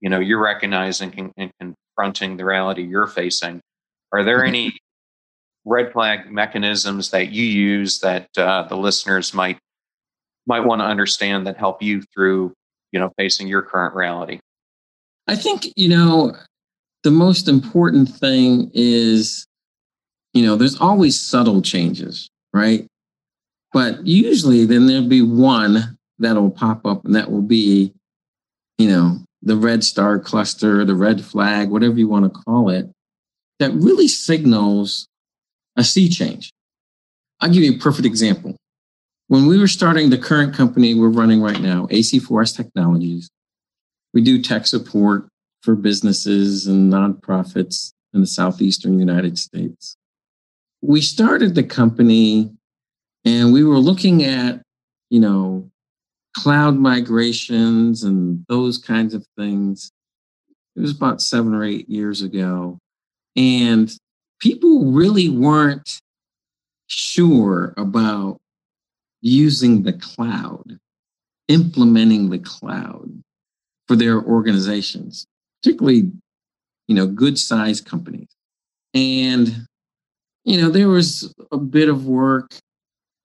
you 0.03 0.11
know 0.11 0.21
you're 0.21 0.43
recognizing 0.43 1.33
and 1.39 1.51
confronting 1.59 2.37
the 2.37 2.45
reality 2.45 2.83
you're 2.83 3.07
facing 3.07 3.63
are 4.13 4.23
there 4.23 4.41
mm-hmm. 4.41 4.49
any 4.49 4.77
red 5.65 5.93
flag 5.93 6.31
mechanisms 6.31 7.11
that 7.11 7.31
you 7.31 7.45
use 7.45 8.01
that 8.01 8.29
uh, 8.37 8.65
the 8.65 8.77
listeners 8.77 9.35
might 9.35 9.59
might 10.47 10.61
want 10.61 10.81
to 10.81 10.85
understand 10.85 11.47
that 11.47 11.57
help 11.57 11.83
you 11.83 12.03
through 12.15 12.53
you 12.93 13.01
know 13.01 13.11
facing 13.17 13.49
your 13.49 13.63
current 13.63 13.95
reality? 13.95 14.41
I 15.27 15.37
think 15.37 15.69
you 15.77 15.89
know 15.89 16.35
the 17.03 17.11
most 17.11 17.49
important 17.49 18.09
thing 18.09 18.71
is 18.75 19.47
you 20.33 20.45
know 20.45 20.57
there's 20.57 20.81
always 20.81 21.19
subtle 21.19 21.63
changes, 21.63 22.29
right? 22.53 22.87
But 23.73 24.07
usually 24.07 24.67
then 24.67 24.87
there'll 24.87 25.09
be 25.09 25.23
one 25.23 25.99
that'll 26.19 26.51
pop 26.51 26.87
up 26.87 27.05
and 27.05 27.15
that 27.15 27.31
will 27.31 27.43
be 27.43 27.93
you 28.79 28.89
know 28.89 29.19
the 29.43 29.57
red 29.57 29.85
star 29.85 30.19
cluster, 30.19 30.85
the 30.85 30.95
red 30.95 31.23
flag, 31.23 31.69
whatever 31.71 31.99
you 31.99 32.09
want 32.09 32.25
to 32.25 32.41
call 32.41 32.71
it 32.71 32.91
that 33.59 33.73
really 33.73 34.09
signals 34.09 35.09
a 35.77 35.85
sea 35.85 36.09
change. 36.09 36.53
I'll 37.41 37.51
give 37.51 37.63
you 37.63 37.75
a 37.75 37.79
perfect 37.79 38.07
example. 38.07 38.57
When 39.29 39.47
we 39.47 39.59
were 39.59 39.69
starting 39.69 40.11
the 40.11 40.19
current 40.19 40.55
company 40.55 40.95
we're 40.95 41.09
running 41.09 41.41
right 41.41 41.61
now, 41.61 41.87
AC4S 41.87 42.57
Technologies, 42.57 43.29
we 44.13 44.23
do 44.23 44.41
tech 44.41 44.67
support 44.67 45.27
for 45.63 45.75
businesses 45.75 46.67
and 46.67 46.93
nonprofits 46.93 47.93
in 48.13 48.21
the 48.21 48.27
southeastern 48.27 48.99
United 48.99 49.39
States. 49.39 49.97
We 50.83 51.01
started 51.01 51.55
the 51.55 51.63
company 51.63 52.53
and 53.25 53.53
we 53.53 53.65
were 53.65 53.79
looking 53.79 54.23
at, 54.25 54.61
you 55.11 55.21
know, 55.21 55.71
cloud 56.37 56.77
migrations 56.77 58.03
and 58.03 58.45
those 58.49 58.77
kinds 58.77 59.15
of 59.15 59.27
things. 59.39 59.91
It 60.77 60.81
was 60.81 60.95
about 60.95 61.23
seven 61.23 61.55
or 61.55 61.65
eight 61.65 61.89
years 61.89 62.23
ago. 62.23 62.79
And 63.37 63.91
people 64.41 64.93
really 64.93 65.29
weren't 65.29 66.01
sure 66.87 67.75
about 67.77 68.39
using 69.21 69.83
the 69.83 69.93
cloud, 69.93 70.79
implementing 71.49 72.31
the 72.31 72.39
cloud 72.39 73.11
for 73.89 73.97
their 73.97 74.23
organizations, 74.23 75.27
particularly, 75.63 76.11
you 76.89 76.95
know, 76.95 77.07
good 77.07 77.39
sized 77.39 77.87
companies. 77.87 78.29
And, 78.93 79.67
you 80.45 80.61
know, 80.61 80.71
there 80.71 80.89
was 80.89 81.33
a 81.51 81.59
bit 81.59 81.89
of 81.89 82.07
work. 82.07 82.55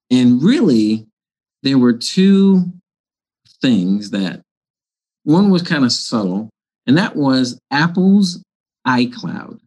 And 0.09 0.41
really, 0.41 1.05
there 1.63 1.77
were 1.77 1.93
two 1.93 2.65
things 3.61 4.11
that 4.11 4.41
one 5.23 5.49
was 5.49 5.61
kind 5.61 5.83
of 5.83 5.91
subtle, 5.91 6.49
and 6.87 6.97
that 6.97 7.15
was 7.15 7.59
Apple's 7.71 8.41
iCloud 8.87 9.59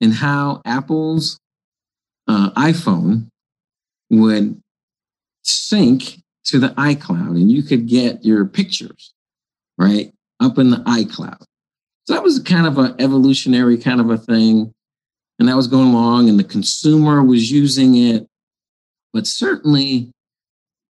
and 0.00 0.14
how 0.14 0.62
Apple's 0.64 1.38
uh, 2.26 2.50
iPhone 2.52 3.28
would 4.10 4.60
sync 5.42 6.20
to 6.44 6.58
the 6.58 6.68
iCloud 6.70 7.30
and 7.30 7.50
you 7.50 7.62
could 7.62 7.86
get 7.86 8.24
your 8.24 8.44
pictures, 8.44 9.12
right, 9.78 10.12
up 10.40 10.58
in 10.58 10.70
the 10.70 10.78
iCloud. 10.78 11.42
So 12.06 12.14
that 12.14 12.22
was 12.22 12.40
kind 12.40 12.66
of 12.66 12.78
an 12.78 12.94
evolutionary 12.98 13.76
kind 13.76 14.00
of 14.00 14.10
a 14.10 14.18
thing. 14.18 14.72
And 15.38 15.48
that 15.48 15.56
was 15.56 15.68
going 15.68 15.88
along, 15.88 16.28
and 16.28 16.38
the 16.38 16.44
consumer 16.44 17.24
was 17.24 17.50
using 17.50 17.96
it. 17.96 18.26
But 19.12 19.26
certainly, 19.26 20.10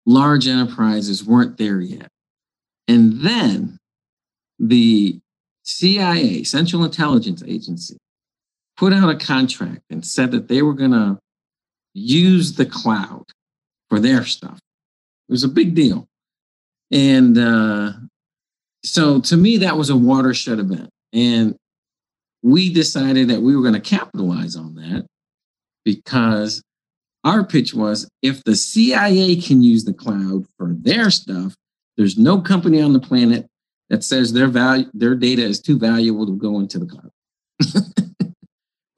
large 0.06 0.48
enterprises 0.48 1.24
weren't 1.24 1.56
there 1.56 1.80
yet. 1.80 2.08
And 2.88 3.20
then 3.20 3.78
the 4.58 5.20
CIA, 5.62 6.42
Central 6.42 6.84
Intelligence 6.84 7.44
Agency, 7.46 7.96
put 8.81 8.95
out 8.95 9.11
a 9.11 9.14
contract 9.14 9.83
and 9.91 10.07
said 10.07 10.31
that 10.31 10.49
they 10.49 10.62
were 10.62 10.72
going 10.72 10.91
to 10.91 11.18
use 11.93 12.55
the 12.55 12.64
cloud 12.64 13.26
for 13.91 14.01
their 14.01 14.24
stuff. 14.24 14.59
It 15.28 15.33
was 15.33 15.45
a 15.45 15.49
big 15.49 15.74
deal. 15.74 16.09
And 16.91 17.37
uh, 17.37 17.93
so 18.83 19.20
to 19.20 19.37
me, 19.37 19.59
that 19.59 19.76
was 19.76 19.91
a 19.91 19.97
watershed 19.97 20.59
event. 20.59 20.89
And 21.12 21.57
we 22.43 22.72
decided 22.72 23.28
that 23.28 23.43
we 23.43 23.55
were 23.55 23.61
going 23.61 23.74
to 23.74 23.81
capitalize 23.81 24.57
on 24.57 24.74
that 24.76 25.07
because 25.85 26.62
our 27.22 27.45
pitch 27.45 27.74
was 27.74 28.09
if 28.22 28.43
the 28.45 28.57
CIA 28.57 29.37
can 29.37 29.62
use 29.62 29.85
the 29.85 29.93
cloud 29.93 30.47
for 30.57 30.72
their 30.72 31.11
stuff, 31.11 31.55
there's 31.99 32.16
no 32.16 32.41
company 32.41 32.81
on 32.81 32.95
the 32.95 33.01
planet 33.01 33.47
that 33.91 34.05
says 34.05 34.33
their 34.33 34.49
value, 34.49 34.87
their 34.95 35.14
data 35.14 35.43
is 35.43 35.61
too 35.61 35.78
valuable 35.78 36.24
to 36.24 36.33
go 36.33 36.61
into 36.61 36.78
the 36.78 36.87
cloud. 36.87 37.11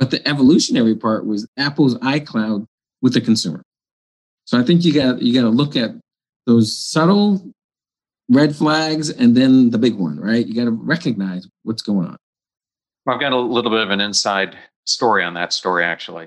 But 0.03 0.11
the 0.11 0.28
evolutionary 0.28 0.96
part 0.96 1.26
was 1.26 1.46
Apple's 1.57 1.94
iCloud 1.98 2.66
with 3.03 3.12
the 3.12 3.20
consumer. 3.20 3.62
So 4.46 4.59
I 4.59 4.64
think 4.64 4.84
you 4.84 4.92
got 4.92 5.22
you 5.22 5.32
got 5.32 5.42
to 5.42 5.48
look 5.48 5.76
at 5.76 5.92
those 6.44 6.76
subtle 6.76 7.53
red 8.28 8.57
flags 8.57 9.11
and 9.11 9.36
then 9.36 9.70
the 9.70 9.78
big 9.78 9.94
one, 9.94 10.18
right? 10.18 10.44
You 10.44 10.57
got 10.57 10.64
to 10.64 10.72
recognize 10.72 11.46
what's 11.62 11.82
going 11.82 12.09
on. 12.09 12.16
I've 13.07 13.20
got 13.20 13.32
a 13.32 13.38
little 13.38 13.70
bit 13.70 13.78
of 13.78 13.90
an 13.90 14.00
inside 14.00 14.59
story 14.86 15.22
on 15.22 15.34
that 15.34 15.53
story 15.53 15.84
actually. 15.84 16.26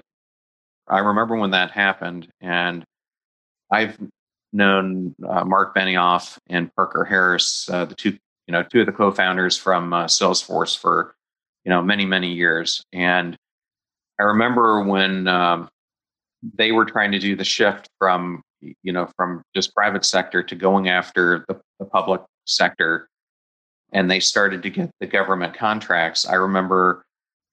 I 0.87 0.99
remember 0.99 1.35
when 1.35 1.51
that 1.51 1.71
happened, 1.71 2.29
and 2.39 2.85
I've 3.69 3.99
known 4.53 5.15
uh, 5.27 5.43
Mark 5.43 5.75
Benioff 5.75 6.37
and 6.47 6.73
Parker 6.75 7.03
Harris, 7.03 7.69
uh, 7.69 7.83
the 7.83 7.95
two 7.95 8.17
you 8.47 8.53
know 8.53 8.63
two 8.63 8.79
of 8.79 8.85
the 8.85 8.93
co-founders 8.93 9.57
from 9.57 9.91
uh, 9.91 10.05
Salesforce 10.05 10.79
for 10.79 11.13
you 11.65 11.71
know 11.71 11.81
many 11.81 12.05
many 12.05 12.31
years, 12.31 12.81
and 12.93 13.35
I 14.19 14.23
remember 14.23 14.83
when 14.83 15.27
um, 15.27 15.69
they 16.53 16.71
were 16.71 16.85
trying 16.85 17.11
to 17.11 17.19
do 17.19 17.35
the 17.35 17.43
shift 17.43 17.89
from 17.99 18.41
you 18.61 18.93
know 18.93 19.09
from 19.15 19.43
just 19.53 19.73
private 19.75 20.05
sector 20.05 20.41
to 20.41 20.55
going 20.55 20.89
after 20.89 21.45
the, 21.47 21.59
the 21.79 21.85
public 21.85 22.21
sector 22.45 23.07
and 23.91 24.09
they 24.09 24.19
started 24.19 24.63
to 24.63 24.69
get 24.69 24.89
the 24.99 25.07
government 25.07 25.53
contracts. 25.55 26.27
I 26.27 26.35
remember 26.35 27.05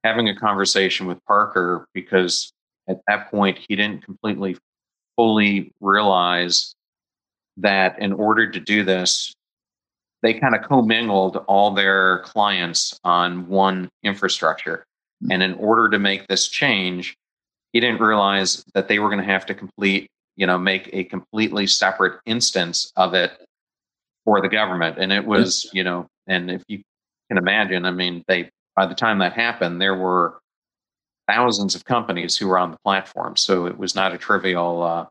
having 0.04 0.28
a 0.28 0.36
conversation 0.36 1.06
with 1.06 1.24
parker 1.26 1.86
because 1.94 2.52
at 2.88 3.00
that 3.06 3.30
point 3.30 3.58
he 3.68 3.76
didn't 3.76 4.04
completely 4.04 4.56
fully 5.16 5.70
realize 5.80 6.74
that 7.58 7.98
in 8.00 8.12
order 8.12 8.50
to 8.50 8.58
do 8.58 8.82
this 8.82 9.32
they 10.22 10.34
kind 10.34 10.54
of 10.54 10.62
commingled 10.62 11.36
all 11.48 11.72
their 11.72 12.20
clients 12.20 12.98
on 13.04 13.48
one 13.48 13.88
infrastructure 14.04 14.84
and 15.30 15.42
in 15.42 15.54
order 15.54 15.88
to 15.88 15.98
make 15.98 16.26
this 16.28 16.48
change 16.48 17.16
he 17.72 17.80
didn't 17.80 18.00
realize 18.00 18.64
that 18.74 18.88
they 18.88 18.98
were 18.98 19.08
going 19.08 19.20
to 19.20 19.32
have 19.32 19.46
to 19.46 19.54
complete 19.54 20.10
you 20.36 20.46
know 20.46 20.58
make 20.58 20.88
a 20.92 21.04
completely 21.04 21.66
separate 21.66 22.20
instance 22.26 22.92
of 22.96 23.14
it 23.14 23.32
for 24.24 24.40
the 24.40 24.48
government. 24.48 24.98
And 24.98 25.12
it 25.12 25.24
was 25.24 25.68
you 25.72 25.84
know 25.84 26.06
and 26.26 26.50
if 26.50 26.62
you 26.68 26.82
can 27.28 27.38
imagine 27.38 27.84
i 27.84 27.90
mean 27.90 28.22
they 28.28 28.50
by 28.76 28.86
the 28.86 28.94
time 28.94 29.18
that 29.18 29.32
happened 29.32 29.80
there 29.80 29.94
were 29.94 30.38
thousands 31.28 31.74
of 31.74 31.84
companies 31.84 32.36
who 32.36 32.48
were 32.48 32.58
on 32.58 32.72
the 32.72 32.78
platform. 32.84 33.36
So 33.36 33.66
it 33.66 33.78
was 33.78 33.94
not 33.94 34.12
a 34.12 34.18
trivial 34.18 34.82
uh, 34.82 35.06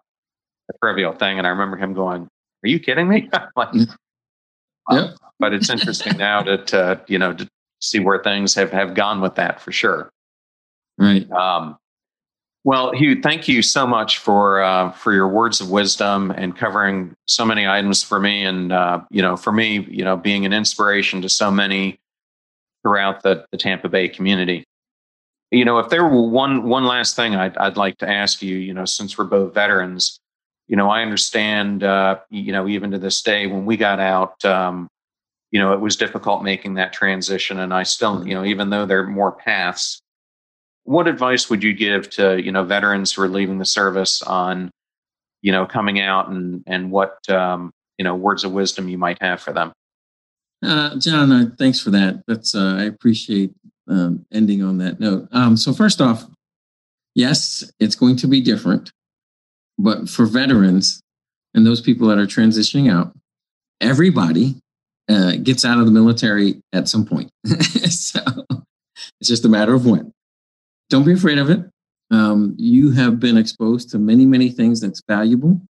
a 0.69 0.77
trivial 0.83 1.13
thing. 1.13 1.37
And 1.37 1.47
i 1.47 1.49
remember 1.49 1.77
him 1.77 1.93
going 1.93 2.27
are 2.63 2.69
you 2.69 2.79
kidding 2.79 3.07
me? 3.07 3.29
Like, 3.55 3.69
yeah. 4.89 5.11
but 5.39 5.53
it's 5.53 5.69
interesting 5.69 6.17
now 6.17 6.41
to, 6.41 6.57
to 6.65 7.01
you 7.07 7.19
know 7.19 7.33
to 7.33 7.47
see 7.81 7.99
where 7.99 8.21
things 8.21 8.53
have 8.53 8.71
have 8.71 8.93
gone 8.93 9.21
with 9.21 9.35
that 9.35 9.59
for 9.59 9.71
sure 9.71 10.11
right 10.97 11.29
um, 11.31 11.77
well, 12.63 12.91
Hugh, 12.91 13.19
thank 13.21 13.47
you 13.47 13.63
so 13.63 13.87
much 13.87 14.19
for 14.19 14.61
uh, 14.61 14.91
for 14.91 15.13
your 15.13 15.27
words 15.27 15.61
of 15.61 15.71
wisdom 15.71 16.29
and 16.29 16.55
covering 16.55 17.15
so 17.25 17.43
many 17.43 17.67
items 17.67 18.03
for 18.03 18.19
me, 18.19 18.45
and 18.45 18.71
uh, 18.71 19.01
you 19.09 19.21
know, 19.21 19.35
for 19.35 19.51
me, 19.51 19.79
you 19.89 20.03
know, 20.03 20.15
being 20.15 20.45
an 20.45 20.53
inspiration 20.53 21.23
to 21.23 21.29
so 21.29 21.49
many 21.49 21.99
throughout 22.83 23.23
the, 23.23 23.45
the 23.51 23.57
Tampa 23.57 23.89
Bay 23.89 24.07
community. 24.07 24.63
You 25.49 25.65
know, 25.65 25.79
if 25.79 25.89
there 25.89 26.03
were 26.03 26.27
one 26.29 26.69
one 26.69 26.85
last 26.85 27.15
thing 27.15 27.35
I'd 27.35 27.57
I'd 27.57 27.77
like 27.77 27.97
to 27.97 28.09
ask 28.09 28.43
you, 28.43 28.57
you 28.57 28.75
know, 28.75 28.85
since 28.85 29.17
we're 29.17 29.25
both 29.25 29.55
veterans, 29.55 30.19
you 30.67 30.75
know, 30.75 30.89
I 30.89 31.01
understand, 31.01 31.83
uh, 31.83 32.19
you 32.29 32.51
know, 32.51 32.67
even 32.67 32.91
to 32.91 32.99
this 32.99 33.23
day, 33.23 33.47
when 33.47 33.65
we 33.65 33.75
got 33.75 33.99
out, 33.99 34.45
um, 34.45 34.87
you 35.51 35.59
know, 35.59 35.73
it 35.73 35.79
was 35.79 35.95
difficult 35.95 36.43
making 36.43 36.75
that 36.75 36.93
transition, 36.93 37.59
and 37.59 37.73
I 37.73 37.83
still, 37.83 38.25
you 38.27 38.33
know, 38.33 38.45
even 38.45 38.69
though 38.69 38.85
there 38.85 39.01
are 39.01 39.07
more 39.07 39.31
paths 39.31 40.01
what 40.83 41.07
advice 41.07 41.49
would 41.49 41.63
you 41.63 41.73
give 41.73 42.09
to 42.11 42.41
you 42.41 42.51
know 42.51 42.63
veterans 42.63 43.13
who 43.13 43.21
are 43.21 43.29
leaving 43.29 43.57
the 43.57 43.65
service 43.65 44.21
on 44.21 44.71
you 45.41 45.51
know 45.51 45.65
coming 45.65 45.99
out 45.99 46.29
and 46.29 46.63
and 46.67 46.91
what 46.91 47.17
um, 47.29 47.71
you 47.97 48.03
know 48.03 48.15
words 48.15 48.43
of 48.43 48.51
wisdom 48.51 48.89
you 48.89 48.97
might 48.97 49.21
have 49.21 49.41
for 49.41 49.53
them? 49.53 49.71
Uh, 50.63 50.95
john 50.97 51.31
uh, 51.31 51.45
thanks 51.57 51.79
for 51.79 51.91
that. 51.91 52.23
That's 52.27 52.55
uh, 52.55 52.75
i 52.79 52.83
appreciate 52.83 53.53
um, 53.87 54.25
ending 54.31 54.63
on 54.63 54.77
that 54.77 54.99
note. 54.99 55.27
Um, 55.31 55.57
so 55.57 55.73
first 55.73 56.01
off 56.01 56.25
yes 57.13 57.69
it's 57.79 57.95
going 57.95 58.15
to 58.15 58.27
be 58.27 58.41
different 58.41 58.91
but 59.77 60.07
for 60.09 60.25
veterans 60.25 61.01
and 61.53 61.65
those 61.65 61.81
people 61.81 62.07
that 62.07 62.17
are 62.17 62.27
transitioning 62.27 62.91
out 62.91 63.13
everybody 63.81 64.55
uh, 65.11 65.35
gets 65.43 65.65
out 65.65 65.79
of 65.79 65.85
the 65.85 65.91
military 65.91 66.61
at 66.73 66.87
some 66.87 67.05
point 67.05 67.29
so 67.45 68.19
it's 69.19 69.29
just 69.29 69.45
a 69.45 69.49
matter 69.49 69.73
of 69.73 69.85
when 69.85 70.13
don't 70.91 71.05
be 71.05 71.13
afraid 71.13 71.39
of 71.39 71.49
it. 71.49 71.61
Um, 72.11 72.53
you 72.57 72.91
have 72.91 73.19
been 73.19 73.37
exposed 73.37 73.89
to 73.91 73.97
many, 73.97 74.25
many 74.25 74.49
things 74.49 74.81
that's 74.81 75.01
valuable 75.07 75.61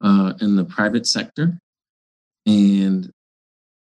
uh, 0.00 0.34
in 0.40 0.54
the 0.54 0.64
private 0.64 1.04
sector. 1.04 1.58
And 2.46 3.10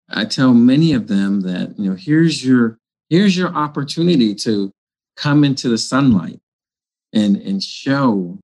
I 0.10 0.26
tell 0.26 0.54
many 0.54 0.94
of 0.94 1.08
them 1.08 1.42
that, 1.42 1.78
you 1.78 1.90
know, 1.90 1.96
here's 1.96 2.46
your 2.46 2.78
here's 3.10 3.36
your 3.36 3.50
opportunity 3.50 4.36
to 4.36 4.72
come 5.16 5.44
into 5.44 5.68
the 5.68 5.78
sunlight 5.80 6.40
and 7.12 7.38
and 7.38 7.62
show 7.62 8.38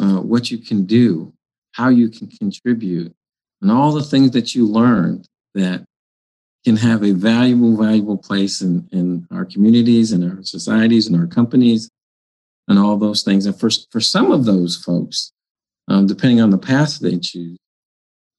uh, 0.00 0.20
what 0.20 0.50
you 0.52 0.58
can 0.58 0.86
do, 0.86 1.32
how 1.72 1.88
you 1.88 2.08
can 2.08 2.28
contribute, 2.28 3.12
and 3.60 3.72
all 3.72 3.92
the 3.92 4.04
things 4.04 4.30
that 4.30 4.54
you 4.54 4.64
learned 4.64 5.26
that 5.58 5.84
can 6.64 6.76
have 6.76 7.02
a 7.04 7.12
valuable, 7.12 7.76
valuable 7.76 8.16
place 8.16 8.60
in, 8.60 8.88
in 8.92 9.26
our 9.30 9.44
communities 9.44 10.12
and 10.12 10.24
our 10.24 10.42
societies 10.42 11.06
and 11.06 11.18
our 11.18 11.26
companies 11.26 11.88
and 12.66 12.78
all 12.78 12.96
those 12.96 13.22
things. 13.22 13.46
And 13.46 13.58
for, 13.58 13.70
for 13.90 14.00
some 14.00 14.32
of 14.32 14.44
those 14.44 14.76
folks, 14.76 15.32
um, 15.88 16.06
depending 16.06 16.40
on 16.40 16.50
the 16.50 16.58
path 16.58 16.98
they 16.98 17.18
choose, 17.18 17.58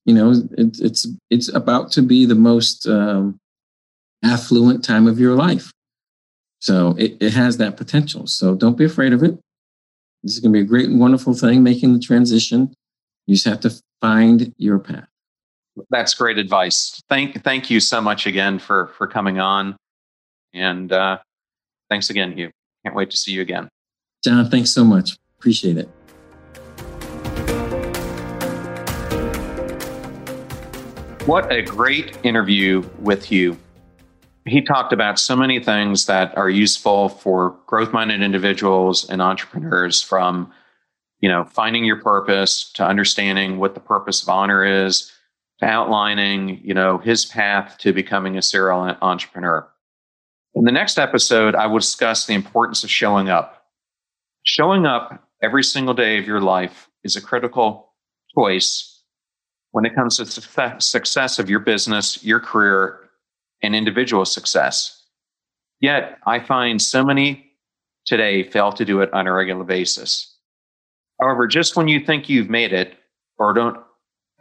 you 0.06 0.14
know, 0.14 0.32
it, 0.32 0.80
it's 0.80 1.08
it's 1.30 1.54
about 1.54 1.92
to 1.92 2.02
be 2.02 2.26
the 2.26 2.36
most 2.36 2.88
um, 2.88 3.38
affluent 4.24 4.84
time 4.84 5.08
of 5.08 5.20
your 5.20 5.36
life. 5.36 5.72
So 6.60 6.96
it, 6.98 7.18
it 7.20 7.34
has 7.34 7.58
that 7.58 7.78
potential. 7.78 8.28
So 8.28 8.56
don't 8.56 8.78
be 8.78 8.86
afraid 8.86 9.14
of 9.14 9.24
it. 9.24 9.40
This 10.24 10.34
is 10.34 10.40
going 10.40 10.52
to 10.54 10.58
be 10.58 10.64
a 10.64 10.68
great 10.68 10.92
wonderful 10.92 11.34
thing, 11.34 11.64
making 11.64 11.94
the 11.94 12.00
transition. 12.00 12.74
You 13.26 13.36
just 13.36 13.46
have 13.46 13.62
to 13.62 13.72
find 14.02 14.54
your 14.58 14.80
path. 14.80 15.08
That's 15.90 16.14
great 16.14 16.38
advice. 16.38 17.02
Thank 17.10 17.44
thank 17.44 17.70
you 17.70 17.80
so 17.80 18.02
much 18.02 18.26
again 18.26 18.60
for 18.60 18.88
for 18.98 19.08
coming 19.08 19.40
on, 19.40 19.78
and 20.54 20.92
uh, 20.92 21.20
thanks 21.90 22.10
again, 22.10 22.34
Hugh. 22.34 22.52
Can't 22.84 22.96
wait 22.96 23.12
to 23.12 23.18
see 23.18 23.32
you 23.32 23.42
again. 23.42 23.70
John, 24.24 24.50
thanks 24.50 24.74
so 24.74 24.84
much. 24.84 25.18
Appreciate 25.38 25.78
it. 25.78 25.90
What 31.26 31.52
a 31.52 31.62
great 31.62 32.18
interview 32.24 32.90
with 33.00 33.26
Hugh. 33.26 33.58
He 34.46 34.62
talked 34.62 34.94
about 34.94 35.20
so 35.20 35.36
many 35.36 35.60
things 35.60 36.08
that 36.08 36.36
are 36.36 36.50
useful 36.50 37.10
for 37.10 37.56
growth 37.68 37.94
minded 37.94 38.24
individuals 38.24 39.08
and 39.08 39.22
entrepreneurs 39.22 40.02
from 40.02 40.52
you 41.20 41.30
know 41.30 41.44
finding 41.46 41.86
your 41.86 42.02
purpose 42.02 42.72
to 42.74 42.84
understanding 42.84 43.60
what 43.60 43.74
the 43.76 43.80
purpose 43.80 44.24
of 44.24 44.30
honor 44.30 44.64
is 44.64 45.12
outlining, 45.68 46.62
you 46.64 46.74
know, 46.74 46.97
his 46.97 47.26
path 47.26 47.78
to 47.80 47.93
becoming 47.93 48.38
a 48.38 48.41
serial 48.41 48.95
entrepreneur. 49.01 49.68
In 50.55 50.66
the 50.66 50.72
next 50.72 50.97
episode, 50.97 51.55
I 51.55 51.68
will 51.68 51.80
discuss 51.80 52.26
the 52.26 52.34
importance 52.34 52.84
of 52.84 52.89
showing 52.89 53.30
up. 53.30 53.66
Showing 54.43 54.86
up 54.86 55.28
every 55.43 55.64
single 55.64 55.93
day 55.93 56.18
of 56.18 56.26
your 56.26 56.41
life 56.41 56.89
is 57.03 57.16
a 57.16 57.22
critical 57.22 57.93
choice 58.36 59.03
when 59.72 59.86
it 59.86 59.93
comes 59.93 60.18
to 60.18 60.26
success 60.82 61.39
of 61.39 61.49
your 61.49 61.60
business, 61.60 62.24
your 62.24 62.39
career, 62.39 63.10
and 63.62 63.76
individual 63.76 64.26
success. 64.26 65.05
Yet, 65.82 66.18
I 66.26 66.39
find 66.39 66.82
so 66.82 67.05
many 67.05 67.51
today 68.05 68.43
fail 68.43 68.72
to 68.72 68.86
do 68.86 69.01
it 69.01 69.14
on 69.14 69.28
a 69.28 69.34
regular 69.34 69.64
basis. 69.64 70.36
However, 71.22 71.47
just 71.47 71.76
when 71.76 71.88
you 71.88 72.03
think 72.03 72.30
you've 72.30 72.49
made 72.49 72.74
it 72.74 72.95
or 73.38 73.53
don't 73.53 73.78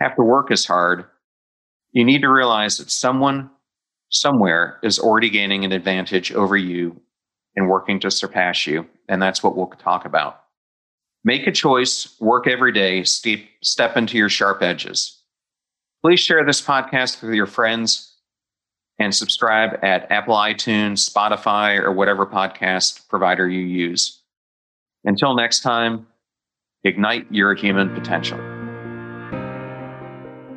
have 0.00 0.16
to 0.16 0.22
work 0.22 0.50
as 0.50 0.64
hard, 0.64 1.04
you 1.92 2.04
need 2.04 2.22
to 2.22 2.28
realize 2.28 2.78
that 2.78 2.90
someone 2.90 3.50
somewhere 4.10 4.78
is 4.82 4.98
already 4.98 5.30
gaining 5.30 5.64
an 5.64 5.72
advantage 5.72 6.32
over 6.32 6.56
you 6.56 7.00
and 7.56 7.68
working 7.68 8.00
to 8.00 8.10
surpass 8.10 8.66
you. 8.66 8.86
And 9.08 9.20
that's 9.20 9.42
what 9.42 9.56
we'll 9.56 9.66
talk 9.66 10.04
about. 10.04 10.42
Make 11.24 11.46
a 11.46 11.52
choice, 11.52 12.14
work 12.20 12.46
every 12.46 12.72
day, 12.72 13.02
step, 13.04 13.40
step 13.62 13.96
into 13.96 14.16
your 14.16 14.28
sharp 14.28 14.62
edges. 14.62 15.20
Please 16.02 16.20
share 16.20 16.44
this 16.44 16.62
podcast 16.62 17.20
with 17.22 17.34
your 17.34 17.46
friends 17.46 18.14
and 18.98 19.14
subscribe 19.14 19.78
at 19.82 20.10
Apple 20.10 20.34
iTunes, 20.34 21.08
Spotify, 21.08 21.78
or 21.78 21.92
whatever 21.92 22.26
podcast 22.26 23.08
provider 23.08 23.48
you 23.48 23.60
use. 23.60 24.22
Until 25.04 25.34
next 25.34 25.60
time, 25.60 26.06
ignite 26.84 27.26
your 27.30 27.54
human 27.54 27.94
potential. 27.94 28.57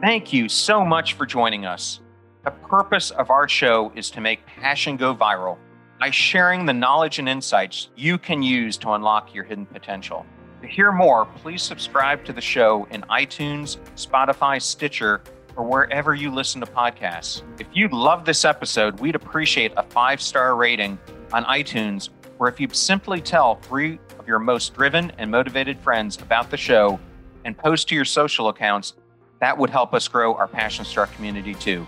Thank 0.02 0.34
you 0.34 0.50
so 0.50 0.84
much 0.84 1.14
for 1.14 1.28
joining 1.28 1.68
us. 1.68 2.02
The 2.44 2.50
purpose 2.50 3.12
of 3.12 3.30
our 3.30 3.48
show 3.48 3.92
is 3.96 4.10
to 4.12 4.20
make 4.20 4.44
passion 4.48 4.98
go 4.98 5.14
viral 5.16 5.60
by 6.00 6.10
sharing 6.10 6.66
the 6.66 6.74
knowledge 6.74 7.20
and 7.20 7.30
insights 7.30 7.90
you 7.96 8.18
can 8.18 8.42
use 8.42 8.78
to 8.78 8.94
unlock 8.94 9.36
your 9.36 9.44
hidden 9.44 9.68
potential. 9.68 10.26
To 10.64 10.68
hear 10.68 10.92
more, 10.92 11.28
please 11.28 11.62
subscribe 11.62 12.26
to 12.26 12.34
the 12.34 12.42
show 12.42 12.88
in 12.90 13.04
iTunes, 13.12 13.78
Spotify, 13.96 14.60
Stitcher, 14.60 15.22
or 15.56 15.66
wherever 15.66 16.16
you 16.16 16.34
listen 16.34 16.62
to 16.62 16.68
podcasts. 16.68 17.44
If 17.60 17.68
you 17.72 17.88
love 17.90 18.26
this 18.26 18.44
episode, 18.44 19.00
we'd 19.00 19.14
appreciate 19.14 19.72
a 19.78 19.84
five 19.84 20.20
star 20.20 20.56
rating 20.56 20.98
on 21.32 21.44
iTunes, 21.44 22.10
or 22.40 22.50
if 22.50 22.60
you 22.60 22.68
simply 22.72 23.22
tell 23.22 23.58
three 23.58 24.00
of 24.18 24.28
your 24.28 24.40
most 24.40 24.74
driven 24.74 25.12
and 25.20 25.30
motivated 25.30 25.80
friends 25.80 26.20
about 26.20 26.50
the 26.50 26.58
show 26.58 27.00
and 27.46 27.56
post 27.56 27.88
to 27.90 27.96
your 27.96 28.06
social 28.06 28.50
accounts 28.50 28.94
that 29.42 29.58
would 29.58 29.70
help 29.70 29.94
us 29.94 30.08
grow 30.08 30.34
our 30.36 30.48
Passion 30.48 30.86
Struck 30.86 31.14
community 31.16 31.54
too. 31.56 31.86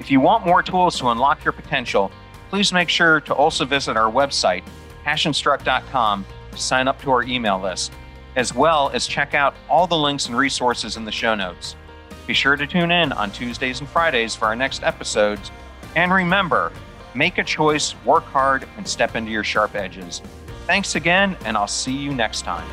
If 0.00 0.10
you 0.10 0.18
want 0.20 0.44
more 0.44 0.62
tools 0.62 0.98
to 0.98 1.08
unlock 1.08 1.44
your 1.44 1.52
potential, 1.52 2.10
please 2.50 2.72
make 2.72 2.88
sure 2.88 3.20
to 3.20 3.34
also 3.34 3.64
visit 3.64 3.96
our 3.96 4.10
website, 4.10 4.64
passionstruck.com, 5.04 6.26
to 6.50 6.58
sign 6.58 6.88
up 6.88 7.00
to 7.02 7.10
our 7.12 7.22
email 7.22 7.60
list. 7.60 7.92
as 8.36 8.54
well 8.54 8.90
as 8.90 9.06
check 9.06 9.34
out 9.34 9.54
all 9.68 9.86
the 9.86 9.96
links 9.96 10.26
and 10.26 10.36
resources 10.36 10.96
in 10.96 11.04
the 11.04 11.12
show 11.12 11.34
notes. 11.34 11.74
Be 12.26 12.34
sure 12.34 12.56
to 12.56 12.66
tune 12.66 12.90
in 12.90 13.12
on 13.12 13.30
Tuesdays 13.30 13.80
and 13.80 13.88
Fridays 13.88 14.36
for 14.36 14.44
our 14.44 14.56
next 14.56 14.82
episodes. 14.82 15.50
And 15.96 16.12
remember, 16.12 16.72
make 17.14 17.38
a 17.38 17.44
choice, 17.44 17.94
work 18.04 18.24
hard, 18.24 18.68
and 18.76 18.86
step 18.86 19.16
into 19.16 19.30
your 19.30 19.44
sharp 19.44 19.74
edges. 19.74 20.20
Thanks 20.66 20.96
again, 20.96 21.36
and 21.44 21.56
I'll 21.56 21.66
see 21.66 21.96
you 21.96 22.12
next 22.12 22.42
time. 22.42 22.68